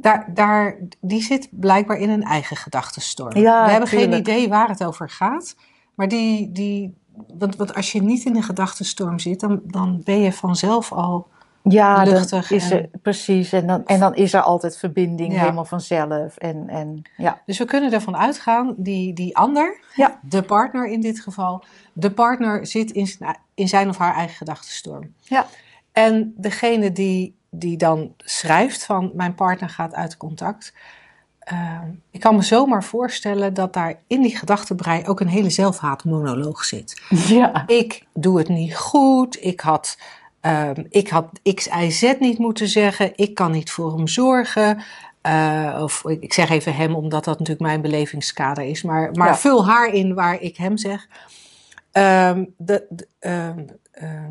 Daar, 0.00 0.30
daar, 0.34 0.76
die 1.00 1.22
zit 1.22 1.48
blijkbaar 1.50 1.96
in 1.96 2.10
een 2.10 2.22
eigen 2.22 2.56
gedachtenstorm. 2.56 3.36
Ja, 3.36 3.64
We 3.64 3.70
hebben 3.70 3.88
geen 3.88 4.12
idee 4.12 4.48
waar 4.48 4.68
het 4.68 4.84
over 4.84 5.10
gaat, 5.10 5.56
maar 5.94 6.08
die, 6.08 6.52
die, 6.52 6.94
want, 7.38 7.56
want 7.56 7.74
als 7.74 7.92
je 7.92 8.02
niet 8.02 8.24
in 8.24 8.36
een 8.36 8.42
gedachtenstorm 8.42 9.18
zit, 9.18 9.40
dan, 9.40 9.60
dan 9.64 10.00
ben 10.04 10.20
je 10.20 10.32
vanzelf 10.32 10.92
al 10.92 11.26
ja 11.62 12.02
Luchtig 12.02 12.50
is 12.50 12.70
en- 12.70 12.78
er, 12.78 12.88
precies. 13.02 13.52
En 13.52 13.66
dan, 13.66 13.86
en 13.86 14.00
dan 14.00 14.14
is 14.14 14.32
er 14.32 14.42
altijd 14.42 14.76
verbinding 14.78 15.32
Ja. 15.32 15.38
helemaal 15.40 15.64
vanzelf. 15.64 16.36
En, 16.36 16.68
en 16.68 17.02
ja, 17.16 17.40
Dus 17.46 17.58
we 17.58 17.64
kunnen 17.64 17.92
ervan 17.92 18.16
uitgaan, 18.16 18.74
die, 18.76 19.12
die 19.14 19.36
ander, 19.36 19.80
Ja. 19.94 20.18
de 20.22 20.42
partner 20.42 20.86
in 20.86 21.00
dit 21.00 21.20
geval, 21.20 21.64
de 21.92 22.10
partner 22.10 22.66
zit 22.66 22.90
in 22.90 23.06
zijn, 23.06 23.36
in 23.54 23.68
zijn 23.68 23.88
of 23.88 23.98
haar 23.98 24.14
eigen 24.14 24.36
gedachtenstorm. 24.36 25.12
Ja. 25.20 25.46
En 25.92 26.34
degene 26.36 26.92
die, 26.92 27.37
die 27.50 27.76
dan 27.76 28.14
schrijft 28.16 28.84
van 28.84 29.10
mijn 29.14 29.34
partner 29.34 29.68
gaat 29.68 29.94
uit 29.94 30.16
contact, 30.16 30.72
eh, 31.38 31.80
ik 32.10 32.20
kan 32.20 32.36
me 32.36 32.42
zomaar 32.42 32.84
voorstellen 32.84 33.54
dat 33.54 33.72
daar 33.72 33.94
in 34.06 34.22
die 34.22 34.36
gedachtenbrei 34.36 35.06
ook 35.06 35.20
een 35.20 35.28
hele 35.28 35.50
zelfhaatmonoloog 35.50 36.64
zit. 36.64 37.02
Ja. 37.38 37.66
Ik 37.66 38.06
doe 38.14 38.38
het 38.38 38.48
niet 38.48 38.76
goed, 38.76 39.44
ik 39.44 39.60
had, 39.60 39.98
ehm, 40.40 40.84
ik 40.90 41.08
had 41.08 41.28
X, 41.54 41.66
Y, 41.66 41.90
Z 41.90 42.14
niet 42.18 42.38
moeten 42.38 42.68
zeggen, 42.68 43.12
ik 43.16 43.34
kan 43.34 43.50
niet 43.50 43.70
voor 43.70 43.96
hem 43.96 44.08
zorgen. 44.08 44.82
Eh, 45.20 45.78
of 45.82 46.04
ik 46.04 46.32
zeg 46.32 46.48
even 46.50 46.74
hem, 46.74 46.94
omdat 46.94 47.24
dat 47.24 47.38
natuurlijk 47.38 47.66
mijn 47.66 47.80
belevingskader 47.80 48.64
is. 48.64 48.82
Maar, 48.82 49.10
maar 49.12 49.26
Ja. 49.28 49.36
vul 49.36 49.66
haar 49.66 49.92
in 49.92 50.14
waar 50.14 50.40
ik 50.40 50.56
hem 50.56 50.76
zeg. 50.76 51.08
Ehm, 51.92 52.44
de, 52.56 52.86
de- 52.90 53.08
ehm, 53.18 53.64
ehm, 53.92 54.30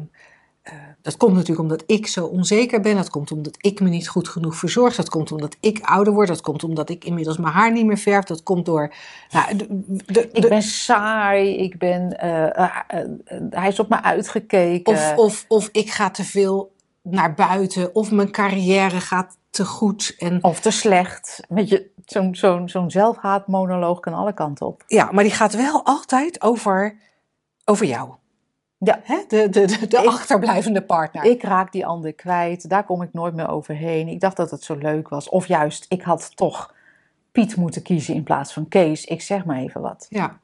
eh, 0.68 0.74
dat 1.02 1.18
komt 1.18 1.34
natuurlijk 1.34 1.60
omdat 1.60 1.84
ik 1.86 2.08
zo 2.08 2.26
onzeker 2.26 2.82
ben. 2.82 2.96
Dat 2.96 3.10
komt 3.10 3.32
omdat 3.32 3.56
ik 3.60 3.80
me 3.80 3.90
niet 3.90 4.08
goed 4.08 4.28
genoeg 4.28 4.56
verzorg. 4.56 4.96
Dat 4.96 5.10
komt 5.10 5.32
omdat 5.32 5.58
ik 5.60 5.80
ouder 5.82 6.14
word. 6.14 6.28
Dat 6.28 6.42
komt 6.42 6.64
omdat 6.64 6.90
ik 6.90 7.06
inmiddels 7.06 7.38
mijn 7.38 7.54
haar 7.54 7.72
niet 7.72 7.86
meer 7.86 7.98
verf. 7.98 8.26
Dat 8.26 8.44
komt 8.44 8.66
door. 8.66 8.94
Nou, 9.32 9.56
de, 9.56 9.68
de, 10.06 10.30
Ik 10.32 10.50
ben 10.50 10.62
saai, 10.62 11.58
ik 11.58 11.78
ben, 11.78 12.20
eh, 12.20 12.66
eh, 12.88 13.08
hij 13.50 13.68
is 13.68 13.80
op 13.80 13.90
me 13.90 14.02
uitgekeken. 14.02 14.94
of, 14.94 15.14
of, 15.16 15.46
of 15.48 15.70
ik 15.72 15.92
ga 15.92 16.10
te 16.10 16.24
veel 16.24 16.72
naar 17.02 17.34
buiten. 17.34 17.96
Of 17.96 18.12
mijn 18.12 18.32
carrière 18.32 19.00
gaat 19.00 19.38
te 19.50 19.66
goed. 19.66 20.16
En, 20.18 20.44
Of 20.44 20.60
te 20.60 20.72
slecht. 20.72 21.40
Met 21.50 21.70
je, 21.70 21.90
zo'n, 22.06 22.36
zo'n, 22.36 22.70
zo'n 22.70 22.92
zelfhaatmonoloog 22.92 24.00
kan 24.00 24.14
alle 24.14 24.34
kanten 24.34 24.66
op. 24.66 24.84
ja, 24.88 25.12
maar 25.12 25.24
die 25.24 25.34
gaat 25.34 25.56
wel 25.56 25.86
altijd 25.86 26.42
over, 26.42 26.98
over 27.66 27.86
jou. 27.86 28.10
Ja. 28.78 29.00
Hè? 29.04 29.18
De, 29.28 29.50
de, 29.50 29.66
de, 29.66 29.88
de 29.88 29.98
Ik- 29.98 30.06
achterblijvende 30.06 30.82
partner. 30.82 31.24
Ik 31.24 31.44
raak 31.44 31.72
die 31.72 31.86
ander 31.86 32.14
kwijt, 32.14 32.70
daar 32.70 32.84
kom 32.84 33.02
ik 33.02 33.14
nooit 33.14 33.34
meer 33.36 33.50
overheen. 33.50 34.08
Ik 34.08 34.20
dacht 34.20 34.38
dat 34.38 34.52
het 34.52 34.64
zo 34.64 34.76
leuk 34.76 35.10
was. 35.10 35.30
Of 35.30 35.48
juist, 35.48 35.86
ik 35.90 36.02
had 36.02 36.36
toch 36.36 36.74
Piet 37.32 37.56
moeten 37.56 37.82
kiezen 37.82 38.14
in 38.14 38.24
plaats 38.24 38.54
van 38.54 38.68
Kees. 38.68 39.06
Ik 39.06 39.22
zeg 39.22 39.46
maar 39.46 39.58
even 39.58 39.82
wat. 39.82 40.06
Ja. 40.10 40.40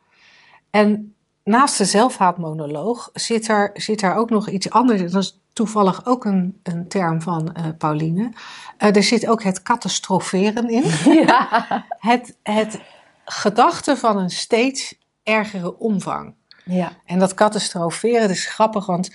En 0.69 1.15
naast 1.43 1.78
de 1.78 1.86
zelfhaatmonoloog 1.86 3.10
zit 3.13 3.48
er, 3.48 3.69
zit 3.74 4.02
er 4.02 4.15
ook 4.15 4.30
nog 4.30 4.50
iets 4.50 4.69
anders. 4.69 5.12
Dat 5.12 5.24
is 5.24 5.39
toevallig 5.54 6.06
ook 6.06 6.26
een, 6.26 6.60
een 6.63 6.88
term 6.88 7.22
van 7.22 7.54
eh, 7.54 7.65
Pauline. 7.78 8.32
Eh, 8.78 8.96
er 8.96 9.04
zit 9.04 9.28
ook 9.28 9.43
het 9.43 9.62
catastroferen 9.63 10.69
in. 10.69 10.84
Ja. 11.26 11.86
Het, 12.00 12.38
het 12.43 12.80
gedachte 13.26 13.98
van 13.98 14.17
een 14.17 14.30
steeds 14.30 14.96
ergere 15.24 15.80
omvang. 15.80 16.34
Ja. 16.65 16.91
En 17.06 17.19
dat 17.19 17.34
catastroferen 17.34 18.21
dat 18.21 18.30
is 18.30 18.45
grappig, 18.45 18.86
want 18.86 19.10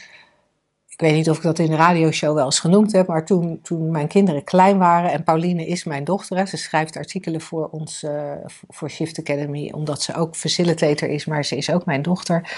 ik 0.99 1.07
weet 1.07 1.15
niet 1.15 1.31
of 1.31 1.37
ik 1.37 1.43
dat 1.43 1.59
in 1.59 1.71
de 1.71 1.77
radioshow 1.77 2.35
wel 2.35 2.45
eens 2.45 2.61
genoemd 2.61 2.93
heb, 2.93 3.07
maar 3.07 3.25
toen, 3.25 3.61
toen 3.63 3.91
mijn 3.91 4.09
kinderen 4.09 4.45
klein 4.45 4.79
waren, 4.79 5.11
en 5.11 5.25
Pauline 5.25 5.67
is 5.67 5.85
mijn 5.85 6.05
dochter, 6.05 6.47
ze 6.47 6.57
schrijft 6.57 6.97
artikelen 6.97 7.41
voor 7.41 7.69
ons, 7.69 8.03
eh, 8.03 8.33
voor 8.69 8.91
Shift 8.91 9.19
Academy, 9.19 9.71
omdat 9.75 10.03
ze 10.03 10.15
ook 10.15 10.37
facilitator 10.37 11.09
is, 11.09 11.25
maar 11.25 11.45
ze 11.45 11.57
is 11.57 11.71
ook 11.71 11.85
mijn 11.85 12.03
dochter. 12.03 12.57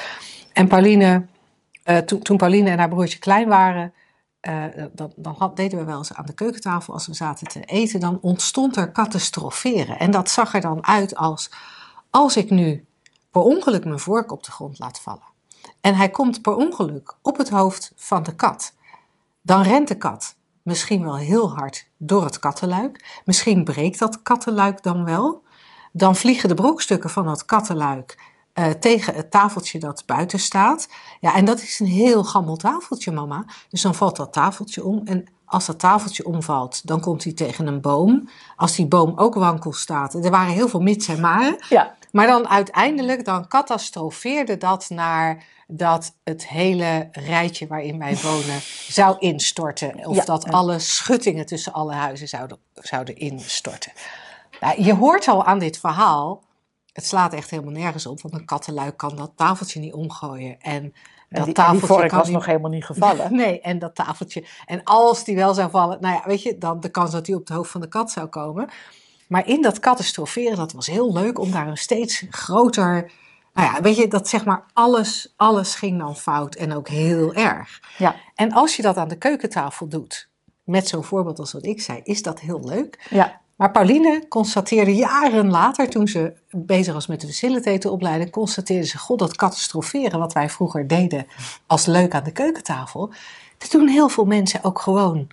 En 0.52 0.68
Pauline, 0.68 1.26
eh, 1.82 1.96
toen, 1.96 2.36
Pauline 2.36 2.70
en 2.70 2.78
haar 2.78 2.88
broertje 2.88 3.18
klein 3.18 3.48
waren, 3.48 3.92
eh, 4.40 4.64
dan, 4.92 5.12
dan 5.16 5.52
deden 5.54 5.78
we 5.78 5.84
wel 5.84 5.98
eens 5.98 6.14
aan 6.14 6.26
de 6.26 6.34
keukentafel 6.34 6.92
als 6.92 7.06
we 7.06 7.14
zaten 7.14 7.46
te 7.46 7.60
eten, 7.60 8.00
dan 8.00 8.18
ontstond 8.20 8.76
er 8.76 8.92
catastroferen. 8.92 9.98
En 9.98 10.10
dat 10.10 10.30
zag 10.30 10.54
er 10.54 10.60
dan 10.60 10.86
uit 10.86 11.16
als, 11.16 11.50
als 12.10 12.36
ik 12.36 12.50
nu 12.50 12.84
per 13.30 13.42
ongeluk 13.42 13.84
mijn 13.84 13.98
vork 13.98 14.32
op 14.32 14.44
de 14.44 14.50
grond 14.50 14.78
laat 14.78 15.00
vallen. 15.00 15.28
En 15.80 15.94
hij 15.94 16.10
komt 16.10 16.42
per 16.42 16.54
ongeluk 16.54 17.14
op 17.22 17.36
het 17.36 17.48
hoofd 17.48 17.92
van 17.96 18.22
de 18.22 18.34
kat. 18.34 18.74
Dan 19.42 19.62
rent 19.62 19.88
de 19.88 19.96
kat 19.96 20.34
misschien 20.62 21.02
wel 21.04 21.16
heel 21.16 21.54
hard 21.54 21.88
door 21.96 22.24
het 22.24 22.38
kattenluik. 22.38 23.20
Misschien 23.24 23.64
breekt 23.64 23.98
dat 23.98 24.22
kattenluik 24.22 24.82
dan 24.82 25.04
wel. 25.04 25.42
Dan 25.92 26.16
vliegen 26.16 26.48
de 26.48 26.54
brokstukken 26.54 27.10
van 27.10 27.24
dat 27.24 27.44
kattenluik 27.44 28.18
eh, 28.52 28.70
tegen 28.70 29.14
het 29.14 29.30
tafeltje 29.30 29.78
dat 29.78 30.02
buiten 30.06 30.38
staat. 30.38 30.88
Ja, 31.20 31.34
en 31.34 31.44
dat 31.44 31.62
is 31.62 31.80
een 31.80 31.86
heel 31.86 32.24
gammel 32.24 32.56
tafeltje, 32.56 33.12
mama. 33.12 33.44
Dus 33.68 33.82
dan 33.82 33.94
valt 33.94 34.16
dat 34.16 34.32
tafeltje 34.32 34.84
om. 34.84 35.00
En 35.04 35.26
als 35.44 35.66
dat 35.66 35.78
tafeltje 35.78 36.24
omvalt, 36.24 36.86
dan 36.86 37.00
komt 37.00 37.24
hij 37.24 37.32
tegen 37.32 37.66
een 37.66 37.80
boom. 37.80 38.28
Als 38.56 38.76
die 38.76 38.86
boom 38.86 39.12
ook 39.16 39.34
wankel 39.34 39.72
staat. 39.72 40.14
Er 40.14 40.30
waren 40.30 40.52
heel 40.52 40.68
veel 40.68 40.80
mits 40.80 41.08
en 41.08 41.20
maren. 41.20 41.56
ja. 41.68 41.98
Maar 42.12 42.26
dan 42.26 42.48
uiteindelijk, 42.48 43.24
dan 43.24 43.48
catastrofeerde 43.48 44.56
dat 44.56 44.88
naar 44.88 45.44
dat 45.66 46.14
het 46.24 46.48
hele 46.48 47.08
rijtje 47.12 47.66
waarin 47.66 47.98
wij 47.98 48.16
wonen 48.22 48.60
zou 48.88 49.16
instorten. 49.18 50.06
Of 50.06 50.16
Ja. 50.16 50.24
dat 50.24 50.44
alle 50.50 50.78
schuttingen 50.78 51.46
tussen 51.46 51.72
alle 51.72 51.92
huizen 51.92 52.28
zouden, 52.28 52.58
zouden 52.74 53.16
instorten. 53.16 53.92
Nou, 54.60 54.82
je 54.82 54.94
hoort 54.94 55.28
al 55.28 55.44
aan 55.44 55.58
dit 55.58 55.78
verhaal, 55.78 56.42
het 56.92 57.06
slaat 57.06 57.32
echt 57.32 57.50
helemaal 57.50 57.72
nergens 57.72 58.06
op, 58.06 58.20
want 58.22 58.34
een 58.34 58.44
kattenluik 58.44 58.96
kan 58.96 59.16
dat 59.16 59.32
tafeltje 59.36 59.80
niet 59.80 59.92
omgooien. 59.92 60.60
En 60.60 60.94
dat 61.28 61.44
die, 61.44 61.54
tafeltje 61.54 62.06
kan 62.06 62.18
was 62.18 62.28
nog 62.28 62.46
helemaal 62.46 62.70
niet 62.70 62.84
gevallen. 62.92 63.34
Nee, 63.34 63.60
en 63.60 63.78
dat 63.78 63.94
tafeltje. 63.94 64.44
En 64.66 64.84
als 64.84 65.24
die 65.24 65.36
wel 65.36 65.54
zou 65.54 65.70
vallen, 65.70 66.00
nou 66.00 66.14
ja, 66.14 66.22
weet 66.26 66.42
je, 66.42 66.58
dan 66.58 66.80
de 66.80 66.88
kans 66.90 67.10
dat 67.10 67.24
die 67.24 67.34
op 67.34 67.40
het 67.40 67.56
hoofd 67.56 67.70
van 67.70 67.80
de 67.80 67.88
kat 67.88 68.10
zou 68.10 68.26
komen. 68.26 68.68
Maar 69.30 69.46
in 69.46 69.62
dat 69.62 69.80
catastroferen, 69.80 70.56
dat 70.56 70.72
was 70.72 70.86
heel 70.86 71.12
leuk 71.12 71.38
om 71.38 71.50
daar 71.50 71.68
een 71.68 71.76
steeds 71.76 72.24
groter. 72.30 73.10
Nou 73.54 73.74
ja, 73.74 73.82
weet 73.82 73.96
je, 73.96 74.08
dat 74.08 74.28
zeg 74.28 74.44
maar 74.44 74.64
alles, 74.72 75.34
alles 75.36 75.74
ging 75.74 75.98
dan 75.98 76.16
fout 76.16 76.54
en 76.54 76.72
ook 76.72 76.88
heel 76.88 77.34
erg. 77.34 77.80
Ja. 77.98 78.16
En 78.34 78.52
als 78.52 78.76
je 78.76 78.82
dat 78.82 78.96
aan 78.96 79.08
de 79.08 79.18
keukentafel 79.18 79.88
doet, 79.88 80.28
met 80.64 80.88
zo'n 80.88 81.04
voorbeeld 81.04 81.38
als 81.38 81.52
wat 81.52 81.64
ik 81.64 81.80
zei, 81.80 82.00
is 82.02 82.22
dat 82.22 82.40
heel 82.40 82.60
leuk. 82.64 83.06
Ja. 83.10 83.40
Maar 83.56 83.70
Pauline 83.70 84.28
constateerde 84.28 84.94
jaren 84.94 85.50
later, 85.50 85.88
toen 85.88 86.08
ze 86.08 86.32
bezig 86.50 86.94
was 86.94 87.06
met 87.06 87.20
de 87.20 87.26
facilitatoropleiding, 87.26 88.30
constateerde 88.30 88.86
ze, 88.86 88.98
god, 88.98 89.18
dat 89.18 89.36
catastroferen 89.36 90.18
wat 90.18 90.32
wij 90.32 90.50
vroeger 90.50 90.86
deden 90.86 91.26
als 91.66 91.86
leuk 91.86 92.14
aan 92.14 92.24
de 92.24 92.32
keukentafel, 92.32 93.12
dat 93.58 93.70
doen 93.70 93.88
heel 93.88 94.08
veel 94.08 94.24
mensen 94.24 94.64
ook 94.64 94.80
gewoon, 94.80 95.26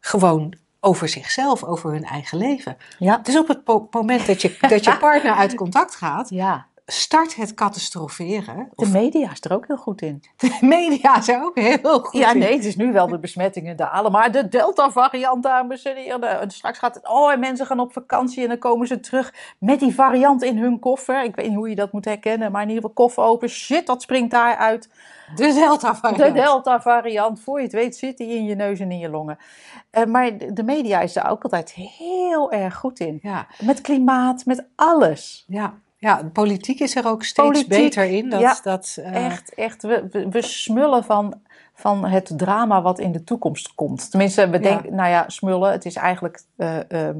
gewoon 0.00 0.54
over 0.84 1.08
zichzelf, 1.08 1.64
over 1.64 1.90
hun 1.90 2.04
eigen 2.04 2.38
leven. 2.38 2.76
Ja. 2.98 3.18
Dus 3.18 3.38
op 3.38 3.48
het 3.48 3.90
moment 3.90 4.26
dat 4.26 4.42
je, 4.42 4.56
dat 4.60 4.84
je 4.84 4.96
partner 5.08 5.32
uit 5.34 5.54
contact 5.54 5.94
gaat, 5.94 6.30
ja. 6.30 6.66
start 6.86 7.34
het 7.34 7.54
catastroferen. 7.54 8.68
De 8.76 8.88
media 8.88 9.30
is 9.30 9.38
er 9.40 9.52
ook 9.52 9.66
heel 9.66 9.76
goed 9.76 10.02
in. 10.02 10.22
de 10.36 10.58
media 10.60 11.20
zijn 11.20 11.42
ook 11.44 11.58
heel 11.58 12.00
goed 12.00 12.20
Ja, 12.20 12.32
in. 12.32 12.38
nee, 12.38 12.54
het 12.54 12.64
is 12.64 12.76
nu 12.76 12.92
wel 12.92 13.08
de 13.08 13.18
besmettingen 13.18 13.76
dalen. 13.76 14.12
Maar 14.12 14.32
de 14.32 14.48
Delta-variant, 14.48 15.42
dames 15.42 15.82
en 15.82 15.96
heren. 15.96 16.40
En 16.40 16.50
straks 16.50 16.78
gaat 16.78 16.94
het. 16.94 17.08
Oh, 17.08 17.32
en 17.32 17.40
mensen 17.40 17.66
gaan 17.66 17.80
op 17.80 17.92
vakantie 17.92 18.42
en 18.42 18.48
dan 18.48 18.58
komen 18.58 18.86
ze 18.86 19.00
terug 19.00 19.34
met 19.58 19.80
die 19.80 19.94
variant 19.94 20.42
in 20.42 20.58
hun 20.58 20.78
koffer. 20.78 21.24
Ik 21.24 21.36
weet 21.36 21.46
niet 21.46 21.56
hoe 21.56 21.68
je 21.68 21.74
dat 21.74 21.92
moet 21.92 22.04
herkennen, 22.04 22.52
maar 22.52 22.62
in 22.62 22.68
ieder 22.68 22.82
geval 22.82 23.06
koffer 23.06 23.24
open. 23.24 23.48
Shit, 23.48 23.86
dat 23.86 24.02
springt 24.02 24.30
daar 24.30 24.56
uit. 24.56 24.88
De 25.34 25.52
Delta 25.52 25.90
De 25.90 25.96
variant. 25.96 26.34
Delta-variant. 26.34 27.40
Voor 27.40 27.58
je 27.58 27.64
het 27.64 27.72
weet 27.72 27.96
zit 27.96 28.16
die 28.16 28.28
in 28.28 28.44
je 28.44 28.54
neus 28.54 28.80
en 28.80 28.90
in 28.90 28.98
je 28.98 29.08
longen. 29.08 29.38
Eh, 29.90 30.04
maar 30.04 30.30
de 30.52 30.62
media 30.62 31.00
is 31.00 31.12
daar 31.12 31.30
ook 31.30 31.42
altijd 31.42 31.72
heel 31.72 32.52
erg 32.52 32.74
goed 32.74 33.00
in. 33.00 33.18
Ja, 33.22 33.46
Met 33.60 33.80
klimaat, 33.80 34.44
met 34.44 34.64
alles. 34.76 35.44
ja, 35.48 35.74
ja, 35.96 36.22
politiek 36.32 36.80
is 36.80 36.96
er 36.96 37.06
ook 37.08 37.24
steeds 37.24 37.48
Politiek, 37.48 37.68
beter 37.68 38.04
in. 38.04 38.30
Dat, 38.30 38.40
ja, 38.40 38.56
dat, 38.62 38.96
eh, 39.00 39.26
Echt, 39.26 39.54
echt. 39.54 39.82
We, 39.82 40.08
we, 40.10 40.28
we 40.28 40.42
smullen 40.42 41.04
van, 41.04 41.40
van 41.74 42.04
het 42.06 42.32
drama 42.36 42.82
wat 42.82 42.98
in 42.98 43.12
de 43.12 43.24
toekomst 43.24 43.74
komt. 43.74 44.10
Tenminste, 44.10 44.48
we 44.48 44.56
Ja. 44.56 44.62
denken, 44.62 44.94
nou 44.94 45.08
ja, 45.10 45.24
smullen. 45.28 45.70
Het 45.72 45.84
is 45.84 45.96
eigenlijk, 45.96 46.42
eh, 46.56 46.78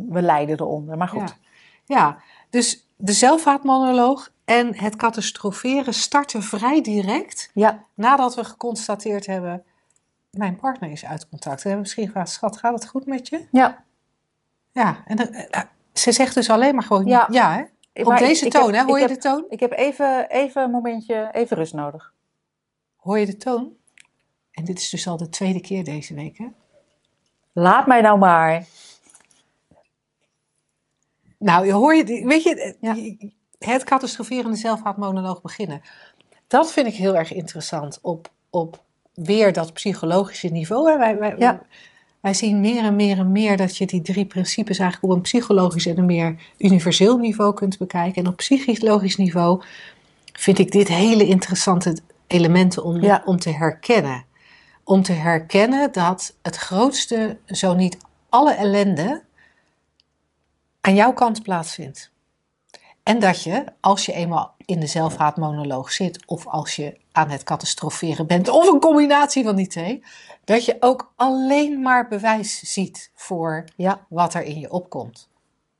we 0.09 0.23
lijden 0.23 0.61
eronder. 0.61 0.97
Maar 0.97 1.09
goed. 1.09 1.37
Ja. 1.85 1.97
ja, 1.97 2.17
dus 2.51 2.87
de 2.97 3.13
zelfhaatmonoloog 3.13 4.32
en 4.59 4.77
het 4.77 4.97
catastroferen 4.97 5.95
starten 5.95 6.43
vrij 6.43 6.81
direct 6.81 7.51
Ja, 7.55 7.85
nadat 7.95 8.35
we 8.35 8.45
geconstateerd 8.45 9.27
hebben, 9.27 9.65
mijn 10.31 10.57
partner 10.57 10.91
is 10.91 11.05
uit 11.05 11.29
contact. 11.29 11.57
We 11.57 11.63
hebben 11.63 11.81
misschien 11.81 12.07
gevraagd, 12.07 12.31
schat, 12.31 12.57
gaat 12.57 12.75
het 12.75 12.89
goed 12.89 13.07
met 13.07 13.29
je? 13.29 13.47
ja. 13.51 13.85
Ja, 14.75 15.03
en 15.07 15.17
dan, 15.17 15.27
eh, 15.27 15.63
ze 15.93 16.13
zegt 16.13 16.35
dus 16.35 16.51
alleen 16.51 16.75
maar 16.75 16.85
gewoon 16.85 17.07
ja, 17.07 17.29
Ja. 17.31 17.53
hè? 17.55 17.63
Op 18.03 18.09
Maar 18.09 18.19
deze 18.19 18.45
ik 18.47 18.53
toon, 18.53 18.65
heb- 18.67 18.75
hè? 18.75 18.83
Hoor 18.85 18.99
je 18.99 19.05
heb- 19.07 19.15
de 19.15 19.21
toon? 19.21 19.45
Ik 19.49 19.61
heb 19.61 19.73
even, 19.73 20.29
even 20.31 20.63
een 20.63 20.71
momentje, 20.71 21.29
even 21.33 21.57
rust 21.57 21.73
nodig. 21.75 22.13
Hoor 22.97 23.19
je 23.19 23.27
de 23.27 23.37
toon? 23.37 23.73
En 24.51 24.65
dit 24.65 24.79
is 24.79 24.89
dus 24.89 25.07
al 25.07 25.17
de 25.17 25.29
tweede 25.29 25.61
keer 25.61 25.85
deze 25.85 26.15
week, 26.15 26.39
hè? 26.39 26.47
Laat 27.53 27.87
mij 27.87 28.01
nou 28.01 28.19
maar. 28.19 28.65
Nou, 31.39 31.67
je 31.67 31.73
hoor 31.73 31.95
je, 31.95 32.05
die- 32.05 32.27
weet 32.27 32.43
je, 32.43 32.77
Ja. 32.81 32.95
Het 33.65 33.85
catastroferende 33.85 34.57
zelfhaatmonoloog 34.57 35.41
beginnen. 35.43 35.81
Dat 36.47 36.73
vind 36.73 36.87
ik 36.87 36.95
heel 36.95 37.17
erg 37.17 37.33
interessant 37.33 37.99
op, 38.03 38.31
op 38.51 38.83
weer 39.15 39.53
dat 39.53 39.73
psychologische 39.73 40.49
niveau. 40.49 40.91
Hè. 40.91 40.99
Wij, 40.99 41.19
wij, 41.19 41.35
Ja. 41.39 41.63
wij 42.21 42.35
zien 42.35 42.61
meer 42.61 42.85
en 42.85 42.97
meer 42.97 43.19
en 43.19 43.33
meer 43.33 43.57
dat 43.57 43.77
je 43.77 43.87
die 43.87 44.03
drie 44.03 44.27
principes 44.27 44.79
eigenlijk 44.79 45.13
op 45.13 45.19
een 45.19 45.25
psychologisch 45.25 45.87
en 45.87 45.99
een 45.99 46.07
meer 46.07 46.37
universeel 46.59 47.17
niveau 47.19 47.55
kunt 47.55 47.79
bekijken. 47.79 48.23
En 48.25 48.31
op 48.31 48.37
psychologisch 48.37 49.17
niveau 49.17 49.63
vind 50.33 50.59
ik 50.59 50.71
dit 50.71 50.89
hele 50.89 51.27
interessante 51.27 51.99
elementen 52.27 52.85
om, 52.85 53.01
Ja. 53.01 53.23
om 53.25 53.39
te 53.39 53.51
herkennen. 53.51 54.25
Om 54.85 55.03
te 55.03 55.13
herkennen 55.13 55.93
dat 55.93 56.35
het 56.43 56.57
grootste, 56.57 57.39
zo 57.47 57.75
niet 57.75 57.97
alle 58.29 58.53
ellende, 58.55 59.23
aan 60.81 60.95
jouw 60.95 61.13
kant 61.13 61.43
plaatsvindt. 61.43 62.12
En 63.03 63.19
dat 63.19 63.43
je, 63.43 63.65
als 63.81 64.07
je 64.07 64.13
eenmaal 64.13 64.55
in 64.57 64.81
de 64.81 64.87
zelfhaatmonoloog 64.87 65.93
zit, 65.93 66.27
of 66.27 66.47
als 66.47 66.77
je 66.77 66.97
aan 67.13 67.31
het 67.31 67.43
catastroferen 67.43 68.27
bent, 68.27 68.49
of 68.49 68.69
een 68.69 68.81
combinatie 68.81 69.45
van 69.45 69.57
die 69.57 69.67
twee, 69.67 70.03
dat 70.45 70.65
je 70.65 70.77
ook 70.81 71.13
alleen 71.17 71.81
maar 71.81 72.09
bewijs 72.09 72.73
ziet 72.73 73.11
voor 73.15 73.65
Ja. 73.77 74.01
wat 74.09 74.35
er 74.35 74.43
in 74.43 74.59
je 74.59 74.71
opkomt. 74.71 75.29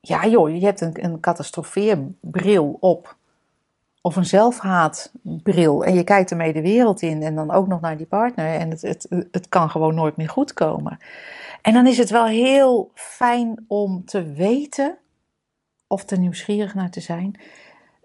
Ja 0.01 0.27
joh, 0.27 0.55
je 0.55 0.65
hebt 0.65 0.81
een, 0.81 1.05
een 1.05 1.21
catastrofeerbril 1.21 2.77
op. 2.81 3.17
Of 4.01 4.17
een 4.17 4.27
zelfhaatbril. 4.27 5.85
En 5.85 5.95
je 5.95 6.05
kijkt 6.05 6.31
ermee 6.31 6.53
de 6.53 6.61
wereld 6.63 7.03
in. 7.03 7.23
En 7.23 7.35
dan 7.35 7.51
ook 7.51 7.67
nog 7.67 7.81
naar 7.81 7.97
die 7.97 8.07
partner. 8.07 8.55
En 8.55 8.71
het, 8.71 8.83
het, 8.83 9.07
het 9.31 9.49
kan 9.49 9.71
gewoon 9.71 9.95
nooit 9.95 10.17
meer 10.17 10.29
goed 10.29 10.53
komen. 10.53 10.99
En 11.63 11.73
dan 11.73 11.87
is 11.87 11.99
het 11.99 12.11
wel 12.11 12.27
heel 12.27 12.91
fijn 12.95 13.65
om 13.69 14.05
te 14.05 14.33
weten. 14.33 14.99
Of 15.93 16.11
er 16.11 16.19
nieuwsgierig 16.19 16.75
naar 16.75 16.91
te 16.91 17.01
zijn. 17.01 17.41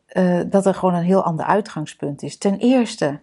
eh, 0.08 0.40
dat 0.46 0.66
er 0.66 0.74
gewoon 0.74 0.94
een 0.96 1.04
heel 1.04 1.24
ander 1.24 1.46
uitgangspunt 1.46 2.24
is. 2.24 2.38
Ten 2.38 2.58
eerste, 2.58 3.20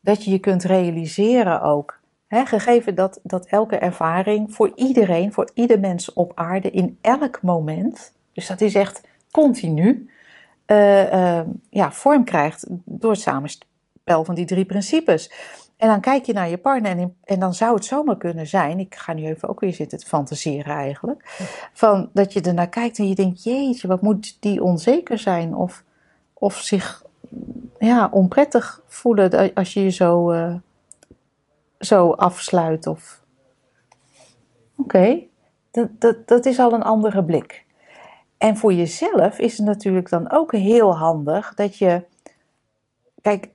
dat 0.00 0.24
je 0.24 0.30
je 0.30 0.38
kunt 0.38 0.64
realiseren 0.64 1.62
ook. 1.62 2.00
Hè, 2.28 2.46
gegeven 2.46 2.94
dat, 2.94 3.20
dat 3.22 3.46
elke 3.46 3.76
ervaring 3.76 4.54
voor 4.54 4.72
iedereen, 4.74 5.32
voor 5.32 5.50
ieder 5.54 5.80
mens 5.80 6.12
op 6.12 6.32
aarde, 6.34 6.70
in 6.70 6.98
elk 7.00 7.42
moment, 7.42 8.12
dus 8.32 8.46
dat 8.46 8.60
is 8.60 8.74
echt 8.74 9.00
continu, 9.30 10.10
eh, 10.66 11.38
eh, 11.38 11.46
ja, 11.70 11.92
vorm 11.92 12.24
krijgt 12.24 12.66
door 12.84 13.10
het 13.10 13.20
samenspel 13.20 14.24
van 14.24 14.34
die 14.34 14.46
drie 14.46 14.64
principes. 14.64 15.30
En 15.76 15.88
dan 15.88 16.00
kijk 16.00 16.24
je 16.24 16.32
naar 16.32 16.48
je 16.48 16.58
partner 16.58 16.90
en, 16.90 16.98
in- 16.98 17.16
en 17.24 17.40
dan 17.40 17.54
zou 17.54 17.74
het 17.74 17.84
zomaar 17.84 18.16
kunnen 18.16 18.46
zijn, 18.46 18.78
ik 18.78 18.94
ga 18.94 19.12
nu 19.12 19.24
even 19.26 19.48
ook 19.48 19.60
weer 19.60 19.72
zitten 19.74 19.98
te 19.98 20.06
fantaseren 20.06 20.74
eigenlijk, 20.74 21.48
van 21.72 22.10
dat 22.12 22.32
je 22.32 22.40
ernaar 22.40 22.68
kijkt 22.68 22.98
en 22.98 23.08
je 23.08 23.14
denkt, 23.14 23.42
jeetje, 23.42 23.88
wat 23.88 24.02
moet 24.02 24.36
die 24.40 24.62
onzeker 24.62 25.18
zijn 25.18 25.54
of, 25.54 25.84
of 26.32 26.54
zich 26.56 27.04
ja, 27.78 28.08
onprettig 28.12 28.82
voelen 28.86 29.54
als 29.54 29.72
je 29.72 29.82
je 29.82 29.90
zo, 29.90 30.30
eh, 30.30 30.54
zo 31.78 32.10
afsluit 32.10 32.86
of... 32.86 33.22
Oké, 34.76 35.18
dat, 35.70 35.88
dat, 35.98 36.28
dat 36.28 36.46
is 36.46 36.58
al 36.58 36.72
een 36.72 36.82
andere 36.82 37.24
blik. 37.24 37.64
En 38.38 38.56
voor 38.56 38.72
jezelf 38.72 39.38
is 39.38 39.56
het 39.56 39.66
natuurlijk 39.66 40.08
dan 40.08 40.30
ook 40.30 40.52
heel 40.52 40.96
handig 40.96 41.54
dat 41.54 41.76
je. 41.78 42.04
Kijk, 43.22 43.48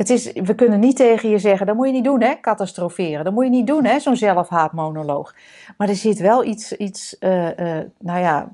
het 0.00 0.10
is, 0.10 0.32
we 0.32 0.54
kunnen 0.54 0.80
niet 0.80 0.96
tegen 0.96 1.30
je 1.30 1.38
zeggen: 1.38 1.66
dat 1.66 1.76
moet 1.76 1.86
je 1.86 1.92
niet 1.92 2.04
doen, 2.04 2.22
hè? 2.22 2.34
Catastroferen. 2.40 3.24
Dat 3.24 3.32
moet 3.32 3.44
je 3.44 3.50
niet 3.50 3.66
doen, 3.66 3.84
hè? 3.84 3.98
Zo'n 3.98 4.16
zelfhaatmonoloog. 4.16 5.34
Maar 5.76 5.88
er 5.88 5.96
zit 5.96 6.18
wel 6.18 6.44
iets, 6.44 6.76
iets 6.76 7.18
eh, 7.18 7.78
eh, 7.78 7.86
nou 7.98 8.20
ja, 8.20 8.48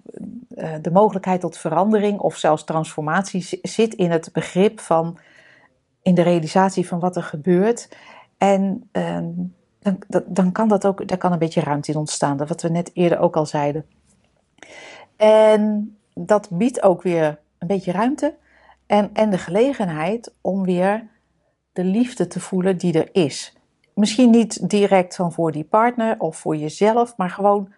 eh, 0.54 0.74
de 0.82 0.90
mogelijkheid 0.90 1.40
tot 1.40 1.58
verandering 1.58 2.18
of 2.18 2.36
zelfs 2.36 2.64
transformatie 2.64 3.42
zi- 3.42 3.58
zit 3.62 3.94
in 3.94 4.10
het 4.10 4.30
begrip 4.32 4.80
van. 4.80 5.18
in 6.02 6.14
de 6.14 6.22
realisatie 6.22 6.86
van 6.88 6.98
wat 7.00 7.16
er 7.16 7.22
gebeurt. 7.22 7.88
En 8.38 8.88
ehm, 8.92 9.30
dan, 10.08 10.24
dan, 10.26 10.52
kan 10.52 10.68
dat 10.68 10.86
ook, 10.86 11.08
daar 11.08 11.18
kan 11.18 11.32
een 11.32 11.38
beetje 11.38 11.60
ruimte 11.60 11.92
in 11.92 11.98
ontstaan. 11.98 12.36
Wat 12.36 12.62
we 12.62 12.68
net 12.68 12.90
eerder 12.94 13.18
ook 13.18 13.36
al 13.36 13.46
zeiden. 13.46 13.86
En 15.16 15.96
dat 16.14 16.48
biedt 16.50 16.82
ook 16.82 17.02
weer 17.02 17.38
een 17.58 17.66
beetje 17.66 17.92
ruimte 17.92 18.34
en, 18.86 19.10
en 19.12 19.30
de 19.30 19.38
gelegenheid 19.38 20.34
om 20.40 20.64
weer 20.64 21.14
de 21.76 21.84
liefde 21.84 22.26
te 22.26 22.40
voelen 22.40 22.78
die 22.78 22.92
er 22.92 23.08
is. 23.12 23.56
Misschien 23.94 24.30
niet 24.30 24.68
direct 24.70 25.14
van 25.14 25.32
voor 25.32 25.52
die 25.52 25.64
partner 25.64 26.20
of 26.20 26.36
voor 26.36 26.56
jezelf, 26.56 27.16
maar 27.16 27.30
gewoon 27.30 27.72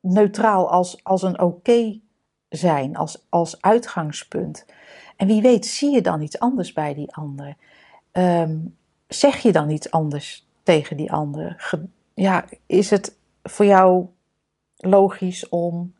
neutraal 0.00 0.70
als, 0.70 1.04
als 1.04 1.22
een 1.22 1.40
oké 1.40 2.00
zijn, 2.48 2.96
als, 2.96 3.26
als 3.28 3.60
uitgangspunt. 3.62 4.66
En 5.16 5.26
wie 5.26 5.42
weet 5.42 5.66
zie 5.66 5.90
je 5.90 6.00
dan 6.00 6.20
iets 6.20 6.38
anders 6.38 6.72
bij 6.72 6.94
die 6.94 7.14
ander. 7.14 7.56
Ehm, 8.12 8.56
zeg 9.06 9.36
je 9.36 9.52
dan 9.52 9.70
iets 9.70 9.90
anders 9.90 10.46
tegen 10.62 10.96
die 10.96 11.12
ander? 11.12 11.70
Ja, 12.14 12.44
is 12.66 12.90
het 12.90 13.16
voor 13.42 13.66
jou 13.66 14.06
logisch 14.76 15.48
om 15.48 15.94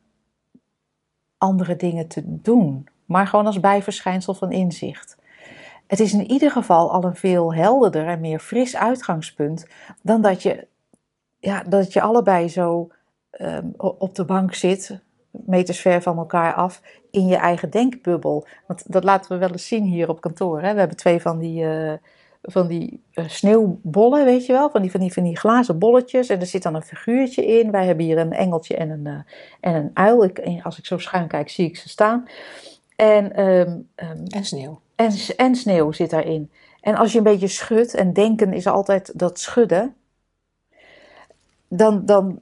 andere 1.38 1.76
dingen 1.76 2.08
te 2.08 2.22
doen, 2.24 2.88
maar 3.04 3.26
gewoon 3.26 3.46
als 3.46 3.60
bijverschijnsel 3.60 4.34
van 4.34 4.52
inzicht. 4.52 5.16
Het 5.88 6.00
is 6.00 6.12
in 6.12 6.30
ieder 6.30 6.50
geval 6.50 6.92
al 6.92 7.04
een 7.04 7.16
veel 7.16 7.54
helderder 7.54 8.06
en 8.06 8.20
meer 8.20 8.38
fris 8.38 8.76
uitgangspunt 8.76 9.66
dan 10.02 10.22
dat 10.22 10.42
je, 10.42 10.66
ja, 11.38 11.62
dat 11.62 11.92
je 11.92 12.00
allebei 12.00 12.48
zo 12.48 12.88
ehm, 13.30 13.66
op 13.76 14.14
de 14.14 14.24
bank 14.24 14.54
zit, 14.54 15.00
meters 15.30 15.80
ver 15.80 16.02
van 16.02 16.18
elkaar 16.18 16.54
af, 16.54 16.82
in 17.10 17.26
je 17.26 17.36
eigen 17.36 17.70
denkbubbel. 17.70 18.46
Want 18.66 18.92
dat 18.92 19.04
laten 19.04 19.32
we 19.32 19.38
wel 19.38 19.50
eens 19.50 19.68
zien 19.68 19.84
hier 19.84 20.08
op 20.08 20.20
kantoor. 20.20 20.62
Hè? 20.62 20.72
We 20.72 20.78
hebben 20.78 20.96
twee 20.96 21.20
van 21.20 21.38
die, 21.38 21.64
eh, 21.64 21.92
van 22.42 22.66
die 22.66 23.02
eh, 23.12 23.28
sneeuwbollen, 23.28 24.24
weet 24.24 24.46
je 24.46 24.52
wel, 24.52 24.70
van 24.70 24.82
die, 24.82 24.90
van, 24.90 25.00
die, 25.00 25.12
van 25.12 25.22
die 25.22 25.38
glazen 25.38 25.78
bolletjes. 25.78 26.28
En 26.28 26.40
er 26.40 26.46
zit 26.46 26.62
dan 26.62 26.74
een 26.74 26.82
figuurtje 26.82 27.46
in. 27.46 27.70
Wij 27.70 27.86
hebben 27.86 28.04
hier 28.04 28.18
een 28.18 28.32
engeltje 28.32 28.76
en 28.76 28.90
een, 28.90 29.06
eh, 29.06 29.20
en 29.60 29.74
een 29.74 29.90
uil. 29.94 30.24
Ik, 30.24 30.60
als 30.62 30.78
ik 30.78 30.86
zo 30.86 30.98
schuin 30.98 31.28
kijk, 31.28 31.48
zie 31.48 31.66
ik 31.66 31.76
ze 31.76 31.88
staan. 31.88 32.28
En, 32.96 33.32
ehm, 33.32 33.78
ehm, 33.94 34.24
En 34.26 34.44
sneeuw. 34.44 34.80
En, 34.98 35.12
en 35.36 35.54
sneeuw 35.54 35.92
zit 35.92 36.10
daarin. 36.10 36.50
En 36.80 36.94
als 36.94 37.12
je 37.12 37.18
een 37.18 37.24
beetje 37.24 37.48
schudt, 37.48 37.94
en 37.94 38.12
denken 38.12 38.52
is 38.52 38.66
altijd 38.66 39.18
dat 39.18 39.40
schudden, 39.40 39.94
dan, 41.68 42.06
dan 42.06 42.40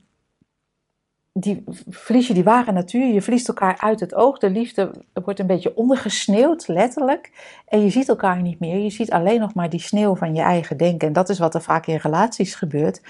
die, 1.33 1.65
verlies 1.89 2.27
je 2.27 2.35
die 2.35 2.45
ware 2.45 2.73
natuur. 2.73 3.07
Je 3.07 3.23
verliest 3.23 3.49
elkaar 3.49 3.79
uit 3.79 4.01
het 4.01 4.15
oog. 4.15 4.39
De 4.39 4.51
liefde 4.51 4.91
wordt 5.25 5.39
een 5.39 5.47
beetje 5.47 5.77
ondergesneeuwd, 5.77 6.69
letterlijk. 6.69 7.33
En 7.69 7.81
je 7.81 7.91
ziet 7.91 8.09
elkaar 8.09 8.43
niet 8.43 8.61
meer. 8.61 8.79
Je 8.79 8.91
ziet 8.91 9.11
alleen 9.11 9.41
nog 9.41 9.55
maar 9.55 9.71
die 9.71 9.81
sneeuw 9.81 10.15
van 10.15 10.35
je 10.35 10.43
eigen 10.43 10.77
denken. 10.77 11.09
En 11.09 11.13
dat 11.13 11.29
is 11.29 11.39
wat 11.39 11.55
er 11.55 11.63
vaak 11.63 11.87
in 11.87 11.97
relaties 11.97 12.55
gebeurt. 12.55 13.01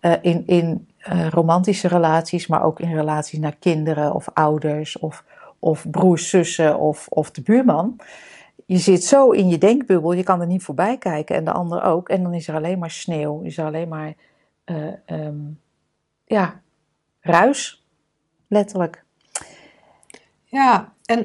Eh, 0.00 0.12
in 0.20 0.42
in 0.46 0.88
eh, 0.98 1.28
romantische 1.28 1.88
relaties, 1.88 2.46
maar 2.46 2.64
ook 2.64 2.80
in 2.80 2.94
relaties 2.94 3.38
naar 3.38 3.56
kinderen 3.58 4.14
of 4.14 4.28
ouders 4.34 4.98
of, 4.98 5.24
of 5.58 5.90
broers, 5.90 6.28
zussen 6.28 6.78
of, 6.78 7.06
of 7.08 7.30
de 7.30 7.42
buurman. 7.42 7.96
Je 8.66 8.78
zit 8.78 9.04
zo 9.04 9.30
in 9.30 9.48
je 9.48 9.58
denkbubbel, 9.58 10.12
je 10.12 10.22
kan 10.22 10.40
er 10.40 10.46
niet 10.46 10.62
voorbij 10.62 10.98
kijken 10.98 11.36
en 11.36 11.44
de 11.44 11.52
ander 11.52 11.82
ook. 11.82 12.08
En 12.08 12.22
dan 12.22 12.34
is 12.34 12.48
er 12.48 12.54
alleen 12.54 12.78
maar 12.78 12.90
sneeuw, 12.90 13.40
is 13.40 13.58
er 13.58 13.64
alleen 13.64 13.88
maar 13.88 14.14
eh, 14.64 14.92
ehm, 15.06 15.38
ja, 16.24 16.60
ruis, 17.20 17.86
letterlijk. 18.48 19.04
Ja, 20.44 20.92
en, 21.04 21.24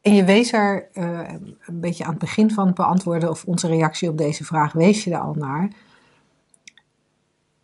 en 0.00 0.14
je 0.14 0.24
wees 0.24 0.52
er 0.52 0.88
eh, 0.92 1.32
een 1.60 1.80
beetje 1.80 2.04
aan 2.04 2.10
het 2.10 2.18
begin 2.18 2.50
van 2.50 2.66
het 2.66 2.74
beantwoorden 2.74 3.30
of 3.30 3.44
onze 3.44 3.66
reactie 3.66 4.08
op 4.08 4.18
deze 4.18 4.44
vraag, 4.44 4.72
wees 4.72 5.04
je 5.04 5.10
er 5.10 5.20
al 5.20 5.34
naar. 5.34 5.70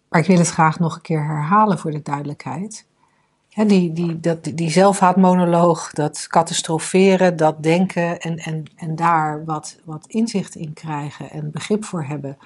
Maar 0.09 0.21
ik 0.21 0.27
wil 0.27 0.39
het 0.39 0.51
graag 0.51 0.79
nog 0.79 0.95
een 0.95 1.03
keer 1.03 1.25
herhalen 1.25 1.79
voor 1.79 1.91
de 1.91 2.03
duidelijkheid. 2.03 2.87
Die, 3.55 3.93
die, 3.93 4.21
dat, 4.21 4.45
die 4.55 4.71
zelfhaatmonoloog, 4.71 5.91
dat 5.91 6.27
catastroferen, 6.29 7.37
dat 7.37 7.63
denken 7.63 8.21
en, 8.21 8.37
en, 8.37 8.65
en 8.77 8.97
daar 8.97 9.45
wat, 9.45 9.77
wat 9.85 10.07
inzicht 10.07 10.55
in 10.55 10.73
krijgen 10.73 11.31
en 11.31 11.51
begrip 11.51 11.85
voor 11.85 12.05
hebben, 12.05 12.39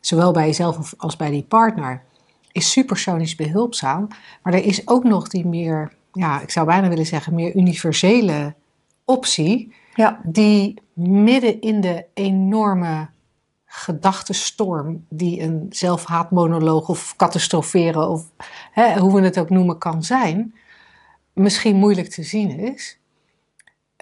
zowel 0.00 0.32
bij 0.32 0.46
jezelf 0.46 0.94
als 0.96 1.16
bij 1.16 1.30
die 1.30 1.42
partner, 1.42 2.02
is 2.52 2.70
supersonisch 2.70 3.34
behulpzaam. 3.34 4.08
Maar 4.42 4.54
er 4.54 4.64
is 4.64 4.88
ook 4.88 5.04
nog 5.04 5.28
die 5.28 5.46
meer, 5.46 5.92
ja, 6.12 6.40
ik 6.40 6.50
zou 6.50 6.66
bijna 6.66 6.88
willen 6.88 7.06
zeggen, 7.06 7.34
meer 7.34 7.56
universele 7.56 8.54
optie, 9.04 9.74
Ja, 9.94 10.20
die 10.24 10.80
midden 10.92 11.60
in 11.60 11.80
de 11.80 12.04
enorme 12.14 13.08
gedachtenstorm 13.68 15.04
die 15.08 15.40
een 15.40 15.66
zelfhaatmonoloog 15.70 16.88
of 16.88 17.16
catastroferen 17.16 18.08
of 18.08 18.30
hè, 18.72 18.98
hoe 18.98 19.14
we 19.14 19.20
het 19.20 19.38
ook 19.38 19.50
noemen 19.50 19.78
kan 19.78 20.02
zijn, 20.02 20.54
misschien 21.32 21.76
moeilijk 21.76 22.08
te 22.08 22.22
zien 22.22 22.58
is. 22.58 22.98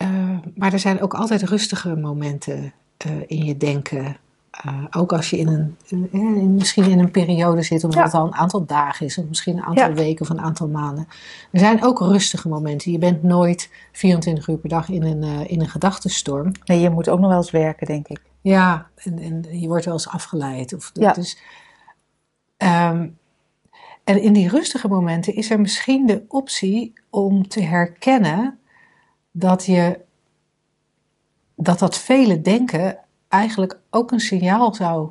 Uh, 0.02 0.38
maar 0.54 0.72
er 0.72 0.78
zijn 0.78 1.00
ook 1.00 1.14
altijd 1.14 1.42
rustige 1.42 1.96
momenten 1.96 2.72
uh, 3.06 3.12
in 3.26 3.44
je 3.44 3.56
denken. 3.56 4.16
Uh, 4.66 4.84
ook 4.90 5.12
als 5.12 5.30
je 5.30 5.38
in 5.38 5.48
een, 5.48 5.76
in, 6.10 6.54
misschien 6.54 6.90
in 6.90 6.98
een 6.98 7.10
periode 7.10 7.62
zit, 7.62 7.84
omdat 7.84 7.98
ja. 7.98 8.04
het 8.04 8.14
al 8.14 8.26
een 8.26 8.34
aantal 8.34 8.64
dagen 8.66 9.06
is, 9.06 9.18
of 9.18 9.24
misschien 9.28 9.56
een 9.56 9.64
aantal 9.64 9.88
ja. 9.88 9.94
weken 9.94 10.20
of 10.20 10.28
een 10.28 10.40
aantal 10.40 10.68
maanden. 10.68 11.08
Er 11.52 11.58
zijn 11.58 11.84
ook 11.84 11.98
rustige 11.98 12.48
momenten. 12.48 12.92
Je 12.92 12.98
bent 12.98 13.22
nooit 13.22 13.70
24 13.92 14.48
uur 14.48 14.58
per 14.58 14.68
dag 14.68 14.88
in 14.88 15.02
een, 15.02 15.48
in 15.48 15.60
een 15.60 15.68
gedachtenstorm. 15.68 16.52
Nee, 16.64 16.80
je 16.80 16.90
moet 16.90 17.08
ook 17.08 17.18
nog 17.18 17.28
wel 17.28 17.38
eens 17.38 17.50
werken, 17.50 17.86
denk 17.86 18.08
ik. 18.08 18.20
Ja, 18.47 18.90
en, 18.94 19.18
en 19.18 19.61
je 19.61 19.68
wordt 19.68 19.84
wel 19.84 19.94
eens 19.94 20.09
afgeleid. 20.09 20.74
Of, 20.74 20.90
ja. 20.92 21.12
dus, 21.12 21.38
um, 22.59 23.18
en 24.05 24.22
in 24.22 24.32
die 24.32 24.49
rustige 24.49 24.88
momenten 24.88 25.34
is 25.34 25.51
er 25.51 25.61
misschien 25.61 26.07
de 26.07 26.24
optie 26.28 26.92
om 27.11 27.49
te 27.49 27.62
herkennen 27.62 28.59
dat 29.30 29.64
je 29.64 30.01
dat 31.55 31.78
dat 31.78 31.99
vele 31.99 32.40
denken 32.40 32.99
eigenlijk 33.28 33.78
ook 33.90 34.11
een 34.11 34.20
signaal 34.20 34.74
zou 34.74 35.11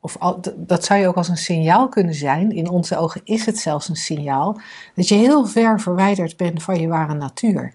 of 0.00 0.16
al, 0.18 0.40
dat 0.56 0.84
zou 0.84 1.00
je 1.00 1.08
ook 1.08 1.16
als 1.16 1.28
een 1.28 1.36
signaal 1.36 1.88
kunnen 1.88 2.14
zijn, 2.14 2.50
in 2.50 2.68
onze 2.68 2.96
ogen 2.96 3.20
is 3.24 3.46
het 3.46 3.58
zelfs 3.58 3.88
een 3.88 3.96
signaal, 3.96 4.60
dat 4.94 5.08
je 5.08 5.14
heel 5.14 5.46
ver 5.46 5.80
verwijderd 5.80 6.36
bent 6.36 6.62
van 6.62 6.80
je 6.80 6.88
ware 6.88 7.14
natuur. 7.14 7.74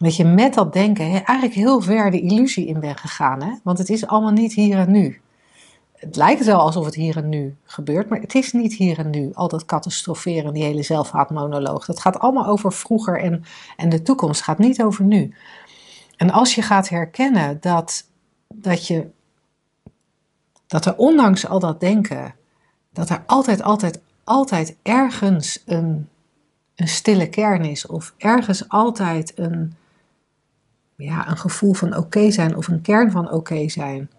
Dat 0.00 0.16
je 0.16 0.24
met 0.24 0.54
dat 0.54 0.72
denken 0.72 1.04
eigenlijk 1.04 1.54
heel 1.54 1.80
ver 1.80 2.10
de 2.10 2.20
illusie 2.20 2.66
in 2.66 2.80
bent 2.80 3.00
gegaan. 3.00 3.42
Hè? 3.42 3.52
Want 3.62 3.78
het 3.78 3.88
is 3.90 4.06
allemaal 4.06 4.32
niet 4.32 4.52
hier 4.52 4.78
en 4.78 4.90
nu. 4.90 5.20
Het 5.92 6.16
lijkt 6.16 6.44
wel 6.44 6.60
alsof 6.60 6.84
het 6.84 6.94
hier 6.94 7.16
en 7.16 7.28
nu 7.28 7.56
gebeurt, 7.64 8.08
maar 8.08 8.20
het 8.20 8.34
is 8.34 8.52
niet 8.52 8.74
hier 8.74 8.98
en 8.98 9.10
nu. 9.10 9.30
Al 9.32 9.48
dat 9.48 9.64
catastroferen, 9.64 10.52
die 10.52 10.62
hele 10.62 10.82
zelfhaatmonoloog. 10.82 11.84
Dat 11.86 12.00
gaat 12.00 12.18
allemaal 12.18 12.46
over 12.46 12.72
vroeger 12.72 13.20
en, 13.20 13.44
en 13.76 13.88
de 13.88 14.02
toekomst. 14.02 14.42
Gaat 14.42 14.58
niet 14.58 14.82
over 14.82 15.04
nu. 15.04 15.34
En 16.16 16.30
als 16.30 16.54
je 16.54 16.62
gaat 16.62 16.88
herkennen 16.88 17.60
dat, 17.60 18.04
dat, 18.48 18.86
je, 18.86 19.06
dat 20.66 20.86
er 20.86 20.96
ondanks 20.96 21.46
al 21.46 21.58
dat 21.58 21.80
denken, 21.80 22.34
dat 22.92 23.10
er 23.10 23.22
altijd, 23.26 23.62
altijd, 23.62 24.00
altijd 24.24 24.76
ergens 24.82 25.62
een, 25.66 26.08
een 26.74 26.88
stille 26.88 27.28
kern 27.28 27.64
is, 27.64 27.86
of 27.86 28.14
ergens 28.16 28.68
altijd 28.68 29.38
een, 29.38 29.74
ja, 31.00 31.28
een 31.28 31.36
gevoel 31.36 31.72
van 31.72 31.96
oké 31.96 32.30
zijn 32.30 32.56
of 32.56 32.68
een 32.68 32.80
kern 32.80 33.10
van 33.10 33.30
oké 33.30 33.68
zijn. 33.68 34.10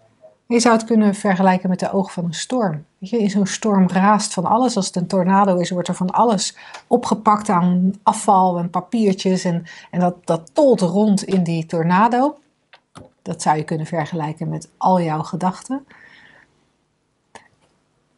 Je 0.46 0.60
zou 0.60 0.76
het 0.76 0.84
kunnen 0.84 1.14
vergelijken 1.14 1.68
met 1.68 1.80
de 1.80 1.92
oog 1.92 2.12
van 2.12 2.24
een 2.24 2.34
storm. 2.34 2.84
Weet 2.98 3.10
je, 3.10 3.18
in 3.18 3.30
zo'n 3.30 3.46
storm 3.46 3.88
raast 3.88 4.32
van 4.32 4.44
alles. 4.44 4.76
Als 4.76 4.86
het 4.86 4.96
een 4.96 5.06
tornado 5.06 5.56
is, 5.56 5.70
wordt 5.70 5.88
er 5.88 5.94
van 5.94 6.10
alles 6.10 6.56
opgepakt 6.86 7.48
aan 7.48 7.92
afval 8.02 8.58
en 8.58 8.70
papiertjes. 8.70 9.44
En, 9.44 9.64
en 9.90 10.00
dat, 10.00 10.26
dat 10.26 10.50
tolt 10.52 10.80
rond 10.80 11.22
in 11.22 11.42
die 11.42 11.66
tornado. 11.66 12.38
Dat 13.22 13.42
zou 13.42 13.56
je 13.56 13.64
kunnen 13.64 13.86
vergelijken 13.86 14.48
met 14.48 14.68
al 14.76 15.00
jouw 15.00 15.22
gedachten. 15.22 15.86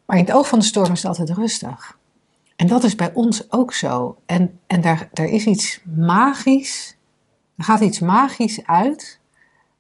Maar 0.07 0.17
in 0.17 0.25
het 0.25 0.35
oog 0.35 0.49
van 0.49 0.59
de 0.59 0.65
storm 0.65 0.93
is 0.93 1.03
het 1.03 1.19
altijd 1.19 1.39
rustig. 1.39 1.99
En 2.57 2.67
dat 2.67 2.85
is 2.85 2.95
bij 2.95 3.13
ons 3.13 3.53
ook 3.53 3.73
zo. 3.73 4.17
En, 4.27 4.59
en 4.67 4.81
daar, 4.81 5.09
daar 5.13 5.27
is 5.27 5.47
iets 5.47 5.81
magisch 5.97 6.97
er 7.57 7.65
gaat 7.65 7.81
iets 7.81 7.99
magisch 7.99 8.67
uit 8.67 9.21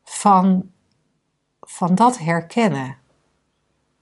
van, 0.04 0.70
van 1.60 1.94
dat 1.94 2.18
herkennen. 2.18 2.96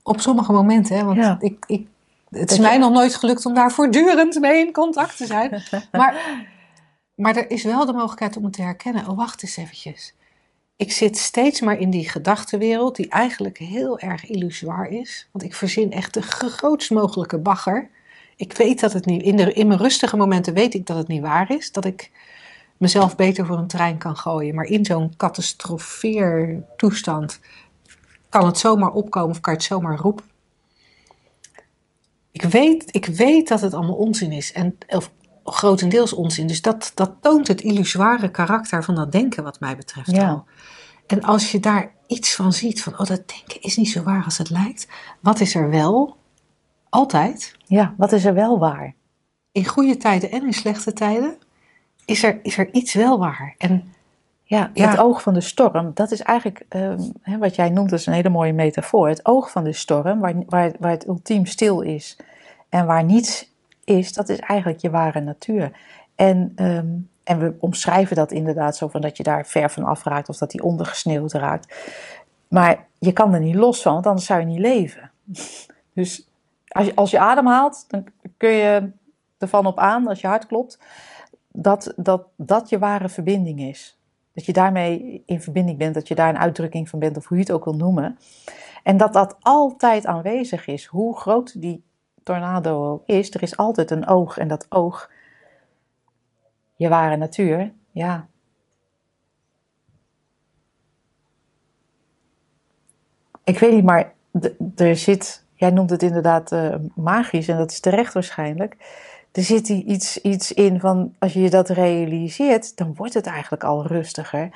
Op 0.02 0.20
sommige 0.20 0.52
momenten, 0.52 0.96
hè, 0.96 1.04
want 1.04 1.42
ik, 1.42 1.64
ik, 1.66 1.86
het 2.30 2.50
is 2.50 2.58
mij 2.58 2.78
nog 2.78 2.92
nooit 2.92 3.14
gelukt 3.14 3.46
om 3.46 3.54
daar 3.54 3.72
voortdurend 3.72 4.40
mee 4.40 4.66
in 4.66 4.72
contact 4.72 5.16
te 5.16 5.26
zijn. 5.26 5.62
Maar, 5.92 6.44
maar 7.14 7.36
er 7.36 7.50
is 7.50 7.62
wel 7.62 7.86
de 7.86 7.92
mogelijkheid 7.92 8.36
om 8.36 8.44
het 8.44 8.52
te 8.52 8.62
herkennen. 8.62 9.08
Oh, 9.08 9.16
wacht 9.16 9.42
eens 9.42 9.56
eventjes. 9.56 10.14
Ik 10.76 10.92
zit 10.92 11.18
steeds 11.18 11.60
maar 11.60 11.78
in 11.78 11.90
die 11.90 12.08
gedachtenwereld, 12.08 12.96
die 12.96 13.08
eigenlijk 13.08 13.58
heel 13.58 13.98
erg 13.98 14.26
illusoir 14.26 14.88
is. 14.88 15.28
Want 15.32 15.44
ik 15.44 15.54
verzin 15.54 15.92
echt 15.92 16.14
de 16.14 16.22
grootst 16.22 16.90
mogelijke 16.90 17.38
bagger. 17.38 17.88
Ik 18.36 18.52
weet 18.52 18.80
dat 18.80 18.92
het 18.92 19.06
niet, 19.06 19.22
in, 19.22 19.36
de, 19.36 19.52
in 19.52 19.66
mijn 19.66 19.80
rustige 19.80 20.16
momenten 20.16 20.54
weet 20.54 20.74
ik 20.74 20.86
dat 20.86 20.96
het 20.96 21.08
niet 21.08 21.20
waar 21.20 21.50
is. 21.50 21.72
Dat 21.72 21.84
ik 21.84 22.10
mezelf 22.82 23.16
beter 23.16 23.46
voor 23.46 23.58
een 23.58 23.66
trein 23.66 23.98
kan 23.98 24.16
gooien. 24.16 24.54
Maar 24.54 24.64
in 24.64 24.84
zo'n 24.84 25.16
catastrofeertoestand 25.16 27.40
kan 28.28 28.46
het 28.46 28.58
zomaar 28.58 28.90
opkomen 28.90 29.30
of 29.30 29.40
kan 29.40 29.52
je 29.52 29.58
het 29.58 29.68
zomaar 29.68 29.98
roepen. 29.98 30.24
Ik 32.30 32.42
weet, 32.42 32.94
ik 32.94 33.06
weet 33.06 33.48
dat 33.48 33.60
het 33.60 33.74
allemaal 33.74 33.94
onzin 33.94 34.32
is. 34.32 34.52
En, 34.52 34.78
of 34.88 35.10
grotendeels 35.44 36.12
onzin. 36.12 36.46
Dus 36.46 36.62
dat, 36.62 36.92
dat 36.94 37.12
toont 37.20 37.48
het 37.48 37.60
illusoire 37.60 38.30
karakter 38.30 38.84
van 38.84 38.94
dat 38.94 39.12
denken 39.12 39.42
wat 39.42 39.60
mij 39.60 39.76
betreft 39.76 40.10
ja. 40.10 40.28
al. 40.28 40.44
En 41.06 41.22
als 41.22 41.52
je 41.52 41.60
daar 41.60 41.94
iets 42.06 42.34
van 42.34 42.52
ziet, 42.52 42.82
van 42.82 42.92
oh 42.92 43.06
dat 43.06 43.28
denken 43.28 43.60
is 43.60 43.76
niet 43.76 43.90
zo 43.90 44.02
waar 44.02 44.24
als 44.24 44.38
het 44.38 44.50
lijkt. 44.50 44.88
Wat 45.20 45.40
is 45.40 45.54
er 45.54 45.70
wel? 45.70 46.16
Altijd. 46.88 47.56
Ja, 47.66 47.94
wat 47.96 48.12
is 48.12 48.24
er 48.24 48.34
wel 48.34 48.58
waar? 48.58 48.94
In 49.52 49.66
goede 49.66 49.96
tijden 49.96 50.30
en 50.30 50.46
in 50.46 50.52
slechte 50.52 50.92
tijden 50.92 51.38
is 52.04 52.22
er, 52.22 52.38
is 52.42 52.58
er 52.58 52.72
iets 52.72 52.94
wel 52.94 53.18
waar. 53.18 53.54
En, 53.58 53.92
ja, 54.52 54.70
het 54.74 54.98
oog 54.98 55.22
van 55.22 55.34
de 55.34 55.40
storm, 55.40 55.90
dat 55.94 56.10
is 56.10 56.20
eigenlijk 56.20 56.64
ehm, 56.68 57.00
hè, 57.22 57.38
wat 57.38 57.54
jij 57.54 57.70
noemt, 57.70 57.90
dat 57.90 57.98
is 57.98 58.06
een 58.06 58.12
hele 58.12 58.28
mooie 58.28 58.52
metafoor. 58.52 59.08
Het 59.08 59.26
oog 59.26 59.50
van 59.50 59.64
de 59.64 59.72
storm, 59.72 60.20
waar, 60.20 60.34
waar, 60.46 60.72
waar 60.78 60.90
het 60.90 61.06
ultiem 61.06 61.46
stil 61.46 61.80
is 61.80 62.16
en 62.68 62.86
waar 62.86 63.04
niets 63.04 63.52
is, 63.84 64.12
dat 64.12 64.28
is 64.28 64.38
eigenlijk 64.38 64.80
je 64.80 64.90
ware 64.90 65.20
natuur. 65.20 65.72
En, 66.14 66.52
ehm, 66.56 66.86
en 67.24 67.38
we 67.38 67.54
omschrijven 67.58 68.16
dat 68.16 68.32
inderdaad 68.32 68.76
zo 68.76 68.88
van 68.88 69.00
dat 69.00 69.16
je 69.16 69.22
daar 69.22 69.46
ver 69.46 69.70
van 69.70 69.84
afraakt 69.84 70.28
of 70.28 70.36
dat 70.36 70.50
die 70.50 70.62
ondergesneeuwd 70.62 71.32
raakt. 71.32 71.74
Maar 72.48 72.86
je 72.98 73.12
kan 73.12 73.34
er 73.34 73.40
niet 73.40 73.54
los 73.54 73.82
van, 73.82 73.92
want 73.92 74.06
anders 74.06 74.26
zou 74.26 74.40
je 74.40 74.46
niet 74.46 74.58
leven. 74.58 75.10
Dus 75.94 76.28
als 76.68 76.86
je, 76.86 76.94
als 76.94 77.10
je 77.10 77.18
ademhaalt, 77.18 77.84
dan 77.88 78.06
kun 78.36 78.50
je 78.50 78.90
ervan 79.38 79.66
op 79.66 79.78
aan, 79.78 80.08
als 80.08 80.20
je 80.20 80.26
hart 80.26 80.46
klopt, 80.46 80.78
dat, 81.52 81.92
dat 81.96 82.26
dat 82.36 82.68
je 82.68 82.78
ware 82.78 83.08
verbinding 83.08 83.60
is. 83.60 84.00
Dat 84.34 84.44
je 84.44 84.52
daarmee 84.52 85.22
in 85.26 85.40
verbinding 85.40 85.78
bent, 85.78 85.94
dat 85.94 86.08
je 86.08 86.14
daar 86.14 86.28
een 86.28 86.38
uitdrukking 86.38 86.88
van 86.88 86.98
bent, 86.98 87.16
of 87.16 87.26
hoe 87.26 87.36
je 87.36 87.42
het 87.42 87.52
ook 87.52 87.64
wil 87.64 87.76
noemen. 87.76 88.18
En 88.82 88.96
dat 88.96 89.12
dat 89.12 89.36
altijd 89.40 90.06
aanwezig 90.06 90.66
is, 90.66 90.86
hoe 90.86 91.16
groot 91.16 91.60
die 91.60 91.82
tornado 92.22 92.90
ook 92.90 93.06
is. 93.06 93.34
Er 93.34 93.42
is 93.42 93.56
altijd 93.56 93.90
een 93.90 94.06
oog 94.06 94.38
en 94.38 94.48
dat 94.48 94.66
oog, 94.68 95.10
je 96.76 96.88
ware 96.88 97.16
natuur, 97.16 97.72
ja. 97.90 98.26
Ik 103.44 103.58
weet 103.58 103.72
niet, 103.72 103.84
maar 103.84 104.14
er 104.76 104.96
zit, 104.96 105.44
jij 105.54 105.70
noemt 105.70 105.90
het 105.90 106.02
inderdaad 106.02 106.52
uh, 106.52 106.74
magisch 106.94 107.48
en 107.48 107.56
dat 107.56 107.70
is 107.70 107.80
terecht 107.80 108.12
waarschijnlijk 108.12 108.76
er 109.32 109.42
zit 109.42 109.68
iets, 109.68 110.20
iets 110.20 110.52
in 110.52 110.80
van 110.80 111.14
als 111.18 111.32
je 111.32 111.40
je 111.40 111.50
dat 111.50 111.68
realiseert, 111.68 112.76
dan 112.76 112.94
wordt 112.94 113.14
het 113.14 113.26
eigenlijk 113.26 113.64
al 113.64 113.86
rustiger. 113.86 114.50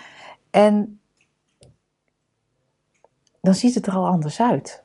En 0.50 1.00
dan 3.40 3.54
ziet 3.54 3.74
het 3.74 3.86
er 3.86 3.92
al 3.92 4.06
anders 4.06 4.40
uit. 4.40 4.82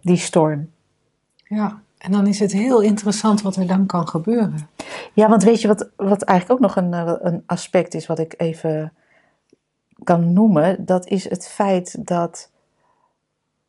Die 0.00 0.16
storm. 0.16 0.70
Ja, 1.44 1.82
en 1.98 2.12
dan 2.12 2.26
is 2.26 2.38
het 2.38 2.52
heel 2.52 2.80
interessant 2.80 3.42
wat 3.42 3.56
er 3.56 3.66
dan 3.66 3.86
kan 3.86 4.08
gebeuren. 4.08 4.68
Ja, 5.12 5.28
want 5.28 5.42
weet 5.42 5.60
je 5.60 5.68
wat, 5.68 5.90
wat 5.96 6.22
eigenlijk 6.22 6.60
ook 6.60 6.66
nog 6.66 6.84
een, 6.84 6.94
eh, 6.94 7.14
een 7.18 7.42
aspect 7.46 7.94
is 7.94 8.06
wat 8.06 8.18
ik 8.18 8.34
even 8.36 8.92
kan 10.04 10.32
noemen? 10.32 10.84
Dat 10.84 11.06
is 11.06 11.28
het 11.28 11.48
feit 11.48 12.06
dat 12.06 12.50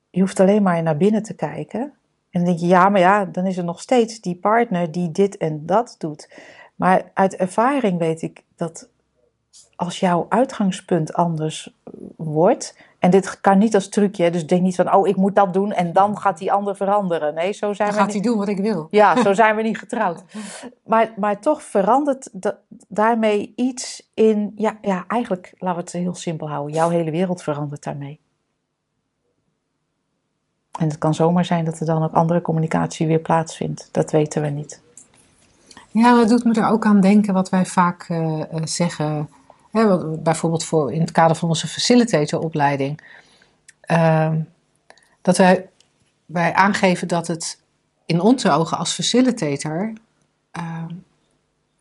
je 0.09 0.19
hoeft 0.19 0.39
alleen 0.39 0.63
maar 0.63 0.83
naar 0.83 0.97
binnen 0.97 1.23
te 1.23 1.33
kijken 1.33 1.93
en 2.31 2.39
dan 2.39 2.43
denk 2.43 2.59
je, 2.59 2.67
ja, 2.67 2.89
maar 2.89 2.99
ja, 2.99 3.25
dan 3.25 3.45
is 3.45 3.57
er 3.57 3.63
nog 3.63 3.81
steeds 3.81 4.21
die 4.21 4.35
partner 4.35 4.91
die 4.91 5.11
dit 5.11 5.37
en 5.37 5.65
dat 5.65 5.95
doet. 5.97 6.29
Maar 6.75 7.11
uit 7.13 7.35
ervaring 7.35 7.99
weet 7.99 8.21
ik 8.21 8.43
dat 8.55 8.89
als 9.75 9.99
jouw 9.99 10.25
uitgangspunt 10.29 11.13
anders 11.13 11.75
wordt, 12.15 12.75
en 12.99 13.09
dit 13.09 13.41
kan 13.41 13.57
niet 13.57 13.75
als 13.75 13.89
trucje, 13.89 14.29
dus 14.29 14.47
denk 14.47 14.61
niet 14.61 14.75
van, 14.75 14.93
oh, 14.93 15.07
ik 15.07 15.15
moet 15.15 15.35
dat 15.35 15.53
doen 15.53 15.71
en 15.71 15.93
dan 15.93 16.17
gaat 16.17 16.37
die 16.37 16.51
ander 16.51 16.75
veranderen. 16.75 17.33
Nee, 17.33 17.51
zo 17.51 17.73
zijn 17.73 17.89
dan 17.89 17.97
we 17.97 18.03
gaat 18.03 18.13
hij 18.13 18.21
doen 18.21 18.37
wat 18.37 18.47
ik 18.47 18.57
wil. 18.59 18.87
Ja, 18.89 19.21
zo 19.21 19.33
zijn 19.33 19.55
we 19.55 19.61
niet 19.61 19.77
getrouwd. 19.77 20.23
Maar, 20.85 21.13
maar 21.17 21.39
toch 21.39 21.61
verandert 21.61 22.29
daarmee 22.87 23.53
iets 23.55 24.11
in, 24.13 24.51
ja, 24.55 24.77
ja, 24.81 25.03
eigenlijk, 25.07 25.53
laten 25.57 25.77
we 25.77 25.83
het 25.83 25.91
heel 25.91 26.15
simpel 26.15 26.49
houden, 26.49 26.75
jouw 26.75 26.89
hele 26.89 27.11
wereld 27.11 27.43
verandert 27.43 27.83
daarmee. 27.83 28.19
En 30.79 30.87
het 30.87 30.97
kan 30.97 31.13
zomaar 31.13 31.45
zijn 31.45 31.65
dat 31.65 31.79
er 31.79 31.85
dan 31.85 32.03
ook 32.03 32.13
andere 32.13 32.41
communicatie 32.41 33.07
weer 33.07 33.19
plaatsvindt. 33.19 33.89
Dat 33.91 34.11
weten 34.11 34.41
we 34.41 34.47
niet. 34.47 34.81
Ja, 35.91 36.15
dat 36.15 36.29
doet 36.29 36.43
me 36.43 36.53
er 36.53 36.67
ook 36.67 36.85
aan 36.85 37.01
denken 37.01 37.33
wat 37.33 37.49
wij 37.49 37.65
vaak 37.65 38.09
uh, 38.09 38.43
zeggen. 38.63 39.29
Hè, 39.71 40.17
bijvoorbeeld 40.17 40.63
voor, 40.63 40.93
in 40.93 41.01
het 41.01 41.11
kader 41.11 41.35
van 41.35 41.49
onze 41.49 41.67
facilitatoropleiding. 41.67 42.99
Uh, 43.91 44.31
dat 45.21 45.37
wij, 45.37 45.69
wij 46.25 46.53
aangeven 46.53 47.07
dat 47.07 47.27
het 47.27 47.61
in 48.05 48.21
onze 48.21 48.51
ogen 48.51 48.77
als 48.77 48.93
facilitator 48.93 49.93
uh, 50.57 50.85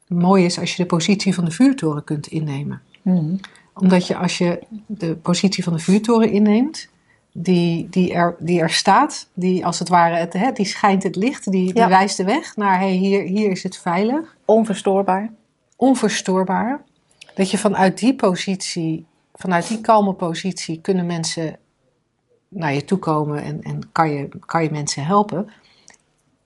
mooi 0.06 0.44
is 0.44 0.58
als 0.58 0.76
je 0.76 0.82
de 0.82 0.88
positie 0.88 1.34
van 1.34 1.44
de 1.44 1.50
vuurtoren 1.50 2.04
kunt 2.04 2.26
innemen. 2.26 2.82
Mm. 3.02 3.40
Omdat 3.74 4.06
je 4.06 4.16
als 4.16 4.38
je 4.38 4.62
de 4.86 5.16
positie 5.16 5.64
van 5.64 5.72
de 5.72 5.78
vuurtoren 5.78 6.30
inneemt, 6.30 6.88
die, 7.32 7.88
die, 7.88 8.12
er, 8.12 8.36
die 8.38 8.60
er 8.60 8.70
staat, 8.70 9.28
die 9.34 9.66
als 9.66 9.78
het 9.78 9.88
ware, 9.88 10.14
het, 10.14 10.32
hè, 10.32 10.52
die 10.52 10.66
schijnt 10.66 11.02
het 11.02 11.16
licht, 11.16 11.50
die, 11.50 11.74
die 11.74 11.86
wijst 11.86 12.16
de 12.16 12.24
weg 12.24 12.56
naar 12.56 12.78
hey, 12.78 12.92
hier, 12.92 13.22
hier 13.22 13.50
is 13.50 13.62
het 13.62 13.76
veilig. 13.76 14.36
Onverstoorbaar. 14.44 15.32
Onverstoorbaar. 15.76 16.82
Dat 17.34 17.50
je 17.50 17.58
vanuit 17.58 17.98
die 17.98 18.14
positie, 18.14 19.06
vanuit 19.34 19.68
die 19.68 19.80
kalme 19.80 20.12
positie, 20.12 20.80
kunnen 20.80 21.06
mensen 21.06 21.58
naar 22.48 22.74
je 22.74 22.84
toe 22.84 22.98
komen 22.98 23.42
en, 23.42 23.62
en 23.62 23.92
kan, 23.92 24.10
je, 24.10 24.28
kan 24.46 24.62
je 24.62 24.70
mensen 24.70 25.04
helpen. 25.04 25.50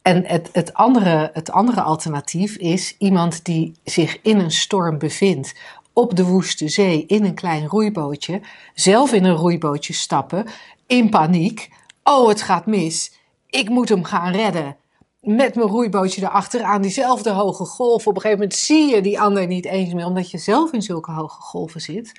En 0.02 0.24
het, 0.26 0.48
het, 0.52 0.74
andere, 0.74 1.30
het 1.32 1.50
andere 1.50 1.80
alternatief 1.80 2.56
is 2.56 2.96
iemand 2.98 3.44
die 3.44 3.74
zich 3.84 4.22
in 4.22 4.38
een 4.38 4.50
storm 4.50 4.98
bevindt 4.98 5.54
op 5.94 6.16
de 6.16 6.24
woeste 6.24 6.68
zee 6.68 7.06
in 7.06 7.24
een 7.24 7.34
klein 7.34 7.66
roeibootje, 7.66 8.40
zelf 8.74 9.12
in 9.12 9.24
een 9.24 9.36
roeibootje 9.36 9.92
stappen, 9.92 10.46
in 10.86 11.10
paniek. 11.10 11.70
Oh, 12.02 12.28
het 12.28 12.42
gaat 12.42 12.66
mis. 12.66 13.12
Ik 13.46 13.68
moet 13.68 13.88
hem 13.88 14.04
gaan 14.04 14.32
redden. 14.32 14.76
Met 15.20 15.54
mijn 15.54 15.68
roeibootje 15.68 16.22
erachter 16.22 16.62
aan 16.62 16.82
diezelfde 16.82 17.30
hoge 17.30 17.64
golf. 17.64 18.06
Op 18.06 18.14
een 18.14 18.20
gegeven 18.20 18.38
moment 18.38 18.58
zie 18.58 18.94
je 18.94 19.00
die 19.00 19.20
ander 19.20 19.46
niet 19.46 19.64
eens 19.64 19.92
meer, 19.92 20.06
omdat 20.06 20.30
je 20.30 20.38
zelf 20.38 20.72
in 20.72 20.82
zulke 20.82 21.10
hoge 21.10 21.40
golven 21.40 21.80
zit. 21.80 22.12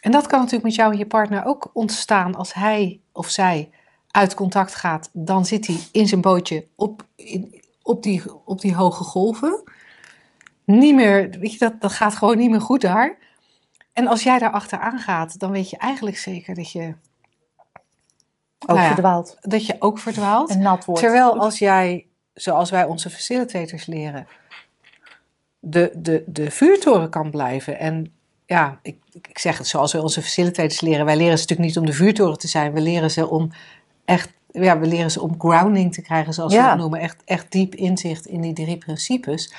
En 0.00 0.10
dat 0.10 0.26
kan 0.26 0.38
natuurlijk 0.38 0.64
met 0.64 0.74
jou 0.74 0.92
en 0.92 0.98
je 0.98 1.06
partner 1.06 1.44
ook 1.44 1.70
ontstaan 1.72 2.34
als 2.34 2.54
hij 2.54 3.00
of 3.12 3.28
zij 3.28 3.70
uit 4.10 4.34
contact 4.34 4.74
gaat. 4.74 5.10
Dan 5.12 5.46
zit 5.46 5.66
hij 5.66 5.76
in 5.92 6.08
zijn 6.08 6.20
bootje 6.20 6.66
op, 6.76 7.06
in, 7.14 7.62
op, 7.82 8.02
die, 8.02 8.22
op 8.44 8.60
die 8.60 8.74
hoge 8.74 9.04
golven. 9.04 9.62
Niet 10.78 10.94
meer, 10.94 11.30
weet 11.30 11.52
je, 11.52 11.58
dat, 11.58 11.80
dat 11.80 11.92
gaat 11.92 12.14
gewoon 12.14 12.36
niet 12.36 12.50
meer 12.50 12.60
goed 12.60 12.80
daar. 12.80 13.16
En 13.92 14.06
als 14.06 14.22
jij 14.22 14.38
daar 14.38 14.50
achteraan 14.50 14.98
gaat, 14.98 15.38
dan 15.38 15.50
weet 15.50 15.70
je 15.70 15.76
eigenlijk 15.76 16.18
zeker 16.18 16.54
dat 16.54 16.72
je, 16.72 16.94
Ook 18.58 18.68
Nou 18.68 18.80
ja. 18.80 18.86
verdwaald. 18.86 19.36
dat 19.40 19.66
je 19.66 19.76
ook 19.78 19.98
verdwaalt. 19.98 20.50
En 20.50 20.60
nat 20.60 20.84
wordt. 20.84 21.00
Terwijl 21.00 21.38
als 21.38 21.58
jij, 21.58 22.06
zoals 22.34 22.70
wij 22.70 22.84
onze 22.84 23.10
facilitators 23.10 23.86
leren, 23.86 24.26
de, 25.60 25.92
de, 25.96 26.24
de 26.26 26.50
vuurtoren 26.50 27.10
kan 27.10 27.30
blijven. 27.30 27.78
En 27.78 28.12
ja, 28.46 28.78
ik, 28.82 28.96
ik 29.22 29.38
zeg 29.38 29.58
het 29.58 29.66
zoals 29.66 29.92
wij 29.92 30.02
onze 30.02 30.22
facilitators 30.22 30.80
leren. 30.80 31.04
Wij 31.04 31.16
leren 31.16 31.38
ze 31.38 31.40
natuurlijk 31.40 31.68
niet 31.68 31.78
om 31.78 31.86
de 31.86 31.92
vuurtoren 31.92 32.38
te 32.38 32.48
zijn. 32.48 32.72
We 32.72 32.80
leren 32.80 33.10
ze 33.10 33.28
om 33.28 33.50
echt, 34.04 34.32
ja, 34.50 34.78
we 34.78 34.86
leren 34.86 35.10
ze 35.10 35.22
om 35.22 35.34
grounding 35.38 35.94
te 35.94 36.02
krijgen, 36.02 36.34
zoals 36.34 36.54
we 36.54 36.62
dat 36.62 36.76
noemen. 36.76 37.00
Echt, 37.00 37.22
echt 37.24 37.52
diep 37.52 37.74
inzicht 37.74 38.26
in 38.26 38.40
die 38.40 38.52
drie 38.52 38.78
principes. 38.78 39.52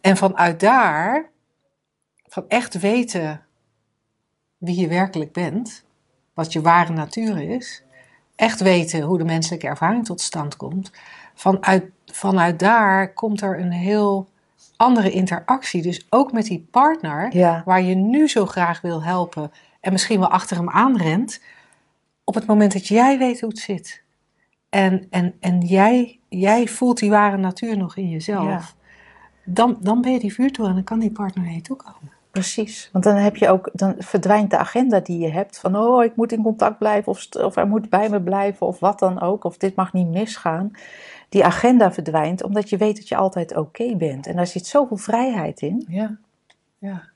En 0.00 0.16
vanuit 0.16 0.60
daar, 0.60 1.30
van 2.28 2.44
echt 2.48 2.80
weten 2.80 3.40
wie 4.58 4.80
je 4.80 4.88
werkelijk 4.88 5.32
bent, 5.32 5.84
wat 6.34 6.52
je 6.52 6.60
ware 6.60 6.92
natuur 6.92 7.40
is, 7.50 7.82
echt 8.36 8.60
weten 8.60 9.02
hoe 9.02 9.18
de 9.18 9.24
menselijke 9.24 9.66
ervaring 9.66 10.04
tot 10.04 10.20
stand 10.20 10.56
komt, 10.56 10.90
vanuit, 11.34 11.84
vanuit 12.06 12.58
daar 12.58 13.12
komt 13.12 13.40
er 13.40 13.60
een 13.60 13.72
heel 13.72 14.28
andere 14.76 15.10
interactie. 15.10 15.82
Dus 15.82 16.06
ook 16.10 16.32
met 16.32 16.44
die 16.44 16.66
partner, 16.70 17.36
Ja. 17.36 17.62
waar 17.64 17.82
je 17.82 17.94
nu 17.94 18.28
zo 18.28 18.46
graag 18.46 18.80
wil 18.80 19.02
helpen 19.02 19.52
en 19.80 19.92
misschien 19.92 20.18
wel 20.18 20.30
achter 20.30 20.56
hem 20.56 20.70
aanrent, 20.70 21.40
op 22.24 22.34
het 22.34 22.46
moment 22.46 22.72
dat 22.72 22.86
jij 22.86 23.18
weet 23.18 23.40
hoe 23.40 23.48
het 23.48 23.58
zit. 23.58 24.02
En, 24.68 25.06
en, 25.10 25.34
en 25.40 25.60
jij, 25.60 26.18
jij 26.28 26.66
voelt 26.66 26.98
die 26.98 27.10
ware 27.10 27.36
natuur 27.36 27.76
nog 27.76 27.96
in 27.96 28.08
jezelf. 28.08 28.74
Ja. 28.74 28.79
Dan, 29.52 29.76
dan 29.80 30.00
ben 30.00 30.12
je 30.12 30.18
die 30.18 30.34
vuurtoren 30.34 30.70
en 30.70 30.76
dan 30.76 30.84
kan 30.84 30.98
die 30.98 31.10
partner 31.10 31.44
naar 31.44 31.54
je 31.54 31.60
toe 31.60 31.76
komen. 31.76 32.12
Precies, 32.30 32.88
want 32.92 33.04
dan 33.04 33.16
heb 33.16 33.36
je 33.36 33.48
ook, 33.48 33.70
dan 33.72 33.94
verdwijnt 33.98 34.50
de 34.50 34.58
agenda 34.58 35.00
die 35.00 35.18
je 35.18 35.30
hebt 35.30 35.58
van 35.58 35.76
oh, 35.76 36.04
ik 36.04 36.16
moet 36.16 36.32
in 36.32 36.42
contact 36.42 36.78
blijven 36.78 37.12
of, 37.12 37.26
of 37.34 37.54
hij 37.54 37.64
moet 37.64 37.88
bij 37.88 38.08
me 38.08 38.20
blijven 38.20 38.66
of 38.66 38.80
wat 38.80 38.98
dan 38.98 39.20
ook, 39.20 39.44
of 39.44 39.56
dit 39.56 39.74
mag 39.74 39.92
niet 39.92 40.08
misgaan. 40.08 40.70
Die 41.28 41.44
agenda 41.44 41.92
verdwijnt 41.92 42.42
omdat 42.42 42.70
je 42.70 42.76
weet 42.76 42.96
dat 42.96 43.08
je 43.08 43.16
altijd 43.16 43.56
oké 43.56 43.96
bent 43.96 44.26
en 44.26 44.36
daar 44.36 44.46
zit 44.46 44.66
zoveel 44.66 44.96
vrijheid 44.96 45.60
in. 45.60 45.86
Ja, 45.88 46.16
ja. 46.78 47.08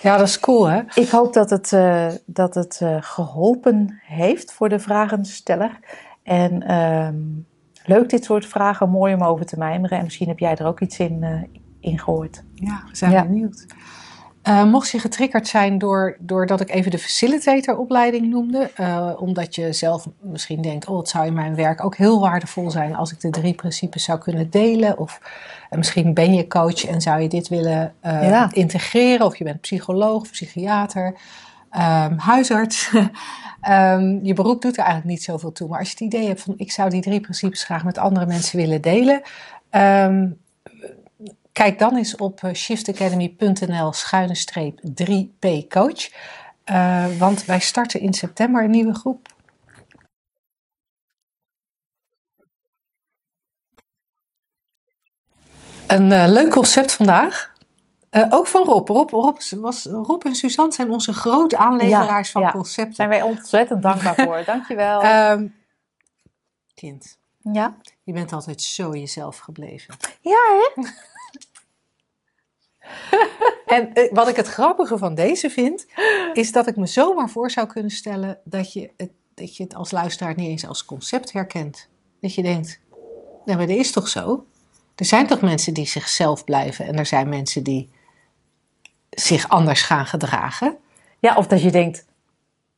Ja, 0.00 0.16
dat 0.16 0.28
is 0.28 0.40
cool 0.40 0.68
hè? 0.68 0.82
Ik 0.94 1.08
hoop 1.08 1.32
dat 1.32 1.50
het, 1.50 1.72
eh, 1.72 2.08
dat 2.26 2.54
het 2.54 2.80
eh, 2.82 2.96
geholpen 3.00 4.00
heeft 4.02 4.52
voor 4.52 4.68
de 4.68 4.78
vragensteller. 4.78 5.78
En 6.22 6.62
ehm, 6.62 7.16
leuk 7.84 8.08
dit 8.08 8.24
soort 8.24 8.46
vragen, 8.46 8.90
mooi 8.90 9.14
om 9.14 9.22
over 9.22 9.46
te 9.46 9.58
mijmeren. 9.58 9.98
En 9.98 10.04
misschien 10.04 10.28
heb 10.28 10.38
jij 10.38 10.56
er 10.56 10.66
ook 10.66 10.80
iets 10.80 10.98
in, 10.98 11.48
in 11.80 11.98
gehoord. 11.98 12.42
Ja, 12.54 12.82
we 12.90 12.96
zijn 12.96 13.10
Ja. 13.12 13.22
benieuwd. 13.22 13.66
Eh, 14.42 14.64
mocht 14.64 14.90
je 14.90 14.98
getriggerd 14.98 15.48
zijn 15.48 15.78
door, 15.78 16.16
doordat 16.20 16.60
ik 16.60 16.70
even 16.70 16.90
de 16.90 16.98
facilitatoropleiding 16.98 18.26
noemde, 18.30 18.70
eh, 18.74 19.10
omdat 19.16 19.54
je 19.54 19.72
zelf 19.72 20.06
misschien 20.20 20.62
denkt, 20.62 20.86
oh, 20.88 20.98
het 20.98 21.08
zou 21.08 21.26
in 21.26 21.32
mijn 21.34 21.54
werk 21.54 21.84
ook 21.84 21.96
heel 21.96 22.20
waardevol 22.20 22.70
zijn 22.70 22.94
als 22.96 23.12
ik 23.12 23.20
de 23.20 23.30
drie 23.30 23.54
principes 23.54 24.04
zou 24.04 24.18
kunnen 24.18 24.50
delen. 24.50 24.98
Of 24.98 25.20
misschien 25.70 26.14
ben 26.14 26.34
je 26.34 26.46
coach 26.46 26.86
en 26.86 27.00
zou 27.00 27.20
je 27.20 27.28
dit 27.28 27.48
willen 27.48 27.94
Ja. 28.02 28.48
integreren, 28.52 29.26
of 29.26 29.36
je 29.36 29.44
bent 29.44 29.60
psycholoog, 29.60 30.30
psychiater, 30.30 31.14
ehm, 31.74 32.16
huisarts. 32.16 32.90
Ehm, 33.60 34.24
je 34.24 34.34
beroep 34.34 34.62
doet 34.62 34.76
er 34.76 34.84
eigenlijk 34.84 35.10
niet 35.10 35.22
zoveel 35.22 35.52
toe, 35.52 35.68
maar 35.68 35.78
als 35.78 35.88
je 35.88 35.94
het 35.94 36.14
idee 36.14 36.26
hebt 36.26 36.40
van, 36.40 36.54
ik 36.56 36.72
zou 36.72 36.90
die 36.90 37.02
drie 37.02 37.20
principes 37.20 37.64
graag 37.64 37.84
met 37.84 37.98
andere 37.98 38.26
mensen 38.26 38.58
willen 38.58 38.80
delen, 38.80 39.22
ehm, 39.70 40.26
Kijk 41.52 41.78
dan 41.78 41.96
eens 41.96 42.16
op 42.16 42.42
eh, 42.42 42.52
shiftacademy.nl 42.52 43.92
schuine 43.92 44.34
streep 44.34 44.80
3p 44.82 45.68
coach. 45.68 46.10
Want 47.18 47.44
wij 47.44 47.60
starten 47.60 48.00
in 48.00 48.12
september 48.12 48.64
een 48.64 48.70
nieuwe 48.70 48.94
groep. 48.94 49.34
Een 55.86 56.12
eh, 56.12 56.24
leuk 56.28 56.50
concept 56.50 56.92
vandaag. 56.92 57.53
Eh, 58.14 58.26
ook 58.30 58.46
van 58.46 58.64
Rob. 58.64 58.88
Rob, 58.88 59.10
Rob, 59.10 59.38
was, 59.50 59.84
Rob 59.84 60.24
en 60.24 60.34
Suzanne 60.34 60.72
zijn 60.72 60.90
onze 60.90 61.12
grote 61.12 61.56
aanleveraars 61.56 62.26
Ja, 62.26 62.32
van 62.32 62.42
ja. 62.42 62.50
concepten. 62.50 62.94
Zijn 62.94 63.08
wij 63.08 63.22
ontzettend 63.22 63.82
dankbaar 63.82 64.14
voor. 64.14 64.42
Dankjewel. 64.54 65.02
Ehm, 65.02 65.46
kind, 66.74 67.18
ja? 67.52 67.76
je 68.02 68.12
bent 68.12 68.32
altijd 68.32 68.62
zo 68.62 68.94
jezelf 68.96 69.38
gebleven. 69.38 69.96
Ja, 70.20 70.38
hè? 70.74 70.82
En 73.66 73.92
eh, 73.92 74.12
wat 74.12 74.28
ik 74.28 74.36
het 74.36 74.48
grappige 74.48 74.98
van 74.98 75.14
deze 75.14 75.50
vind, 75.50 75.86
is 76.32 76.52
dat 76.52 76.66
ik 76.66 76.76
me 76.76 76.86
zomaar 76.86 77.30
voor 77.30 77.50
zou 77.50 77.66
kunnen 77.66 77.90
stellen 77.90 78.38
dat 78.44 78.72
je 78.72 78.90
het, 78.96 79.10
dat 79.34 79.56
je 79.56 79.62
het 79.62 79.74
als 79.74 79.90
luisteraar 79.90 80.34
niet 80.36 80.48
eens 80.48 80.66
als 80.66 80.84
concept 80.84 81.32
herkent. 81.32 81.88
Dat 82.20 82.34
je 82.34 82.42
denkt, 82.42 82.80
nee, 83.44 83.56
maar 83.56 83.66
dat 83.66 83.76
is 83.76 83.90
toch 83.90 84.08
zo? 84.08 84.46
Er 84.94 85.04
zijn 85.04 85.26
toch 85.26 85.40
mensen 85.40 85.74
die 85.74 85.86
zichzelf 85.86 86.44
blijven 86.44 86.86
en 86.86 86.98
er 86.98 87.06
zijn 87.06 87.28
mensen 87.28 87.62
die 87.62 87.90
zich 89.14 89.48
anders 89.48 89.82
gaan 89.82 90.06
gedragen. 90.06 90.76
Ja, 91.18 91.36
of 91.36 91.46
dat 91.46 91.62
je 91.62 91.70
denkt, 91.70 92.06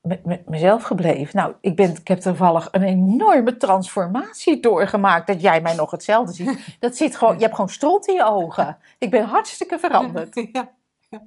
met, 0.06 0.24
met 0.24 0.48
mezelf 0.48 0.82
gebleven. 0.82 1.36
Nou, 1.36 1.54
ik, 1.60 1.76
ben, 1.76 1.90
ik 1.90 2.08
heb 2.08 2.18
toevallig 2.18 2.68
een 2.70 2.82
enorme 2.82 3.56
transformatie 3.56 4.60
doorgemaakt. 4.60 5.26
Dat 5.26 5.40
jij 5.40 5.60
mij 5.60 5.74
nog 5.74 5.90
hetzelfde 5.90 6.32
ziet. 6.32 6.58
Dat 6.80 6.96
zit 6.96 7.16
gewoon, 7.16 7.34
je 7.34 7.42
hebt 7.42 7.54
gewoon 7.54 7.70
stront 7.70 8.08
in 8.08 8.14
je 8.14 8.24
ogen. 8.24 8.78
Ik 8.98 9.10
ben 9.10 9.24
hartstikke 9.24 9.78
veranderd. 9.78 10.34
Ja. 10.52 11.22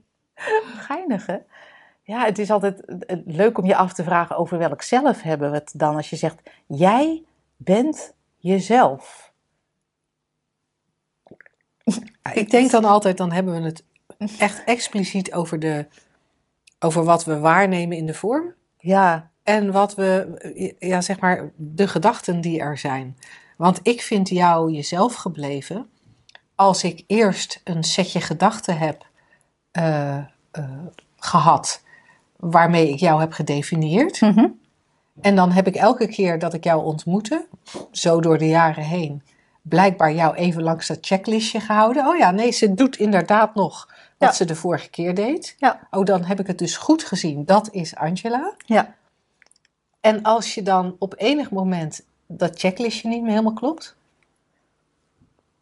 Geinig, 0.76 1.26
hè? 1.26 1.38
Ja, 2.04 2.26
het 2.26 2.40
is 2.40 2.52
altijd 2.52 2.86
eh, 2.86 3.18
leuk 3.26 3.58
om 3.58 3.66
je 3.66 3.76
af 3.76 3.94
te 3.94 4.04
vragen 4.04 4.38
over 4.38 4.58
welk 4.58 4.82
zelf 4.82 5.22
hebben 5.22 5.52
we 5.52 5.58
het 5.58 5.72
dan. 5.76 5.96
Als 5.96 6.10
je 6.10 6.16
zegt, 6.16 6.42
jij 6.66 7.24
bent 7.58 8.14
jezelf. 8.38 9.32
Ik 12.34 12.50
denk 12.50 12.72
dan 12.72 12.86
altijd, 12.86 13.18
dan 13.18 13.32
hebben 13.32 13.54
we 13.54 13.62
het 13.62 13.84
echt 14.40 14.64
expliciet 14.64 15.34
over, 15.34 15.60
de, 15.60 15.86
over 16.80 17.04
wat 17.04 17.26
we 17.26 17.40
waarnemen 17.40 17.98
in 17.98 18.06
de 18.06 18.14
vorm. 18.14 18.54
Ja, 18.78 19.32
En 19.44 19.72
wat 19.72 19.96
we, 19.96 20.76
ja, 20.80 21.02
zeg 21.02 21.20
maar, 21.20 21.52
de 21.56 21.88
gedachten 21.88 22.42
die 22.42 22.60
er 22.60 22.78
zijn. 22.78 23.18
Want 23.58 23.80
ik 23.84 24.02
vind 24.02 24.30
jou 24.30 24.72
jezelf 24.72 25.16
gebleven 25.16 25.90
als 26.56 26.84
ik 26.84 27.04
eerst 27.08 27.62
een 27.64 27.84
setje 27.84 28.22
gedachten 28.22 28.78
heb 28.78 29.06
eh, 29.72 30.18
eh, 30.52 30.64
gehad 31.18 31.82
waarmee 32.36 32.90
ik 32.90 33.00
jou 33.00 33.20
heb 33.20 33.32
gedefinieerd. 33.32 34.22
Mhm. 34.22 34.48
En 35.22 35.36
dan 35.36 35.52
heb 35.52 35.68
ik 35.68 35.76
elke 35.76 36.08
keer 36.08 36.40
dat 36.40 36.54
ik 36.54 36.64
jou 36.64 36.84
ontmoette, 36.84 37.48
zo 37.92 38.22
door 38.22 38.38
de 38.38 38.48
jaren 38.48 38.84
heen, 38.84 39.24
blijkbaar 39.62 40.14
jou 40.14 40.36
even 40.36 40.64
langs 40.64 40.88
dat 40.88 40.98
checklistje 41.02 41.60
gehouden. 41.60 42.08
Oh 42.08 42.18
ja, 42.18 42.32
nee, 42.32 42.52
ze 42.52 42.74
doet 42.74 42.98
inderdaad 42.98 43.56
nog 43.56 43.90
wat 44.20 44.30
Ja. 44.30 44.36
ze 44.36 44.46
de 44.46 44.56
vorige 44.56 44.90
keer 44.90 45.16
deed. 45.16 45.56
Ja. 45.58 45.88
Oh, 45.92 46.06
dan 46.06 46.24
heb 46.24 46.40
ik 46.40 46.48
het 46.48 46.58
dus 46.58 46.78
goed 46.78 47.04
gezien. 47.04 47.46
Dat 47.46 47.70
is 47.72 47.96
Angela. 47.96 48.54
ja, 48.66 48.96
En 50.02 50.22
als 50.24 50.54
je 50.56 50.62
dan 50.62 50.96
op 51.00 51.14
enig 51.18 51.52
moment 51.52 52.06
dat 52.28 52.60
checklistje 52.60 53.08
niet 53.10 53.22
meer 53.22 53.30
helemaal 53.32 53.54
klopt, 53.54 53.96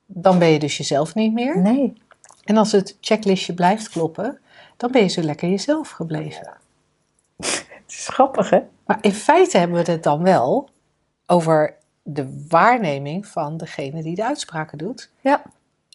dan 0.05 0.39
ben 0.39 0.47
je 0.47 0.59
dus 0.59 0.77
jezelf 0.77 1.15
niet 1.15 1.33
meer. 1.33 1.57
nee. 1.59 1.93
En 2.43 2.57
als 2.57 2.71
het 2.71 2.97
checklistje 3.01 3.53
blijft 3.53 3.89
kloppen, 3.89 4.39
dan 4.77 4.91
ben 4.91 5.01
je 5.01 5.07
zo 5.07 5.21
lekker 5.21 5.49
jezelf 5.49 5.89
gebleven. 5.89 6.53
Het 7.87 7.95
is 7.95 8.07
grappig, 8.07 8.49
hè? 8.49 8.59
Maar 8.85 8.97
in 9.01 9.11
feite 9.13 9.57
hebben 9.57 9.85
we 9.85 9.91
het 9.91 10.03
dan 10.03 10.23
wel 10.23 10.69
over 11.25 11.75
de 12.03 12.45
waarneming 12.49 13.25
van 13.27 13.57
degene 13.57 14.03
die 14.03 14.15
de 14.15 14.25
uitspraken 14.25 14.77
doet. 14.77 15.09
Ja. 15.21 15.41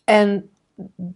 En 0.05 0.51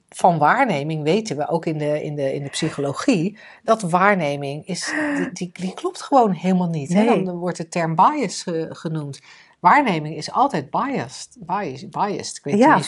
van 0.09 0.39
waarneming 0.39 1.03
weten 1.03 1.37
we 1.37 1.49
ook 1.49 1.67
in 1.67 1.79
de, 1.79 2.03
in 2.03 2.15
de, 2.15 2.35
in 2.35 2.43
de 2.43 2.49
psychologie 2.49 3.39
dat 3.63 3.83
waarneming 3.83 4.67
is, 4.67 4.93
die, 5.17 5.33
die, 5.33 5.51
die 5.53 5.75
klopt 5.75 6.03
gewoon 6.03 6.33
helemaal 6.33 6.69
niet. 6.69 6.93
Hè? 6.93 7.25
Dan 7.25 7.37
wordt 7.37 7.57
de 7.57 7.69
term 7.69 7.95
bias 7.95 8.45
genoemd. 8.69 9.21
Waarneming 9.61 10.17
is 10.17 10.33
altijd 10.33 10.71
biased. 10.71 11.37
Biased, 11.41 11.91
biased. 11.91 12.37
Ik 12.37 12.45
weet 12.45 12.55
niet 12.55 12.63
Ja, 12.63 12.77
het 12.77 12.87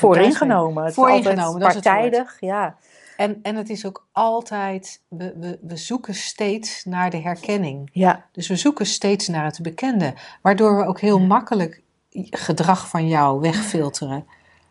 vooringenomen. 0.95 1.61
Dat 1.61 1.75
is 1.75 1.83
partijdig, 1.83 2.37
ja. 2.41 2.77
En, 3.17 3.39
en 3.43 3.57
het 3.57 3.71
is 3.71 3.87
ook 3.87 4.07
altijd, 4.13 5.03
we, 5.09 5.35
we, 5.37 5.59
we 5.63 5.77
zoeken 5.77 6.15
steeds 6.15 6.85
naar 6.85 7.11
de 7.11 7.17
herkenning. 7.17 7.91
Ja, 7.93 8.25
Dus 8.33 8.49
we 8.49 8.57
zoeken 8.57 8.87
steeds 8.87 9.29
naar 9.29 9.45
het 9.45 9.63
bekende. 9.63 10.15
Waardoor 10.43 10.77
we 10.77 10.85
ook 10.85 11.01
heel 11.01 11.21
makkelijk 11.21 11.83
gedrag 12.31 12.89
van 12.89 13.09
jou 13.09 13.41
wegfilteren 13.41 14.27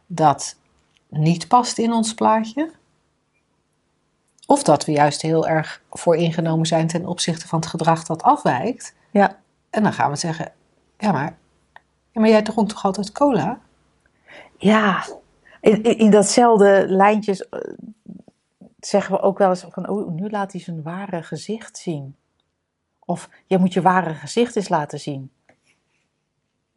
dat 0.06 0.56
niet 1.10 1.48
past 1.48 1.78
in 1.78 1.92
ons 1.92 2.14
plaatje. 2.14 2.72
Of 4.46 4.64
dat 4.64 4.86
we 4.86 4.92
juist 4.92 5.22
heel 5.22 5.48
erg 5.48 5.82
vooringenomen 5.90 6.66
zijn 6.66 6.88
ten 6.88 7.06
opzichte 7.06 7.48
van 7.48 7.60
het 7.60 7.68
gedrag 7.68 8.04
dat 8.04 8.24
afwijkt. 8.24 8.96
ja. 9.12 9.40
En 9.70 9.84
dan 9.84 9.94
gaan 9.94 10.10
we 10.10 10.16
zeggen, 10.16 10.52
ja 10.98 11.12
maar, 11.12 11.38
ja, 12.12 12.22
maar 12.22 12.30
jij 12.30 12.42
dronk 12.42 12.70
toch 12.70 12.86
altijd 12.86 13.12
cola? 13.12 13.60
Ja, 14.58 15.06
in, 15.62 15.84
in, 15.84 15.98
in 15.98 16.12
datzelfde 16.12 16.86
lijntjes 16.88 17.50
eh, 17.50 17.60
zeggen 18.80 19.16
we 19.16 19.22
ook 19.22 19.38
wel 19.38 19.50
eens 19.50 19.66
van, 19.70 19.90
oh, 19.90 20.10
nu 20.10 20.30
laat 20.30 20.52
hij 20.52 20.62
zijn 20.62 20.84
ware 20.84 21.24
gezicht 21.24 21.78
zien. 21.78 22.16
Of, 23.00 23.30
je 23.46 23.58
moet 23.58 23.74
je 23.74 23.82
ware 23.82 24.14
gezicht 24.14 24.56
eens 24.56 24.70
laten 24.70 25.00
zien. 25.00 25.32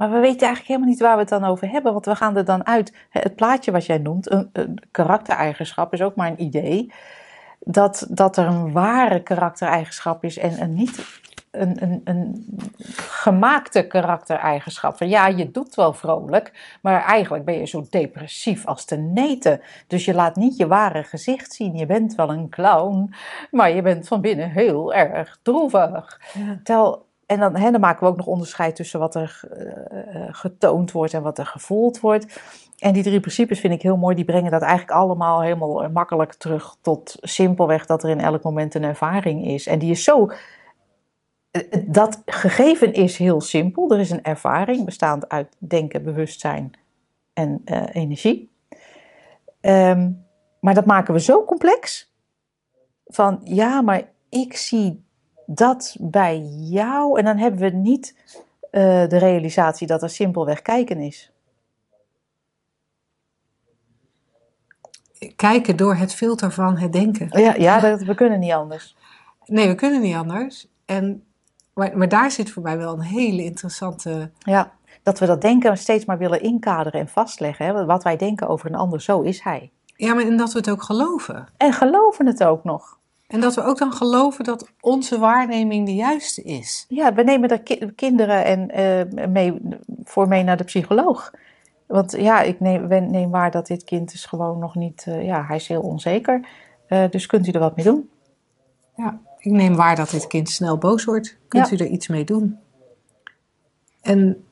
Maar 0.01 0.11
we 0.11 0.19
weten 0.19 0.47
eigenlijk 0.47 0.67
helemaal 0.67 0.89
niet 0.89 1.01
waar 1.01 1.15
we 1.15 1.21
het 1.21 1.29
dan 1.29 1.45
over 1.45 1.71
hebben, 1.71 1.93
want 1.93 2.05
we 2.05 2.15
gaan 2.15 2.37
er 2.37 2.45
dan 2.45 2.67
uit. 2.67 2.95
Het 3.11 3.35
plaatje 3.35 3.73
wat 3.73 3.87
jij 3.87 3.99
noemt, 3.99 4.31
een, 4.31 4.51
een 4.53 4.79
karaktereigenschap, 4.91 5.93
is 5.93 6.03
ook 6.03 6.15
maar 6.15 6.31
een 6.31 6.43
idee. 6.43 6.93
Dat, 7.59 8.07
dat 8.11 8.37
er 8.37 8.47
een 8.47 8.73
ware 8.73 9.23
karaktereigenschap 9.23 10.25
is 10.25 10.39
en 10.39 10.63
een 10.63 10.75
niet 10.75 11.21
een, 11.51 11.83
een, 11.83 12.01
een 12.05 12.47
gemaakte 12.97 13.87
karaktereigenschap. 13.87 14.97
Van 14.97 15.09
ja, 15.09 15.27
je 15.27 15.51
doet 15.51 15.75
wel 15.75 15.93
vrolijk, 15.93 16.77
maar 16.83 17.05
eigenlijk 17.05 17.45
ben 17.45 17.59
je 17.59 17.67
zo 17.67 17.87
depressief 17.91 18.67
als 18.67 18.85
te 18.85 18.97
neten. 18.97 19.61
Dus 19.87 20.05
je 20.05 20.15
laat 20.15 20.37
niet 20.37 20.57
je 20.57 20.67
ware 20.67 21.03
gezicht 21.03 21.53
zien. 21.53 21.77
Je 21.77 21.87
bent 21.87 22.15
wel 22.15 22.31
een 22.31 22.49
clown, 22.49 23.15
maar 23.51 23.71
je 23.71 23.83
bent 23.83 24.09
van 24.09 24.21
binnen 24.21 24.51
heel 24.51 24.95
erg 24.95 25.39
droevig. 25.43 26.21
Terwijl, 26.63 27.09
en 27.31 27.41
dan, 27.41 27.57
hè, 27.57 27.71
dan 27.71 27.81
maken 27.81 28.03
we 28.03 28.09
ook 28.09 28.17
nog 28.17 28.27
onderscheid 28.27 28.77
tussen 28.77 29.01
wat 29.01 29.15
er 29.15 29.41
eh, 29.51 29.67
eh, 29.67 30.29
getoond 30.31 30.93
wordt 30.93 31.15
en 31.15 31.23
wat 31.23 31.39
er 31.39 31.47
gevoeld 31.47 32.01
wordt. 32.01 32.41
En 32.79 32.93
die 32.93 33.03
drie 33.03 33.21
principes 33.21 33.61
vind 33.61 33.75
ik 33.75 33.83
heel 33.83 33.97
mooi. 33.97 34.17
Die 34.17 34.25
brengen 34.25 34.51
dat 34.51 34.63
eigenlijk 34.63 34.91
allemaal 34.91 35.43
helemaal 35.43 35.89
makkelijk 35.89 36.35
terug 36.35 36.77
tot 36.81 37.17
simpelweg 37.21 37.87
dat 37.87 38.03
er 38.03 38.11
in 38.11 38.21
elk 38.21 38.43
moment 38.43 38.75
een 38.75 38.83
ervaring 38.83 39.47
is. 39.47 39.67
En 39.67 39.79
die 39.79 39.91
is 39.91 40.05
zo 40.05 40.31
eh, 41.51 41.63
dat 41.87 42.23
gegeven 42.27 42.93
is 42.93 43.17
heel 43.17 43.41
simpel. 43.41 43.91
Er 43.91 44.01
is 44.01 44.11
een 44.11 44.25
ervaring 44.25 44.85
bestaand 44.85 45.29
uit 45.29 45.57
denken, 45.59 46.03
bewustzijn 46.03 46.71
en 47.33 47.63
eh, 47.65 47.83
energie. 47.93 48.51
Ehm, 49.61 50.11
maar 50.61 50.75
dat 50.75 50.87
maken 50.87 51.15
we 51.15 51.21
zo 51.21 51.45
complex. 51.45 52.13
Van 53.07 53.41
ja, 53.45 53.81
maar 53.81 54.03
ik 54.29 54.57
zie 54.57 55.05
dat 55.55 55.97
bij 56.01 56.39
jou. 56.59 57.19
En 57.19 57.25
dan 57.25 57.37
hebben 57.37 57.61
we 57.61 57.77
niet 57.77 58.15
eh, 58.71 59.09
de 59.09 59.19
realisatie 59.19 59.87
dat 59.87 60.03
er 60.03 60.11
simpelweg 60.11 60.63
kijken 60.63 60.99
is. 60.99 61.33
Kijken 65.37 65.77
door 65.77 65.95
het 65.95 66.15
filter 66.15 66.53
van 66.53 66.79
het 66.79 66.93
denken. 66.93 67.41
Ja, 67.41 67.55
ja 67.55 67.81
dat, 67.81 68.03
we 68.03 68.15
kunnen 68.15 68.39
niet 68.39 68.53
anders. 68.53 68.97
Nee, 69.45 69.69
we 69.69 69.75
kunnen 69.75 70.01
niet 70.01 70.15
anders. 70.15 70.69
En, 70.85 71.25
maar, 71.75 71.99
maar 71.99 72.09
daar 72.09 72.31
zit 72.31 72.51
voor 72.51 72.63
mij 72.63 72.79
wel 72.79 72.93
een 72.93 73.01
hele 73.01 73.45
interessante. 73.45 74.31
Ja, 74.39 74.73
dat 75.03 75.19
we 75.19 75.27
dat 75.27 75.41
denken 75.41 75.79
steeds 75.79 76.05
maar 76.05 76.19
willen 76.19 76.43
inkaderen 76.43 77.01
en 77.01 77.09
vastleggen. 77.09 77.67
Hè? 77.67 77.85
Wat 77.85 78.03
wij 78.03 78.17
denken 78.17 78.49
over 78.49 78.67
een 78.67 78.79
ander, 78.79 79.01
zo 79.01 79.21
is 79.21 79.43
hij. 79.43 79.71
Ja, 79.97 80.15
maar 80.15 80.25
en 80.25 80.37
dat 80.37 80.53
we 80.53 80.59
het 80.59 80.71
ook 80.71 80.83
geloven. 80.83 81.49
En 81.57 81.73
geloven 81.73 82.27
het 82.27 82.45
ook 82.45 82.65
nog. 82.65 83.00
En 83.31 83.41
dat 83.41 83.55
we 83.55 83.63
ook 83.63 83.79
dan 83.79 83.93
geloven 83.93 84.45
dat 84.45 84.71
onze 84.81 85.19
waarneming 85.19 85.87
de 85.87 85.95
juiste 85.95 86.43
is. 86.43 86.85
Ja, 86.89 87.15
we 87.15 87.23
nemen 87.23 87.49
daar 87.49 87.59
ki- 87.61 87.93
kinderen 87.95 88.45
en, 88.45 88.71
eh, 88.71 89.27
mee, 89.29 89.61
voor 90.05 90.29
mee 90.29 90.43
naar 90.43 90.57
de 90.57 90.65
psycholoog. 90.65 91.31
Want 91.87 92.13
ja, 92.13 92.41
ik 92.43 92.61
neem, 92.61 92.87
neem 93.11 93.31
waar 93.31 93.51
dat 93.51 93.67
dit 93.67 93.85
kind 93.85 94.13
is 94.13 94.25
gewoon 94.25 94.59
nog 94.59 94.75
niet... 94.75 95.05
eh, 95.07 95.25
ja, 95.25 95.45
hij 95.45 95.57
is 95.57 95.69
heel 95.69 95.81
onzeker. 95.83 96.49
Eh, 96.87 97.05
dus 97.11 97.27
kunt 97.27 97.47
u 97.47 97.51
er 97.51 97.61
wat 97.61 97.77
mee 97.77 97.85
doen? 97.85 98.11
Ja, 98.97 99.19
ik 99.39 99.53
neem 99.53 99.75
waar 99.77 99.97
dat 99.97 100.11
dit 100.11 100.27
kind 100.27 100.49
snel 100.51 100.79
boos 100.79 101.05
wordt. 101.05 101.37
Kunt 101.49 101.69
Ja. 101.69 101.75
u 101.77 101.79
er 101.79 101.87
iets 101.91 102.09
mee 102.09 102.25
doen? 102.25 102.59
En 104.01 104.45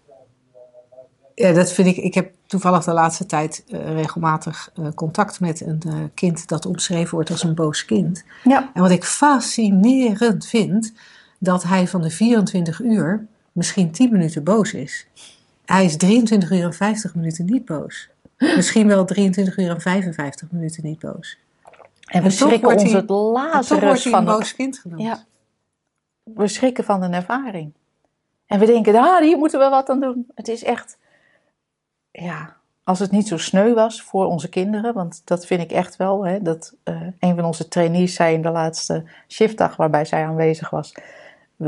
ja, 1.39 1.53
dat 1.53 1.72
vind 1.72 1.89
ik. 1.89 1.97
Ik 1.97 2.14
heb 2.14 2.32
toevallig 2.47 2.84
de 2.84 2.93
laatste 2.93 3.26
tijd 3.26 3.64
eh, 3.68 3.93
regelmatig 3.93 4.70
eh, 4.74 4.86
contact 4.95 5.41
met 5.41 5.61
een 5.61 5.80
eh, 5.86 5.95
kind 6.14 6.49
dat 6.49 6.66
omschreven 6.66 7.14
wordt 7.14 7.30
als 7.30 7.43
een 7.43 7.55
boos 7.55 7.84
kind. 7.84 8.24
Ja. 8.45 8.70
En 8.74 8.82
wat 8.82 8.91
ik 8.91 9.05
fascinerend 9.05 10.47
vind, 10.47 10.93
dat 11.39 11.62
hij 11.62 11.89
van 11.89 12.03
de 12.03 12.11
24 12.11 12.80
uur 12.80 13.26
misschien 13.53 13.91
10 13.91 14.12
minuten 14.12 14.45
boos 14.45 14.72
is. 14.74 15.07
Hij 15.64 15.84
is 15.84 15.97
23 15.97 16.51
uur 16.51 16.64
en 16.64 16.74
50 16.74 17.14
minuten 17.14 17.45
niet 17.45 17.64
boos. 17.64 18.09
Misschien 18.57 18.86
wel 18.86 19.05
23 19.05 19.57
uur 19.57 19.70
en 19.70 19.80
55 19.80 20.51
minuten 20.51 20.84
niet 20.84 20.99
boos. 20.99 21.39
En 22.05 22.20
we 22.20 22.26
En 22.26 22.32
schrikken 22.32 22.68
ons 22.68 22.82
hij- 22.82 22.93
het 22.93 23.11
En 23.11 23.61
toch 23.66 23.80
wordt 23.80 24.03
hij 24.03 24.12
van 24.12 24.20
een 24.20 24.28
het 24.28 24.39
boos 24.39 24.55
kind 24.55 24.78
genoemd. 24.78 25.03
Ja. 25.03 25.24
We 26.22 26.49
schrikken 26.49 26.84
van 26.84 27.03
een 27.03 27.12
ervaring. 27.12 27.72
En 28.47 28.59
we 28.59 28.66
denken, 28.66 28.95
ah, 28.95 29.20
hier 29.20 29.39
moeten 29.39 29.59
we 29.61 29.68
wat 29.68 29.89
aan 29.89 30.01
doen. 30.01 30.26
Het 30.34 30.49
is 30.49 30.64
echt, 30.64 30.99
ja, 32.21 32.57
als 32.85 32.99
het 32.99 33.11
niet 33.11 33.29
zo 33.29 33.37
sneu 33.37 33.75
was 33.75 34.03
voor 34.03 34.27
onze 34.27 34.49
kinderen, 34.49 34.95
want 34.95 35.23
dat 35.25 35.47
vind 35.47 35.61
ik 35.61 35.73
echt 35.73 35.97
wel, 35.97 36.27
hè, 36.27 36.43
dat 36.43 36.75
eh, 36.83 37.03
een 37.19 37.35
van 37.35 37.45
onze 37.45 37.69
trainees 37.69 38.14
zei 38.14 38.35
in 38.35 38.43
de 38.43 38.51
laatste 38.51 39.05
shiftdag 39.29 39.77
waarbij 39.77 40.05
zij 40.05 40.25
aanwezig 40.25 40.71
was, 40.71 40.95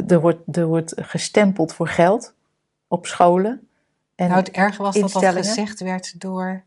er 0.07 0.21
wordt, 0.21 0.57
er 0.57 0.67
wordt 0.67 0.95
gestempeld 0.97 1.73
voor 1.73 1.89
geld 1.89 2.35
op 2.89 3.07
scholen. 3.07 3.69
En 4.15 4.29
Nou, 4.29 4.41
het 4.41 4.51
erge 4.51 4.83
was 4.83 4.95
dat 4.95 5.13
dat 5.13 5.25
gezegd 5.25 5.81
werd 5.81 6.21
door, 6.21 6.63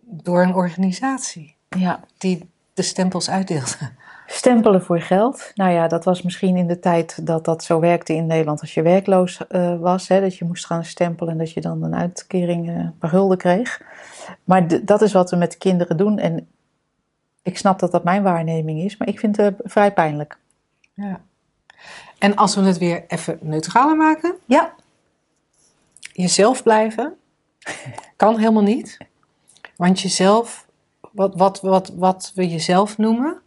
door 0.00 0.42
een 0.42 0.54
organisatie 0.54 1.56
ja, 1.68 2.00
die 2.18 2.50
de 2.74 2.82
stempels 2.82 3.30
uitdeelde. 3.30 3.90
Stempelen 4.26 4.82
voor 4.82 5.00
geld. 5.00 5.50
Nou 5.54 5.70
ja, 5.72 5.88
dat 5.88 6.04
was 6.04 6.22
misschien 6.22 6.56
in 6.56 6.66
de 6.66 6.78
tijd 6.78 7.26
dat 7.26 7.44
dat 7.44 7.64
zo 7.64 7.80
werkte 7.80 8.12
in 8.12 8.26
Nederland 8.26 8.60
als 8.60 8.74
je 8.74 8.82
werkloos 8.82 9.46
eh, 9.46 9.78
was. 9.80 10.08
Hè, 10.08 10.20
dat 10.20 10.36
je 10.36 10.44
moest 10.44 10.66
gaan 10.66 10.84
stempelen 10.84 11.32
en 11.32 11.38
dat 11.38 11.52
je 11.52 11.60
dan 11.60 11.82
een 11.82 11.94
uitkering 11.94 12.68
eh, 12.68 12.88
per 12.98 13.08
gulden 13.08 13.38
kreeg. 13.38 13.82
Maar 14.44 14.66
d- 14.66 14.86
dat 14.86 15.02
is 15.02 15.12
wat 15.12 15.30
we 15.30 15.36
met 15.36 15.52
de 15.52 15.58
kinderen 15.58 15.96
doen. 15.96 16.18
En 16.18 16.48
ik 17.42 17.58
snap 17.58 17.78
dat 17.78 17.90
dat 17.92 18.04
mijn 18.04 18.22
waarneming 18.22 18.80
is, 18.80 18.96
maar 18.96 19.08
ik 19.08 19.18
vind 19.18 19.36
het 19.36 19.60
eh, 19.60 19.66
vrij 19.70 19.92
pijnlijk. 19.92 20.38
Ja. 20.94 21.20
En 22.18 22.36
als 22.36 22.54
we 22.54 22.62
het 22.62 22.78
weer 22.78 23.04
even 23.08 23.38
neutraler 23.40 23.96
maken, 23.96 24.34
Ja, 24.44 24.72
jezelf 26.12 26.62
blijven, 26.62 27.14
kan 28.16 28.38
helemaal 28.38 28.62
niet. 28.62 28.98
Want 29.76 30.00
jezelf, 30.00 30.66
wat, 31.12 31.34
wat, 31.34 31.60
wat, 31.60 31.92
wat 31.96 32.32
we 32.34 32.48
jezelf 32.48 32.98
noemen, 32.98 33.42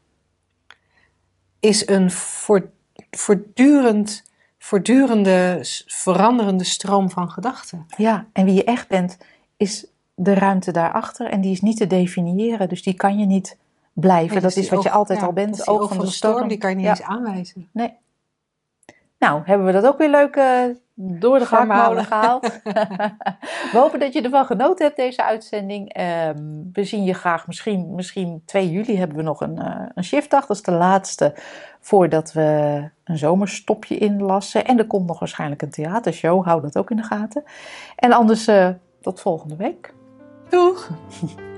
is 1.60 1.88
een 1.88 2.12
voort- 2.12 2.72
voortdurend, 3.12 4.24
voortdurende, 4.58 5.60
veranderende 5.88 6.64
stroom 6.64 7.10
van 7.10 7.30
gedachten. 7.32 7.86
ja, 7.98 8.26
en 8.34 8.46
wie 8.46 8.54
je 8.54 8.64
echt 8.64 8.88
bent, 8.88 9.18
is 9.58 9.86
de 10.16 10.34
ruimte 10.34 10.72
daarachter. 10.72 11.30
En 11.30 11.42
die 11.42 11.52
is 11.52 11.62
niet 11.62 11.78
te 11.78 11.88
definiëren, 11.88 12.70
dus 12.70 12.84
die 12.84 12.94
kan 12.94 13.20
je 13.20 13.26
niet 13.26 13.58
blijven. 13.94 14.34
Nee, 14.34 14.42
dat 14.42 14.54
dus 14.54 14.64
is 14.64 14.70
wat 14.70 14.84
je 14.84 14.90
altijd 14.92 15.20
ja, 15.20 15.26
al 15.26 15.34
bent. 15.34 15.56
die 15.56 15.68
Oog 15.68 15.88
van 15.94 16.06
de 16.06 16.12
storm. 16.12 16.48
die 16.48 16.58
kan 16.58 16.70
je 16.70 16.76
niet 16.76 16.86
Ja. 16.86 16.92
eens 16.92 17.02
aanwijzen. 17.02 17.70
Nee. 17.72 17.94
Nou, 19.20 19.42
hebben 19.46 19.66
we 19.66 19.72
dat 19.72 19.86
ook 19.86 19.98
weer 19.98 20.10
leuk 20.10 20.36
eh, 20.36 20.64
door 21.00 21.40
de 21.40 21.46
gehaktmolen 21.46 22.06
gehaald. 22.06 22.60
we 23.72 23.78
hopen 23.78 24.00
dat 24.00 24.14
je 24.14 24.22
ervan 24.22 24.46
genoten 24.46 24.86
hebt, 24.86 24.98
deze 24.98 25.24
uitzending. 25.24 25.94
Ehm, 25.94 26.38
we 26.74 26.84
zien 26.84 27.04
je 27.04 27.14
graag, 27.14 27.48
misschien, 27.48 27.96
misschien 27.96 28.42
2 28.46 28.72
juli 28.72 28.98
hebben 28.98 29.18
we 29.18 29.24
nog 29.24 29.42
een, 29.42 29.58
eh, 29.58 29.86
een 29.94 30.04
shiftdag. 30.04 30.46
Dat 30.46 30.58
is 30.58 30.64
de 30.64 30.72
laatste 30.72 31.34
voordat 31.80 32.32
we 32.32 32.82
een 33.04 33.18
zomerstopje 33.18 33.98
inlassen. 33.98 34.66
En 34.66 34.78
er 34.78 34.88
komt 34.88 35.08
nog 35.08 35.20
waarschijnlijk 35.20 35.62
een 35.62 35.70
theatershow, 35.70 36.46
hou 36.46 36.62
dat 36.62 36.78
ook 36.78 36.90
in 36.92 36.98
de 36.98 37.04
gaten. 37.04 37.44
En 37.96 38.12
anders 38.12 38.48
eh, 38.48 38.70
tot 39.02 39.20
volgende 39.20 39.56
week. 39.56 39.94
Doeg! 40.50 40.90